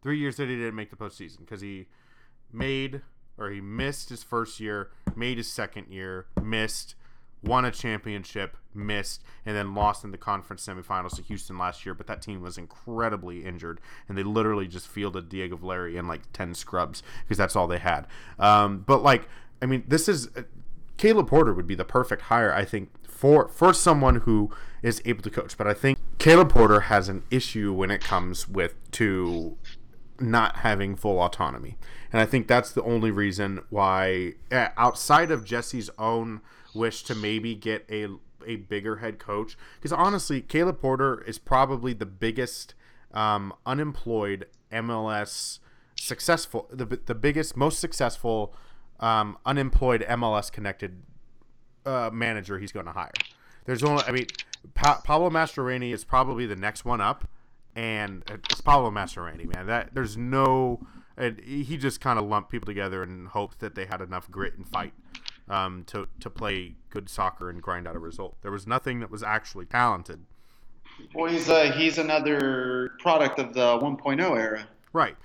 3 0.01 0.17
years 0.17 0.37
that 0.37 0.49
he 0.49 0.55
didn't 0.55 0.75
make 0.75 0.89
the 0.89 0.95
postseason 0.95 1.45
cuz 1.45 1.61
he 1.61 1.87
made 2.51 3.01
or 3.37 3.49
he 3.49 3.59
missed 3.59 4.09
his 4.09 4.23
first 4.23 4.61
year, 4.61 4.91
made 5.15 5.37
his 5.37 5.51
second 5.51 5.87
year, 5.89 6.27
missed 6.41 6.95
won 7.45 7.65
a 7.65 7.71
championship, 7.71 8.57
missed, 8.73 9.23
and 9.45 9.55
then 9.55 9.73
lost 9.73 10.03
in 10.03 10.11
the 10.11 10.17
conference 10.17 10.65
semifinals 10.65 11.15
to 11.15 11.21
Houston 11.23 11.57
last 11.57 11.85
year. 11.85 11.93
But 11.93 12.07
that 12.07 12.21
team 12.21 12.41
was 12.41 12.57
incredibly 12.57 13.45
injured, 13.45 13.79
and 14.07 14.17
they 14.17 14.23
literally 14.23 14.67
just 14.67 14.87
fielded 14.87 15.29
Diego 15.29 15.55
Valeri 15.55 15.97
and 15.97 16.07
like 16.07 16.31
ten 16.33 16.53
scrubs 16.53 17.03
because 17.23 17.37
that's 17.37 17.55
all 17.55 17.67
they 17.67 17.79
had. 17.79 18.07
Um, 18.39 18.79
but 18.79 19.03
like, 19.03 19.27
I 19.61 19.65
mean, 19.65 19.83
this 19.87 20.07
is 20.09 20.27
uh, 20.35 20.43
Caleb 20.97 21.27
Porter 21.27 21.53
would 21.53 21.67
be 21.67 21.75
the 21.75 21.85
perfect 21.85 22.23
hire, 22.23 22.53
I 22.53 22.65
think, 22.65 22.89
for 23.07 23.47
for 23.47 23.73
someone 23.73 24.17
who 24.17 24.51
is 24.81 25.01
able 25.05 25.23
to 25.23 25.29
coach. 25.29 25.57
But 25.57 25.67
I 25.67 25.73
think 25.73 25.97
Caleb 26.17 26.49
Porter 26.49 26.81
has 26.81 27.09
an 27.09 27.23
issue 27.31 27.73
when 27.73 27.91
it 27.91 28.01
comes 28.01 28.47
with 28.47 28.75
to 28.91 29.57
not 30.19 30.57
having 30.57 30.95
full 30.95 31.19
autonomy. 31.19 31.77
And 32.11 32.21
I 32.21 32.25
think 32.25 32.47
that's 32.47 32.71
the 32.71 32.83
only 32.83 33.11
reason 33.11 33.61
why, 33.69 34.33
uh, 34.51 34.69
outside 34.77 35.31
of 35.31 35.43
Jesse's 35.43 35.89
own 35.97 36.41
wish 36.73 37.03
to 37.03 37.15
maybe 37.15 37.55
get 37.55 37.85
a 37.89 38.07
a 38.45 38.57
bigger 38.57 38.97
head 38.97 39.17
coach 39.17 39.57
because 39.77 39.91
honestly, 39.91 40.41
Caleb 40.41 40.79
Porter 40.79 41.23
is 41.23 41.39
probably 41.39 41.93
the 41.93 42.05
biggest 42.05 42.75
um, 43.13 43.53
unemployed 43.65 44.45
MLS 44.71 45.59
successful 45.97 46.67
the 46.71 46.85
the 46.85 47.15
biggest 47.15 47.55
most 47.55 47.79
successful 47.79 48.53
um, 48.99 49.37
unemployed 49.45 50.05
MLS 50.09 50.51
connected 50.51 51.01
uh, 51.85 52.09
manager 52.11 52.59
he's 52.59 52.71
going 52.71 52.85
to 52.85 52.91
hire. 52.91 53.11
There's 53.65 53.83
only 53.83 54.03
I 54.07 54.11
mean 54.11 54.27
pa- 54.73 55.01
Pablo 55.03 55.29
Mastroeni 55.29 55.93
is 55.93 56.03
probably 56.03 56.45
the 56.45 56.55
next 56.55 56.85
one 56.85 57.01
up, 57.01 57.27
and 57.75 58.23
it's 58.29 58.61
Pablo 58.61 58.91
Mastroeni, 58.91 59.45
man. 59.53 59.67
That 59.67 59.93
there's 59.93 60.17
no 60.17 60.85
he 61.17 61.77
just 61.77 62.01
kind 62.01 62.19
of 62.19 62.25
lumped 62.25 62.51
people 62.51 62.65
together 62.65 63.01
and 63.01 63.29
hoped 63.29 63.59
that 63.59 63.75
they 63.75 63.85
had 63.85 64.01
enough 64.01 64.29
grit 64.29 64.55
and 64.55 64.67
fight 64.67 64.93
um, 65.49 65.83
to 65.87 66.07
to 66.19 66.29
play 66.29 66.75
good 66.89 67.09
soccer 67.09 67.49
and 67.49 67.61
grind 67.61 67.87
out 67.87 67.95
a 67.95 67.99
result. 67.99 68.37
There 68.41 68.51
was 68.51 68.67
nothing 68.67 68.99
that 68.99 69.09
was 69.09 69.23
actually 69.23 69.65
talented. 69.65 70.25
Well, 71.13 71.31
he's 71.31 71.49
uh, 71.49 71.71
he's 71.71 71.97
another 71.97 72.91
product 72.99 73.39
of 73.39 73.53
the 73.53 73.79
1.0 73.79 74.37
era. 74.37 74.67
Right. 74.93 75.17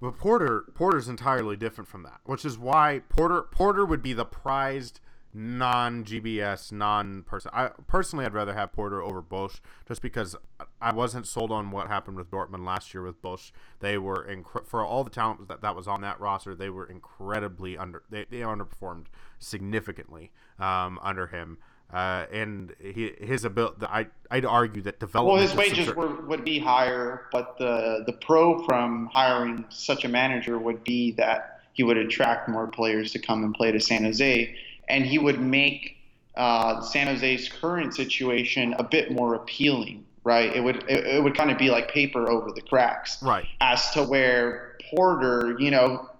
But 0.00 0.18
Porter 0.18 0.64
Porter's 0.74 1.08
entirely 1.08 1.56
different 1.56 1.88
from 1.88 2.02
that, 2.02 2.20
which 2.24 2.44
is 2.44 2.58
why 2.58 3.02
Porter 3.08 3.42
Porter 3.42 3.84
would 3.84 4.02
be 4.02 4.12
the 4.12 4.24
prized 4.24 5.00
non 5.34 6.04
GBS, 6.04 6.72
non 6.72 7.22
person. 7.22 7.50
I 7.54 7.70
personally, 7.86 8.24
I'd 8.24 8.34
rather 8.34 8.54
have 8.54 8.72
Porter 8.72 9.02
over 9.02 9.22
Bosz, 9.22 9.60
just 9.86 10.02
because 10.02 10.36
I 10.80 10.92
wasn't 10.92 11.26
sold 11.26 11.52
on 11.52 11.70
what 11.70 11.88
happened 11.88 12.16
with 12.16 12.30
Dortmund 12.30 12.64
last 12.64 12.94
year 12.94 13.02
with 13.02 13.20
Bosz. 13.22 13.52
They 13.80 13.98
were 13.98 14.26
inc- 14.28 14.66
for 14.66 14.84
all 14.84 15.04
the 15.04 15.10
talent 15.10 15.48
that, 15.48 15.60
that 15.62 15.76
was 15.76 15.86
on 15.86 16.00
that 16.02 16.20
roster. 16.20 16.54
They 16.54 16.70
were 16.70 16.86
incredibly 16.86 17.76
under. 17.76 18.02
They, 18.10 18.26
they 18.30 18.38
underperformed 18.38 19.06
significantly 19.38 20.32
um, 20.58 20.98
under 21.02 21.26
him. 21.26 21.58
Uh, 21.92 22.26
and 22.32 22.74
he, 22.80 23.12
his 23.20 23.44
ability, 23.44 23.86
I, 23.86 24.08
I'd 24.30 24.44
argue 24.44 24.82
that 24.82 24.98
development. 24.98 25.34
Well, 25.34 25.42
his 25.42 25.54
wages 25.54 25.94
were, 25.94 26.20
would 26.22 26.44
be 26.44 26.58
higher, 26.58 27.26
but 27.30 27.58
the 27.58 28.02
the 28.06 28.12
pro 28.12 28.64
from 28.64 29.06
hiring 29.12 29.64
such 29.68 30.04
a 30.04 30.08
manager 30.08 30.58
would 30.58 30.82
be 30.82 31.12
that 31.12 31.60
he 31.74 31.84
would 31.84 31.96
attract 31.96 32.48
more 32.48 32.66
players 32.66 33.12
to 33.12 33.18
come 33.18 33.44
and 33.44 33.54
play 33.54 33.70
to 33.70 33.78
San 33.78 34.02
Jose 34.02 34.56
and 34.88 35.04
he 35.04 35.18
would 35.18 35.40
make 35.40 35.96
uh, 36.36 36.80
San 36.82 37.06
Jose's 37.06 37.48
current 37.48 37.94
situation 37.94 38.74
a 38.74 38.84
bit 38.84 39.10
more 39.10 39.34
appealing, 39.34 40.04
right? 40.24 40.54
It 40.54 40.60
would 40.60 40.76
it, 40.88 41.06
it 41.06 41.22
would 41.22 41.36
kind 41.36 41.50
of 41.50 41.58
be 41.58 41.70
like 41.70 41.90
paper 41.90 42.28
over 42.28 42.50
the 42.52 42.60
cracks, 42.60 43.22
right? 43.22 43.46
As 43.60 43.90
to 43.92 44.02
where 44.02 44.76
Porter, 44.90 45.56
you 45.58 45.70
know, 45.70 46.10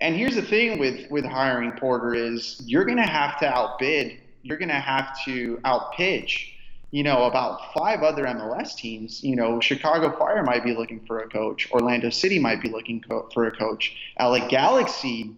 and 0.00 0.14
here's 0.16 0.34
the 0.34 0.42
thing 0.42 0.78
with 0.78 1.10
with 1.10 1.24
hiring 1.24 1.72
Porter 1.72 2.14
is 2.14 2.60
you're 2.64 2.84
going 2.84 2.98
to 2.98 3.06
have 3.06 3.38
to 3.40 3.46
outbid, 3.46 4.18
you're 4.42 4.58
going 4.58 4.68
to 4.68 4.74
have 4.74 5.16
to 5.24 5.60
outpitch. 5.64 6.54
You 6.90 7.02
know, 7.02 7.24
about 7.24 7.74
five 7.74 8.02
other 8.02 8.24
MLS 8.24 8.74
teams. 8.74 9.22
You 9.22 9.36
know, 9.36 9.60
Chicago 9.60 10.10
Fire 10.16 10.42
might 10.42 10.64
be 10.64 10.74
looking 10.74 11.04
for 11.04 11.18
a 11.18 11.28
coach. 11.28 11.70
Orlando 11.70 12.08
City 12.08 12.38
might 12.38 12.62
be 12.62 12.70
looking 12.70 13.02
co- 13.02 13.28
for 13.34 13.46
a 13.46 13.54
coach. 13.54 13.94
LA 14.18 14.48
Galaxy 14.48 15.36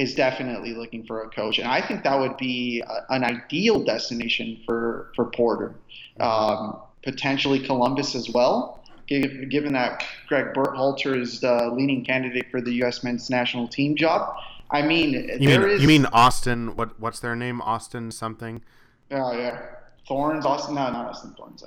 is 0.00 0.14
definitely 0.14 0.72
looking 0.72 1.04
for 1.04 1.22
a 1.22 1.28
coach, 1.28 1.58
and 1.58 1.68
I 1.68 1.86
think 1.86 2.04
that 2.04 2.18
would 2.18 2.36
be 2.36 2.82
a, 2.86 3.12
an 3.12 3.22
ideal 3.22 3.84
destination 3.84 4.58
for 4.64 5.12
for 5.14 5.26
Porter. 5.26 5.74
Um, 6.18 6.80
potentially 7.02 7.60
Columbus 7.60 8.14
as 8.14 8.28
well, 8.30 8.82
given 9.08 9.72
that 9.72 10.04
Greg 10.28 10.54
Berhalter 10.54 11.18
is 11.18 11.40
the 11.40 11.70
leading 11.72 12.04
candidate 12.04 12.50
for 12.50 12.60
the 12.60 12.72
U.S. 12.74 13.02
men's 13.04 13.30
national 13.30 13.68
team 13.68 13.96
job. 13.96 14.36
I 14.70 14.82
mean, 14.82 15.12
you 15.38 15.48
mean, 15.48 15.62
is, 15.62 15.82
you 15.82 15.88
mean 15.88 16.06
Austin? 16.06 16.76
What 16.76 16.98
what's 16.98 17.20
their 17.20 17.36
name? 17.36 17.60
Austin 17.60 18.10
something? 18.10 18.62
Oh 19.10 19.32
yeah, 19.32 19.60
Thorns. 20.06 20.46
Austin? 20.46 20.76
No, 20.76 20.90
not 20.90 21.10
Austin 21.10 21.34
Thorns. 21.36 21.64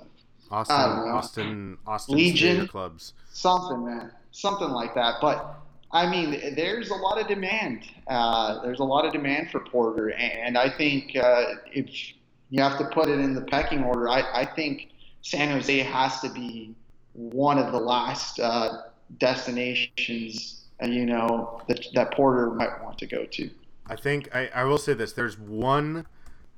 Austin, 0.49 0.75
Austin, 0.75 1.77
Austin 1.87 2.15
Legion 2.15 2.67
clubs. 2.67 3.13
Something, 3.31 3.85
man, 3.85 4.11
something 4.31 4.69
like 4.69 4.93
that. 4.93 5.15
But 5.19 5.62
I 5.93 6.09
mean, 6.09 6.55
there's 6.55 6.89
a 6.89 6.95
lot 6.95 7.21
of 7.21 7.27
demand. 7.27 7.83
Uh, 8.07 8.63
there's 8.63 8.79
a 8.79 8.83
lot 8.83 9.05
of 9.05 9.13
demand 9.13 9.51
for 9.51 9.59
Porter, 9.59 10.11
and 10.11 10.57
I 10.57 10.67
think 10.67 11.15
uh, 11.15 11.55
if 11.71 12.13
you 12.49 12.61
have 12.61 12.79
to 12.79 12.85
put 12.85 13.09
it 13.09 13.19
in 13.19 13.35
the 13.35 13.43
pecking 13.43 13.83
order, 13.83 14.09
I, 14.09 14.41
I 14.41 14.45
think 14.45 14.89
San 15.21 15.51
Jose 15.51 15.77
has 15.79 16.19
to 16.21 16.29
be 16.29 16.73
one 17.13 17.59
of 17.59 17.71
the 17.71 17.79
last 17.79 18.39
uh, 18.39 18.81
destinations, 19.19 20.65
uh, 20.81 20.87
you 20.87 21.05
know, 21.05 21.61
that, 21.67 21.85
that 21.93 22.11
Porter 22.13 22.49
might 22.49 22.83
want 22.83 22.97
to 22.97 23.05
go 23.05 23.25
to. 23.25 23.49
I 23.85 23.95
think 23.95 24.35
I, 24.35 24.49
I 24.55 24.63
will 24.63 24.79
say 24.79 24.95
this: 24.95 25.13
there's 25.13 25.37
one, 25.37 26.07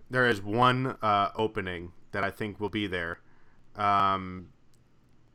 there 0.09 0.27
is 0.27 0.41
one 0.41 0.95
uh, 1.01 1.31
opening 1.35 1.91
that 2.13 2.23
I 2.23 2.31
think 2.31 2.61
will 2.61 2.69
be 2.69 2.87
there. 2.87 3.19
Um, 3.75 4.47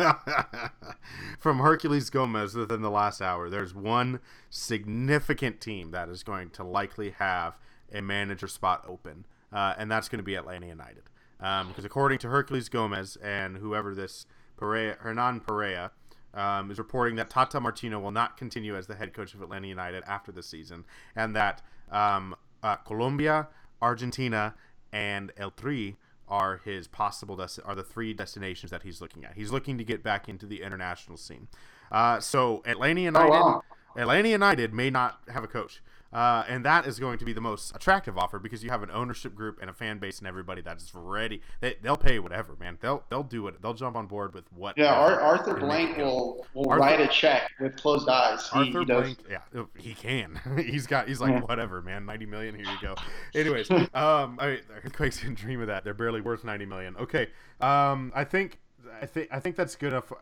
from 1.38 1.58
Herculez 1.58 2.10
Gomez 2.10 2.54
within 2.54 2.82
the 2.82 2.90
last 2.90 3.20
hour. 3.20 3.50
There's 3.50 3.74
one 3.74 4.20
significant 4.48 5.60
team 5.60 5.90
that 5.90 6.08
is 6.08 6.22
going 6.22 6.50
to 6.50 6.64
likely 6.64 7.10
have 7.10 7.58
a 7.92 8.00
manager 8.00 8.48
spot 8.48 8.84
open, 8.88 9.26
uh, 9.52 9.74
and 9.76 9.90
that's 9.90 10.08
going 10.08 10.18
to 10.18 10.24
be 10.24 10.34
Atlanta 10.34 10.66
United. 10.66 11.04
Um, 11.40 11.68
because 11.68 11.84
according 11.84 12.18
to 12.20 12.28
Herculez 12.28 12.70
Gomez 12.70 13.16
and 13.16 13.58
whoever 13.58 13.94
this 13.94 14.26
Perea, 14.58 14.96
Hernan 15.00 15.40
Perea, 15.40 15.90
um, 16.32 16.70
is 16.70 16.78
reporting 16.78 17.16
that 17.16 17.28
Tata 17.28 17.60
Martino 17.60 17.98
will 17.98 18.12
not 18.12 18.36
continue 18.36 18.76
as 18.76 18.86
the 18.86 18.94
head 18.94 19.12
coach 19.12 19.34
of 19.34 19.42
Atlanta 19.42 19.66
United 19.66 20.04
after 20.06 20.30
the 20.30 20.42
season, 20.42 20.84
and 21.16 21.34
that 21.34 21.62
um, 21.90 22.34
uh, 22.62 22.76
Colombia, 22.76 23.48
Argentina, 23.82 24.54
and 24.92 25.32
El 25.36 25.50
Tri 25.50 25.96
are 26.30 26.60
his 26.64 26.86
possible 26.86 27.36
desti- 27.36 27.66
are 27.66 27.74
the 27.74 27.82
three 27.82 28.14
destinations 28.14 28.70
that 28.70 28.82
he's 28.82 29.00
looking 29.00 29.24
at. 29.24 29.34
He's 29.34 29.50
looking 29.50 29.76
to 29.78 29.84
get 29.84 30.02
back 30.02 30.28
into 30.28 30.46
the 30.46 30.62
international 30.62 31.16
scene. 31.16 31.48
Uh, 31.90 32.20
so 32.20 32.62
Atlanta 32.64 33.00
United, 33.00 33.26
oh, 33.26 33.30
wow. 33.30 33.62
Atlanta 33.96 34.28
United 34.28 34.72
may 34.72 34.90
not 34.90 35.20
have 35.28 35.42
a 35.42 35.48
coach. 35.48 35.82
Uh, 36.12 36.42
and 36.48 36.64
that 36.64 36.86
is 36.86 36.98
going 36.98 37.18
to 37.18 37.24
be 37.24 37.32
the 37.32 37.40
most 37.40 37.74
attractive 37.74 38.18
offer 38.18 38.38
because 38.38 38.64
you 38.64 38.70
have 38.70 38.82
an 38.82 38.90
ownership 38.90 39.34
group 39.34 39.58
and 39.60 39.70
a 39.70 39.72
fan 39.72 39.98
base 39.98 40.18
and 40.18 40.26
everybody 40.26 40.60
that's 40.60 40.92
ready. 40.94 41.40
They, 41.60 41.76
they'll 41.82 41.96
pay 41.96 42.18
whatever, 42.18 42.56
man. 42.58 42.78
They'll 42.80 43.04
they'll 43.10 43.22
do 43.22 43.46
it. 43.46 43.62
They'll 43.62 43.74
jump 43.74 43.96
on 43.96 44.06
board 44.06 44.34
with 44.34 44.52
what. 44.52 44.76
Yeah, 44.76 44.94
Arthur 44.94 45.54
Blank 45.54 45.98
will 45.98 46.44
will 46.52 46.68
Arthur, 46.68 46.80
write 46.80 47.00
a 47.00 47.06
check 47.06 47.50
with 47.60 47.76
closed 47.76 48.08
eyes. 48.08 48.48
He, 48.50 48.58
Arthur 48.58 48.80
he 48.80 48.84
Blank, 48.86 49.18
yeah, 49.30 49.64
he 49.78 49.94
can. 49.94 50.40
he's 50.56 50.86
got. 50.86 51.06
He's 51.06 51.20
like, 51.20 51.32
yeah. 51.32 51.40
whatever, 51.42 51.80
man. 51.80 52.06
Ninety 52.06 52.26
million. 52.26 52.56
Here 52.56 52.64
you 52.64 52.78
go. 52.82 52.96
Anyways, 53.34 53.70
um, 53.70 54.38
I 54.40 54.46
mean, 54.46 54.58
Quakes 54.92 55.20
can 55.20 55.34
dream 55.34 55.60
of 55.60 55.68
that. 55.68 55.84
They're 55.84 55.94
barely 55.94 56.20
worth 56.20 56.42
ninety 56.42 56.66
million. 56.66 56.96
Okay, 56.96 57.28
um, 57.60 58.10
I 58.16 58.24
think 58.24 58.58
I 59.00 59.06
think 59.06 59.28
I 59.30 59.38
think 59.38 59.54
that's 59.54 59.76
good 59.76 59.92
enough 59.92 60.12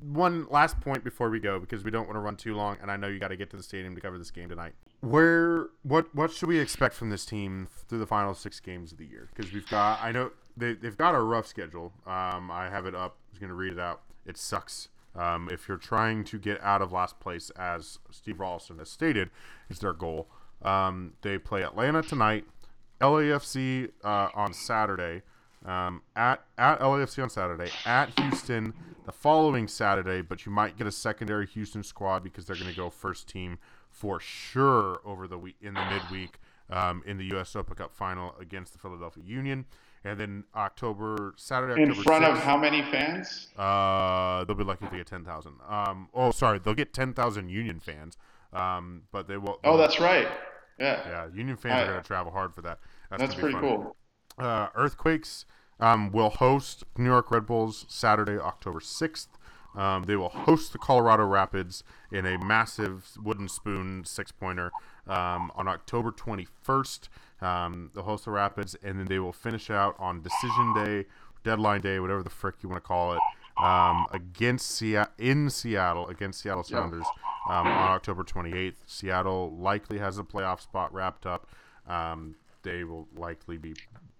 one 0.00 0.46
last 0.50 0.80
point 0.80 1.04
before 1.04 1.30
we 1.30 1.40
go 1.40 1.58
because 1.58 1.84
we 1.84 1.90
don't 1.90 2.06
want 2.06 2.16
to 2.16 2.20
run 2.20 2.36
too 2.36 2.54
long 2.54 2.76
and 2.80 2.90
I 2.90 2.96
know 2.96 3.08
you 3.08 3.18
got 3.18 3.28
to 3.28 3.36
get 3.36 3.50
to 3.50 3.56
the 3.56 3.62
stadium 3.62 3.94
to 3.94 4.00
cover 4.00 4.18
this 4.18 4.30
game 4.30 4.48
tonight. 4.48 4.72
Where 5.00 5.68
what 5.82 6.14
what 6.14 6.32
should 6.32 6.48
we 6.48 6.58
expect 6.58 6.94
from 6.94 7.10
this 7.10 7.24
team 7.24 7.68
through 7.88 7.98
the 7.98 8.06
final 8.06 8.34
6 8.34 8.60
games 8.60 8.92
of 8.92 8.98
the 8.98 9.06
year? 9.06 9.28
Because 9.34 9.52
we've 9.52 9.68
got 9.68 10.00
I 10.02 10.12
know 10.12 10.30
they 10.56 10.74
they've 10.74 10.96
got 10.96 11.14
a 11.14 11.20
rough 11.20 11.46
schedule. 11.46 11.92
Um, 12.06 12.50
I 12.50 12.68
have 12.70 12.86
it 12.86 12.94
up. 12.94 13.16
I 13.28 13.30
was 13.32 13.38
going 13.38 13.50
to 13.50 13.54
read 13.54 13.72
it 13.72 13.78
out. 13.78 14.02
It 14.26 14.36
sucks. 14.36 14.88
Um, 15.14 15.48
if 15.50 15.68
you're 15.68 15.78
trying 15.78 16.24
to 16.24 16.38
get 16.38 16.62
out 16.62 16.82
of 16.82 16.92
last 16.92 17.18
place 17.18 17.50
as 17.50 17.98
Steve 18.10 18.38
Ralston 18.40 18.78
has 18.78 18.90
stated 18.90 19.30
is 19.68 19.80
their 19.80 19.92
goal. 19.92 20.28
Um, 20.62 21.14
they 21.22 21.38
play 21.38 21.62
Atlanta 21.62 22.02
tonight, 22.02 22.44
LAFC 23.00 23.90
uh, 24.04 24.28
on 24.34 24.52
Saturday, 24.52 25.22
um, 25.64 26.02
at 26.16 26.44
at 26.56 26.80
LAFC 26.80 27.22
on 27.22 27.30
Saturday, 27.30 27.70
at 27.84 28.18
Houston 28.18 28.74
the 29.08 29.12
following 29.12 29.66
Saturday, 29.66 30.20
but 30.20 30.44
you 30.44 30.52
might 30.52 30.76
get 30.76 30.86
a 30.86 30.92
secondary 30.92 31.46
Houston 31.46 31.82
squad 31.82 32.22
because 32.22 32.46
they're 32.46 32.56
going 32.56 32.68
to 32.68 32.76
go 32.76 32.90
first 32.90 33.26
team 33.26 33.58
for 33.90 34.20
sure 34.20 35.00
over 35.04 35.26
the 35.26 35.38
week 35.38 35.56
in 35.62 35.72
the 35.74 35.84
midweek 35.86 36.38
um, 36.68 37.02
in 37.06 37.16
the 37.16 37.24
U.S. 37.32 37.56
Open 37.56 37.74
Cup 37.74 37.94
final 37.94 38.34
against 38.38 38.74
the 38.74 38.78
Philadelphia 38.78 39.24
Union. 39.24 39.64
And 40.04 40.20
then 40.20 40.44
October 40.54 41.34
Saturday, 41.36 41.82
in 41.82 41.90
October 41.90 42.02
front 42.02 42.24
6th, 42.24 42.32
of 42.32 42.38
how 42.38 42.56
many 42.56 42.82
fans? 42.82 43.48
Uh, 43.56 44.44
they'll 44.44 44.54
be 44.54 44.62
lucky 44.62 44.86
to 44.86 44.96
get 44.96 45.06
ten 45.06 45.24
thousand. 45.24 45.54
Um, 45.66 46.08
oh, 46.14 46.30
sorry, 46.30 46.58
they'll 46.58 46.74
get 46.74 46.92
ten 46.92 47.14
thousand 47.14 47.48
Union 47.48 47.80
fans. 47.80 48.16
Um, 48.52 49.02
but 49.10 49.26
they 49.26 49.38
will. 49.38 49.58
Oh, 49.64 49.76
that's 49.76 49.98
right. 50.00 50.28
Yeah. 50.78 51.00
Yeah, 51.08 51.26
Union 51.34 51.56
fans 51.56 51.74
I, 51.74 51.82
are 51.82 51.86
going 51.86 52.02
to 52.02 52.06
travel 52.06 52.30
hard 52.30 52.54
for 52.54 52.62
that. 52.62 52.78
That's, 53.10 53.22
that's 53.22 53.34
pretty 53.34 53.54
fun. 53.54 53.62
cool. 53.62 53.96
Uh, 54.38 54.68
earthquakes 54.74 55.44
um, 55.80 56.10
will 56.12 56.30
host 56.30 56.84
New 56.96 57.06
York 57.08 57.30
Red 57.30 57.46
Bulls 57.46 57.84
Saturday, 57.88 58.38
October 58.38 58.80
6th. 58.80 59.28
Um, 59.76 60.04
they 60.04 60.16
will 60.16 60.30
host 60.30 60.72
the 60.72 60.78
Colorado 60.78 61.24
Rapids 61.24 61.84
in 62.10 62.26
a 62.26 62.38
massive 62.38 63.12
wooden 63.22 63.48
spoon 63.48 64.04
six 64.04 64.32
pointer 64.32 64.72
um, 65.06 65.52
on 65.54 65.68
October 65.68 66.10
21st. 66.10 67.08
Um, 67.40 67.90
they'll 67.94 68.04
host 68.04 68.24
the 68.24 68.30
Rapids, 68.30 68.76
and 68.82 68.98
then 68.98 69.06
they 69.06 69.18
will 69.18 69.32
finish 69.32 69.70
out 69.70 69.94
on 69.98 70.22
decision 70.22 70.74
day, 70.74 71.04
deadline 71.44 71.80
day, 71.80 72.00
whatever 72.00 72.22
the 72.22 72.30
frick 72.30 72.56
you 72.62 72.68
want 72.68 72.82
to 72.82 72.86
call 72.86 73.12
it, 73.12 73.20
um, 73.62 74.06
against 74.12 74.70
Seattle 74.70 75.12
in 75.18 75.50
Seattle 75.50 76.08
against 76.08 76.40
Seattle 76.40 76.64
Sounders 76.64 77.06
um, 77.48 77.66
on 77.66 77.90
October 77.90 78.24
28th. 78.24 78.76
Seattle 78.86 79.56
likely 79.56 79.98
has 79.98 80.18
a 80.18 80.22
playoff 80.22 80.60
spot 80.60 80.92
wrapped 80.92 81.26
up. 81.26 81.46
Um, 81.86 82.36
they 82.62 82.84
will 82.84 83.08
likely 83.16 83.56
be 83.58 83.74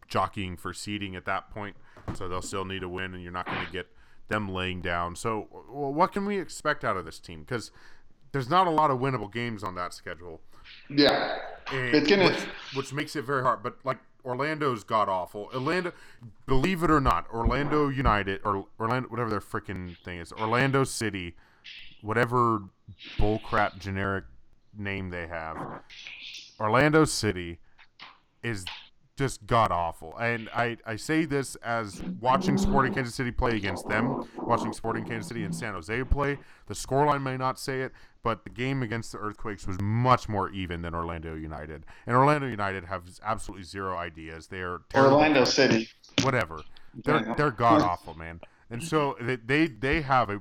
jockeying 0.09 0.57
for 0.57 0.73
seeding 0.73 1.15
at 1.15 1.25
that 1.27 1.51
point. 1.51 1.77
So 2.15 2.29
they'll 2.29 2.43
still 2.43 2.65
need 2.65 2.83
a 2.83 2.89
win, 2.89 3.15
and 3.15 3.23
you're 3.23 3.33
not 3.33 3.47
going 3.47 3.65
to 3.65 3.73
get 3.73 3.89
them 4.29 4.49
laying 4.49 4.81
down. 4.81 5.17
So, 5.17 5.49
what 5.69 6.13
can 6.13 6.27
we 6.27 6.39
expect 6.39 6.85
out 6.85 6.97
of 6.97 7.05
this 7.05 7.19
team? 7.19 7.41
Because 7.41 7.71
there's 8.33 8.49
not 8.49 8.67
a 8.67 8.71
lot 8.71 8.91
of 8.91 8.99
winnable 8.99 9.33
games 9.33 9.63
on 9.63 9.75
that 9.75 9.93
schedule. 9.95 10.41
Yeah, 10.89 11.39
it's 11.73 12.09
gonna... 12.09 12.27
which, 12.27 12.41
which 12.75 12.93
makes 12.93 13.17
it 13.17 13.23
very 13.23 13.43
hard. 13.43 13.63
But 13.63 13.79
like 13.85 13.99
Orlando's 14.25 14.85
god 14.85 15.09
awful. 15.09 15.51
Orlando, 15.55 15.93
believe 16.47 16.83
it 16.83 16.91
or 16.91 17.01
not, 17.01 17.27
Orlando 17.33 17.89
United 17.89 18.41
or 18.45 18.67
Orlando, 18.79 19.09
whatever 19.09 19.31
their 19.31 19.41
freaking 19.41 19.97
thing 20.05 20.19
is, 20.19 20.33
Orlando 20.33 20.85
City, 20.85 21.37
whatever 22.03 22.63
bullcrap 23.17 23.79
generic 23.79 24.25
name 24.77 25.11
they 25.11 25.27
have, 25.27 25.57
Orlando 26.61 27.05
City 27.05 27.59
is 28.43 28.65
just 29.19 29.47
god 29.47 29.73
awful. 29.73 30.17
And 30.17 30.49
I, 30.55 30.77
I 30.87 30.95
say 30.97 31.25
this 31.25 31.57
as 31.57 32.01
watching 32.21 32.57
Sporting 32.57 32.95
Kansas 32.95 33.17
City 33.17 33.33
play 33.33 33.57
against 33.57 33.89
them, 33.89 34.29
watching 34.37 34.73
Sporting 34.73 35.05
Kansas 35.05 35.27
City 35.27 35.43
and 35.43 35.55
San 35.55 35.75
Jose 35.75 36.05
play. 36.05 36.39
The 36.69 36.75
scoreline 36.75 37.23
may 37.23 37.37
not 37.37 37.59
say 37.59 37.83
it, 37.83 37.93
but 38.23 38.45
the 38.45 38.51
game 38.51 38.83
against 38.83 39.11
the 39.11 39.19
Earthquakes 39.19 39.67
was 39.67 39.81
much 39.81 40.29
more 40.29 40.51
even 40.51 40.83
than 40.83 40.95
Orlando 40.95 41.35
United. 41.35 41.85
And 42.07 42.17
Orlando 42.17 42.47
United 42.47 42.85
have 42.85 43.03
absolutely 43.25 43.65
zero 43.65 43.97
ideas. 43.99 44.47
They're 44.47 44.79
Orlando 44.95 45.45
City. 45.45 45.89
Whatever. 46.23 46.63
They're 47.05 47.35
they're 47.37 47.51
god 47.51 47.83
awful, 47.83 48.15
man. 48.15 48.41
And 48.71 48.83
so 48.83 49.17
they 49.21 49.67
they 49.67 50.03
have 50.03 50.31
a 50.31 50.39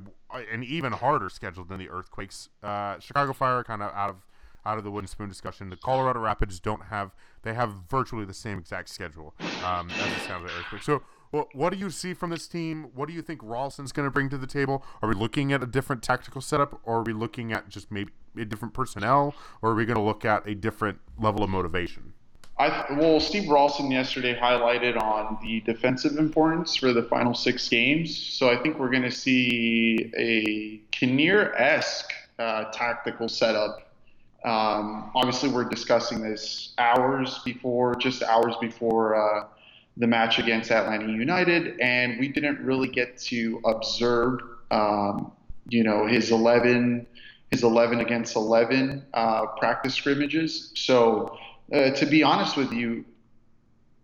an 0.51 0.63
even 0.63 0.91
harder 0.91 1.29
schedule 1.29 1.63
than 1.63 1.79
the 1.79 1.89
Earthquakes. 1.89 2.49
Uh, 2.61 2.99
Chicago 2.99 3.33
Fire 3.33 3.63
kind 3.63 3.81
of 3.81 3.91
out 3.93 4.09
of 4.09 4.26
out 4.67 4.77
of 4.77 4.83
the 4.83 4.91
wooden 4.91 5.07
spoon 5.07 5.29
discussion. 5.29 5.69
The 5.69 5.77
Colorado 5.77 6.19
Rapids 6.19 6.59
don't 6.59 6.83
have 6.83 7.11
they 7.43 7.53
have 7.53 7.71
virtually 7.89 8.25
the 8.25 8.33
same 8.33 8.57
exact 8.57 8.89
schedule 8.89 9.33
um, 9.63 9.89
as 9.89 10.13
the 10.13 10.19
San 10.19 10.41
Jose 10.41 10.53
Earthquake. 10.59 10.83
So, 10.83 11.01
well, 11.31 11.47
what 11.53 11.71
do 11.71 11.79
you 11.79 11.89
see 11.89 12.13
from 12.13 12.29
this 12.29 12.47
team? 12.47 12.89
What 12.93 13.07
do 13.07 13.13
you 13.13 13.21
think 13.21 13.39
Ralston's 13.43 13.91
going 13.91 14.05
to 14.05 14.11
bring 14.11 14.29
to 14.29 14.37
the 14.37 14.47
table? 14.47 14.83
Are 15.01 15.07
we 15.07 15.15
looking 15.15 15.53
at 15.53 15.63
a 15.63 15.65
different 15.65 16.03
tactical 16.03 16.41
setup, 16.41 16.81
or 16.83 16.97
are 16.97 17.03
we 17.03 17.13
looking 17.13 17.53
at 17.53 17.69
just 17.69 17.91
maybe 17.91 18.11
a 18.37 18.45
different 18.45 18.73
personnel, 18.73 19.33
or 19.61 19.71
are 19.71 19.75
we 19.75 19.85
going 19.85 19.97
to 19.97 20.03
look 20.03 20.25
at 20.25 20.47
a 20.47 20.55
different 20.55 20.99
level 21.17 21.43
of 21.43 21.49
motivation? 21.49 22.13
I, 22.59 22.85
well, 22.93 23.19
Steve 23.19 23.49
Ralston 23.49 23.91
yesterday 23.91 24.35
highlighted 24.35 24.99
on 24.99 25.37
the 25.43 25.61
defensive 25.61 26.17
importance 26.17 26.75
for 26.75 26.91
the 26.91 27.03
final 27.03 27.35
six 27.35 27.69
games. 27.69 28.17
So 28.17 28.49
I 28.49 28.57
think 28.57 28.79
we're 28.79 28.89
going 28.89 29.03
to 29.03 29.11
see 29.11 30.11
a 30.17 30.81
Kinnear 30.91 31.53
esque 31.53 32.11
uh, 32.39 32.65
tactical 32.71 33.29
setup 33.29 33.86
um, 34.47 35.11
obviously, 35.13 35.49
we're 35.49 35.67
discussing 35.67 36.21
this 36.21 36.73
hours 36.77 37.39
before, 37.43 37.95
just 37.95 38.23
hours 38.23 38.55
before 38.61 39.15
uh, 39.15 39.47
the 39.97 40.07
match 40.07 40.39
against 40.39 40.71
Atlanta 40.71 41.11
United, 41.11 41.77
and 41.81 42.17
we 42.17 42.29
didn't 42.29 42.61
really 42.61 42.87
get 42.87 43.17
to 43.17 43.59
observe, 43.65 44.39
um, 44.71 45.33
you 45.67 45.83
know, 45.83 46.07
his 46.07 46.31
11, 46.31 47.05
his 47.51 47.63
11 47.63 47.99
against 47.99 48.37
11 48.37 49.05
uh, 49.13 49.47
practice 49.57 49.95
scrimmages. 49.95 50.71
So, 50.75 51.37
uh, 51.73 51.89
to 51.91 52.05
be 52.05 52.23
honest 52.23 52.55
with 52.55 52.71
you, 52.71 53.03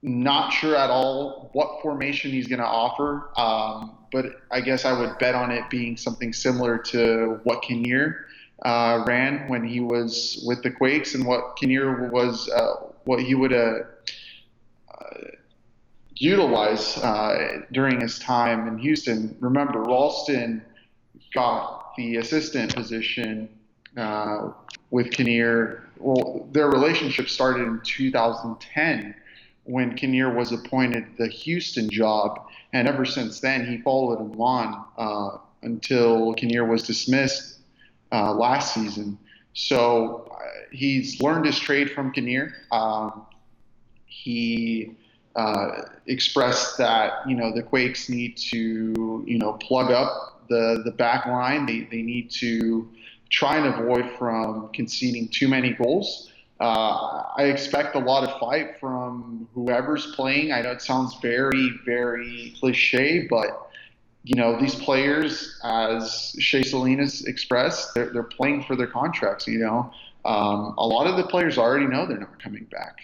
not 0.01 0.51
sure 0.51 0.75
at 0.75 0.89
all 0.89 1.51
what 1.53 1.81
formation 1.81 2.31
he's 2.31 2.47
going 2.47 2.59
to 2.59 2.67
offer, 2.67 3.29
um, 3.37 3.97
but 4.11 4.41
I 4.51 4.59
guess 4.59 4.83
I 4.83 4.91
would 4.91 5.17
bet 5.19 5.35
on 5.35 5.51
it 5.51 5.69
being 5.69 5.95
something 5.95 6.33
similar 6.33 6.77
to 6.79 7.39
what 7.43 7.61
Kinnear 7.61 8.25
uh, 8.61 9.03
ran 9.05 9.47
when 9.49 9.63
he 9.63 9.79
was 9.79 10.43
with 10.45 10.63
the 10.63 10.71
Quakes 10.71 11.15
and 11.15 11.25
what 11.25 11.55
Kinnear 11.57 12.09
was, 12.09 12.49
uh, 12.49 12.75
what 13.05 13.19
he 13.19 13.35
would 13.35 13.53
uh, 13.53 13.79
uh 14.89 15.17
utilize 16.15 16.97
uh, 16.99 17.61
during 17.71 17.99
his 17.99 18.19
time 18.19 18.67
in 18.67 18.77
Houston. 18.77 19.35
Remember, 19.39 19.81
Ralston 19.81 20.63
got 21.33 21.93
the 21.97 22.17
assistant 22.17 22.73
position 22.73 23.49
uh, 23.97 24.51
with 24.91 25.11
Kinnear. 25.11 25.89
Well, 25.97 26.47
their 26.51 26.69
relationship 26.69 27.29
started 27.29 27.63
in 27.67 27.81
2010 27.83 29.15
when 29.65 29.95
Kinnear 29.95 30.33
was 30.33 30.51
appointed 30.51 31.05
the 31.17 31.27
Houston 31.27 31.89
job, 31.89 32.47
and 32.73 32.87
ever 32.87 33.05
since 33.05 33.39
then 33.39 33.65
he 33.65 33.79
followed 33.79 34.19
him 34.19 34.39
on 34.39 35.41
until 35.63 36.33
Kinnear 36.33 36.65
was 36.65 36.83
dismissed 36.83 37.52
uh, 38.13 38.33
last 38.33 38.73
season. 38.73 39.17
So 39.53 40.31
uh, 40.31 40.45
he's 40.71 41.19
learned 41.19 41.45
his 41.45 41.59
trade 41.59 41.91
from 41.91 42.11
Kinnear. 42.11 42.53
Um, 42.71 43.25
he 44.05 44.91
uh, 45.35 45.81
expressed 46.05 46.77
that 46.77 47.27
you 47.27 47.35
know 47.35 47.53
the 47.53 47.63
Quakes 47.63 48.09
need 48.09 48.37
to 48.37 49.23
you 49.27 49.37
know 49.37 49.53
plug 49.53 49.91
up 49.91 50.43
the 50.49 50.81
the 50.85 50.91
back 50.91 51.25
line. 51.25 51.65
They 51.65 51.87
they 51.91 52.01
need 52.03 52.29
to 52.31 52.87
try 53.29 53.57
and 53.57 53.73
avoid 53.73 54.11
from 54.17 54.69
conceding 54.73 55.27
too 55.29 55.47
many 55.47 55.71
goals. 55.71 56.29
Uh, 56.59 57.23
I 57.35 57.45
expect 57.45 57.95
a 57.95 57.99
lot 57.99 58.23
of 58.23 58.39
fight 58.39 58.79
from 58.79 59.47
whoever's 59.53 60.15
playing. 60.15 60.53
I 60.53 60.61
know 60.61 60.71
it 60.71 60.81
sounds 60.81 61.15
very 61.21 61.71
very 61.83 62.55
cliche, 62.59 63.27
but 63.27 63.69
you 64.23 64.35
know, 64.35 64.59
these 64.59 64.75
players, 64.75 65.59
as 65.63 66.35
Shea 66.39 66.63
Salinas 66.63 67.25
expressed, 67.25 67.93
they're, 67.93 68.11
they're 68.11 68.23
playing 68.23 68.63
for 68.63 68.75
their 68.75 68.87
contracts. 68.87 69.47
You 69.47 69.59
know, 69.59 69.93
um, 70.25 70.75
a 70.77 70.87
lot 70.87 71.07
of 71.07 71.17
the 71.17 71.23
players 71.23 71.57
already 71.57 71.87
know 71.87 72.05
they're 72.05 72.19
not 72.19 72.41
coming 72.41 72.65
back. 72.65 73.01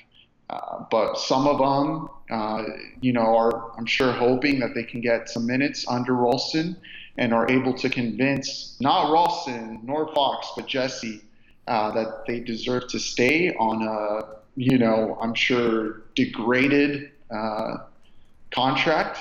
Uh, 0.50 0.84
but 0.90 1.16
some 1.16 1.46
of 1.46 1.60
them, 1.60 2.10
uh, 2.32 2.64
you 3.02 3.14
know, 3.14 3.36
are 3.36 3.72
I'm 3.78 3.86
sure 3.86 4.12
hoping 4.12 4.60
that 4.62 4.74
they 4.74 4.84
can 4.84 5.02
get 5.02 5.30
some 5.30 5.46
minutes 5.46 5.86
under 5.88 6.16
Ralston 6.16 6.76
and 7.18 7.34
are 7.34 7.50
able 7.52 7.74
to 7.74 7.90
convince 7.90 8.78
not 8.80 9.12
Ralston 9.12 9.82
nor 9.84 10.14
Fox, 10.16 10.48
but 10.56 10.66
Jesse 10.66 11.22
uh, 11.68 11.92
that 11.92 12.26
they 12.26 12.40
deserve 12.40 12.88
to 12.88 13.00
stay 13.00 13.54
on 13.56 13.84
a, 13.84 14.38
you 14.56 14.78
know, 14.78 15.18
I'm 15.22 15.36
sure 15.36 16.02
degraded 16.16 17.12
uh, 17.30 17.78
contract. 18.52 19.20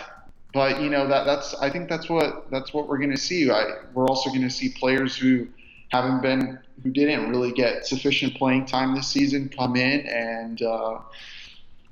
But 0.52 0.80
you 0.80 0.88
know 0.88 1.06
that 1.08 1.24
that's 1.24 1.54
I 1.54 1.68
think 1.68 1.88
that's 1.88 2.08
what 2.08 2.50
that's 2.50 2.72
what 2.72 2.88
we're 2.88 2.98
going 2.98 3.10
to 3.10 3.18
see. 3.18 3.50
I, 3.50 3.64
we're 3.92 4.06
also 4.06 4.30
going 4.30 4.42
to 4.42 4.50
see 4.50 4.70
players 4.70 5.16
who 5.16 5.46
haven't 5.90 6.22
been 6.22 6.58
who 6.82 6.90
didn't 6.90 7.28
really 7.28 7.52
get 7.52 7.86
sufficient 7.86 8.34
playing 8.34 8.66
time 8.66 8.94
this 8.94 9.08
season 9.08 9.50
come 9.50 9.76
in 9.76 10.06
and 10.06 10.62
uh, 10.62 11.00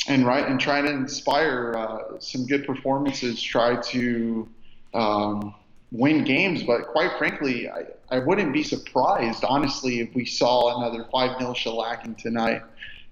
and 0.09 0.25
right 0.25 0.47
and 0.47 0.59
try 0.59 0.81
to 0.81 0.89
inspire 0.89 1.75
uh, 1.77 2.19
some 2.19 2.47
good 2.47 2.67
performances. 2.67 3.43
Try 3.43 3.77
to 3.77 4.49
um, 4.95 5.55
win 5.93 6.25
games, 6.25 6.63
but 6.63 6.87
quite 6.87 7.17
frankly, 7.19 7.69
I, 7.69 7.85
I 8.11 8.19
wouldn't 8.21 8.53
be 8.53 8.63
surprised 8.63 9.45
honestly 9.45 10.01
if 10.01 10.15
we 10.15 10.25
saw 10.25 10.79
another 10.79 11.07
five 11.13 11.39
0 11.39 11.53
shellacking 11.53 12.17
tonight. 12.17 12.63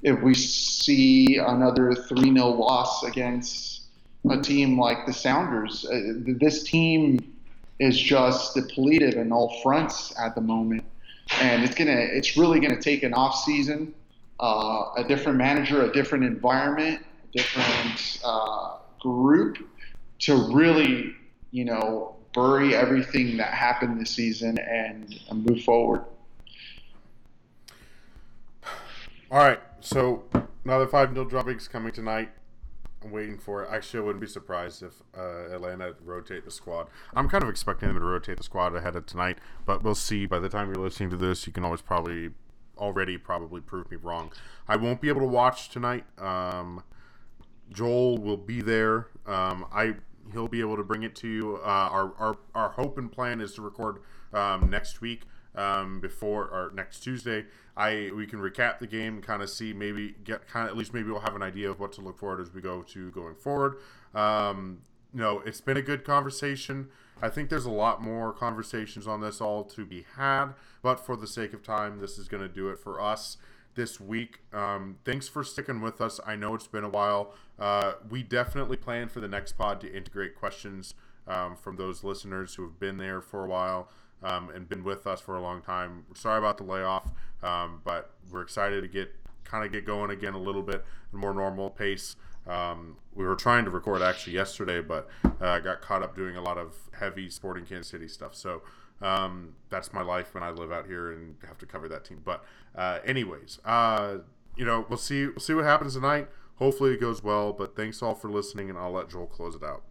If 0.03 0.21
we 0.23 0.35
see 0.35 1.37
another 1.37 1.95
three 1.95 2.33
0 2.33 2.47
loss 2.49 3.05
against 3.05 3.74
a 4.31 4.41
team 4.41 4.79
like 4.79 5.07
the 5.07 5.13
Sounders, 5.13 5.85
uh, 5.85 6.15
this 6.17 6.63
team 6.63 7.35
is 7.79 7.99
just 8.01 8.55
depleted 8.55 9.15
in 9.15 9.33
all 9.33 9.61
fronts 9.63 10.15
at 10.19 10.35
the 10.35 10.41
moment, 10.41 10.85
and 11.41 11.65
it's 11.65 11.75
gonna 11.75 11.93
it's 11.93 12.37
really 12.37 12.61
gonna 12.61 12.81
take 12.81 13.03
an 13.03 13.13
off 13.15 13.45
season, 13.45 13.93
uh, 14.41 14.91
a 14.97 15.05
different 15.07 15.39
manager, 15.39 15.83
a 15.83 15.93
different 15.93 16.25
environment, 16.25 17.05
a 17.35 17.39
different 17.39 18.21
uh, 18.25 18.77
group 19.01 19.59
to 20.21 20.35
really 20.53 21.15
you 21.51 21.65
know 21.65 22.17
bury 22.35 22.75
everything 22.75 23.37
that 23.37 23.55
happened 23.55 24.01
this 24.01 24.11
season 24.11 24.59
and, 24.59 25.19
and 25.31 25.47
move 25.47 25.63
forward. 25.63 26.05
All 29.31 29.39
right, 29.39 29.61
so 29.81 30.25
another 30.65 30.87
five 30.87 31.13
0 31.13 31.25
droppings 31.27 31.69
coming 31.69 31.93
tonight. 31.93 32.31
I'm 33.05 33.11
waiting 33.11 33.39
for 33.39 33.63
it. 33.63 33.69
Actually, 33.71 34.01
I 34.01 34.03
wouldn't 34.05 34.21
be 34.21 34.27
surprised 34.27 34.83
if 34.83 34.95
uh, 35.17 35.55
Atlanta 35.55 35.95
rotate 36.05 36.45
the 36.45 36.51
squad. 36.51 36.89
I'm 37.15 37.29
kind 37.29 37.43
of 37.45 37.51
expecting 37.51 37.89
them 37.89 37.99
to 37.99 38.05
rotate 38.05 38.39
the 38.39 38.43
squad 38.43 38.75
ahead 38.75 38.97
of 38.97 39.07
tonight, 39.07 39.39
but 39.67 39.83
we'll 39.83 39.95
see. 39.95 40.27
By 40.27 40.39
the 40.39 40.49
time 40.49 40.69
you're 40.69 40.83
listening 40.83 41.11
to 41.11 41.17
this, 41.17 41.47
you 41.47 41.53
can 41.53 41.65
always 41.65 41.83
probably 41.83 42.31
already 42.79 43.17
probably 43.19 43.61
prove 43.61 43.91
me 43.91 43.97
wrong. 43.97 44.33
I 44.67 44.77
won't 44.77 45.01
be 45.01 45.09
able 45.09 45.21
to 45.21 45.27
watch 45.27 45.69
tonight. 45.69 46.05
Um, 46.19 46.83
Joel 47.71 48.19
will 48.19 48.37
be 48.37 48.63
there. 48.63 49.09
Um, 49.27 49.67
I 49.73 49.95
he'll 50.33 50.49
be 50.49 50.61
able 50.61 50.77
to 50.77 50.85
bring 50.85 51.03
it 51.03 51.15
to 51.17 51.29
you. 51.29 51.57
Uh, 51.57 51.89
our, 51.91 52.15
our 52.19 52.39
our 52.55 52.69
hope 52.71 52.97
and 52.97 53.13
plan 53.13 53.41
is 53.41 53.55
to 53.55 53.63
record 53.63 53.99
um, 54.33 54.71
next 54.71 55.01
week 55.01 55.23
um, 55.55 56.01
before 56.01 56.45
or 56.45 56.73
next 56.75 57.01
Tuesday. 57.01 57.45
I 57.77 58.11
we 58.15 58.27
can 58.27 58.39
recap 58.39 58.79
the 58.79 58.87
game, 58.87 59.21
kind 59.21 59.43
of 59.43 59.51
see 59.51 59.73
maybe 59.73 60.15
get 60.25 60.47
kind 60.49 60.67
of 60.67 60.71
at 60.71 60.77
least 60.77 60.95
maybe 60.95 61.11
we'll 61.11 61.21
have 61.21 61.35
an 61.37 61.43
idea 61.43 61.71
of 61.71 61.81
what 61.81 61.93
to 61.95 62.01
look 62.01 62.19
forward 62.19 62.41
as 62.41 62.53
we 62.53 62.61
go 62.61 62.83
to 62.83 63.11
going 63.11 63.35
forward. 63.35 63.77
Um, 64.15 64.83
you 65.13 65.21
know, 65.21 65.41
it's 65.45 65.61
been 65.61 65.77
a 65.77 65.83
good 65.83 66.05
conversation. 66.05 66.89
I 67.23 67.29
think 67.29 67.49
there's 67.49 67.67
a 67.67 67.71
lot 67.71 68.03
more 68.03 68.33
conversations 68.33 69.07
on 69.07 69.21
this 69.21 69.41
all 69.41 69.65
to 69.65 69.85
be 69.85 70.05
had, 70.17 70.53
but 70.83 70.97
for 70.97 71.17
the 71.17 71.27
sake 71.27 71.53
of 71.53 71.63
time, 71.63 72.01
this 72.01 72.19
is 72.19 72.29
going 72.29 72.43
to 72.43 72.49
do 72.49 72.69
it 72.69 72.79
for 72.79 73.01
us 73.01 73.37
this 73.77 74.01
week. 74.01 74.41
Um, 74.53 74.99
thanks 75.05 75.29
for 75.29 75.45
sticking 75.45 75.81
with 75.81 76.01
us. 76.01 76.21
I 76.27 76.37
know 76.37 76.55
it's 76.55 76.67
been 76.67 76.85
a 76.85 76.89
while. 76.89 77.35
Uh, 77.59 77.93
we 78.09 78.23
definitely 78.23 78.77
plan 78.77 79.09
for 79.09 79.21
the 79.21 79.29
next 79.29 79.53
pod 79.53 79.81
to 79.83 79.93
integrate 79.93 80.35
questions 80.35 80.95
um, 81.27 81.57
from 81.57 81.77
those 81.77 82.05
listeners 82.05 82.57
who 82.57 82.65
have 82.65 82.79
been 82.79 82.99
there 82.99 83.21
for 83.21 83.45
a 83.45 83.49
while 83.49 83.89
um, 84.23 84.51
and 84.51 84.69
been 84.69 84.85
with 84.85 85.07
us 85.07 85.21
for 85.21 85.37
a 85.37 85.41
long 85.41 85.63
time. 85.63 86.05
Sorry 86.15 86.39
about 86.39 86.59
the 86.59 86.65
layoff, 86.65 87.11
um, 87.43 87.81
but 87.85 88.15
we're 88.31 88.43
excited 88.43 88.81
to 88.83 88.89
get 88.89 89.15
kind 89.45 89.65
of 89.65 89.73
get 89.73 89.85
going 89.85 90.11
again 90.11 90.35
a 90.35 90.39
little 90.39 90.63
bit 90.63 90.85
a 91.13 91.17
more 91.17 91.35
normal 91.35 91.71
pace. 91.71 92.17
Um, 92.47 92.97
we 93.15 93.25
were 93.25 93.37
trying 93.37 93.65
to 93.65 93.71
record 93.71 94.03
actually 94.03 94.35
yesterday, 94.35 94.81
but 94.81 95.09
uh, 95.41 95.59
got 95.61 95.81
caught 95.81 96.03
up 96.03 96.15
doing 96.15 96.37
a 96.37 96.43
lot 96.43 96.59
of 96.59 96.75
heavy 96.99 97.31
Sporting 97.31 97.65
Kansas 97.65 97.89
City 97.89 98.09
stuff. 98.09 98.35
So 98.35 98.63
um, 99.01 99.55
that's 99.71 99.93
my 99.93 100.03
life 100.03 100.35
when 100.35 100.43
I 100.43 100.51
live 100.51 100.71
out 100.71 100.87
here 100.87 101.13
and 101.13 101.37
have 101.47 101.59
to 101.59 101.67
cover 101.67 101.89
that 101.89 102.05
team. 102.05 102.21
But 102.25 102.45
uh, 102.75 102.99
anyways, 103.05 103.61
uh, 103.65 104.19
you 104.57 104.65
know, 104.65 104.85
we'll 104.89 104.99
see. 104.99 105.27
We'll 105.27 105.39
see 105.39 105.55
what 105.55 105.65
happens 105.65 105.95
tonight. 105.95 106.29
Hopefully 106.57 106.93
it 106.93 107.01
goes 107.01 107.23
well. 107.23 107.53
But 107.53 107.77
thanks 107.77 108.03
all 108.03 108.15
for 108.15 108.31
listening, 108.31 108.69
and 108.69 108.79
I'll 108.79 108.93
let 108.93 109.09
Joel 109.09 109.27
close 109.27 109.55
it 109.55 109.63
out. 109.63 109.83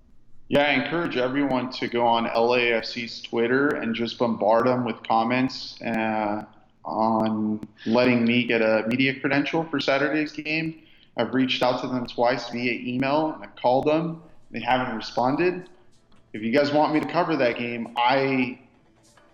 Yeah, 0.54 0.66
I 0.66 0.74
encourage 0.74 1.18
everyone 1.18 1.72
to 1.72 1.88
go 1.88 2.06
on 2.06 2.28
LAFC's 2.28 3.24
Twitter 3.24 3.70
and 3.70 3.96
just 3.96 4.20
bombard 4.20 4.68
them 4.68 4.86
with 4.86 5.02
comments 5.02 5.82
uh, 5.82 6.46
on 6.86 7.60
letting 7.88 8.24
me 8.24 8.44
get 8.44 8.62
a 8.62 8.86
media 8.88 9.20
credential 9.20 9.64
for 9.64 9.80
Saturday's 9.80 10.32
game. 10.32 10.84
I've 11.18 11.34
reached 11.34 11.64
out 11.64 11.82
to 11.82 11.88
them 11.88 12.06
twice 12.06 12.50
via 12.52 12.72
email 12.72 13.32
and 13.32 13.44
I've 13.44 13.56
called 13.56 13.88
them. 13.88 14.22
They 14.52 14.60
haven't 14.60 14.96
responded. 14.96 15.70
If 16.34 16.44
you 16.44 16.52
guys 16.52 16.72
want 16.72 16.94
me 16.94 17.00
to 17.00 17.08
cover 17.08 17.36
that 17.36 17.58
game, 17.58 17.92
I 17.98 18.60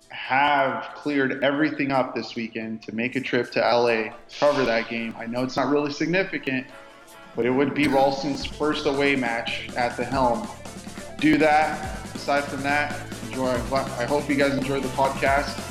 have 0.08 0.96
cleared 0.96 1.44
everything 1.44 1.92
up 1.92 2.16
this 2.16 2.36
weekend 2.36 2.82
to 2.84 2.96
make 2.96 3.18
a 3.18 3.22
trip 3.22 3.52
to 3.52 3.60
LA, 3.60 4.14
cover 4.40 4.64
that 4.64 4.88
game. 4.88 5.14
I 5.20 5.26
know 5.26 5.44
it's 5.44 5.58
not 5.58 5.68
really 5.68 5.92
significant, 5.92 6.66
but 7.36 7.46
it 7.46 7.52
would 7.52 7.74
be 7.74 7.90
Ralston's 7.90 8.46
first 8.46 8.86
away 8.86 9.18
match 9.18 9.68
at 9.76 9.98
the 9.98 10.06
helm. 10.06 10.48
Do 11.20 11.38
that. 11.38 12.06
Aside 12.16 12.46
from 12.46 12.64
that, 12.64 12.98
enjoy. 13.28 13.50
I 13.50 14.06
hope 14.06 14.30
you 14.30 14.36
guys 14.36 14.54
enjoyed 14.54 14.84
the 14.84 14.90
podcast. 14.90 15.66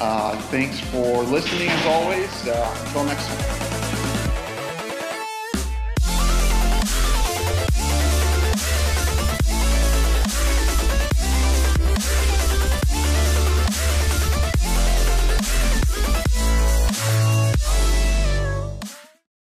Uh, 0.00 0.36
thanks 0.50 0.80
for 0.80 1.22
listening 1.24 1.68
as 1.68 1.86
always. 1.86 2.48
Uh, 2.48 2.84
until 2.86 3.04
next 3.04 3.26
time. 3.28 3.83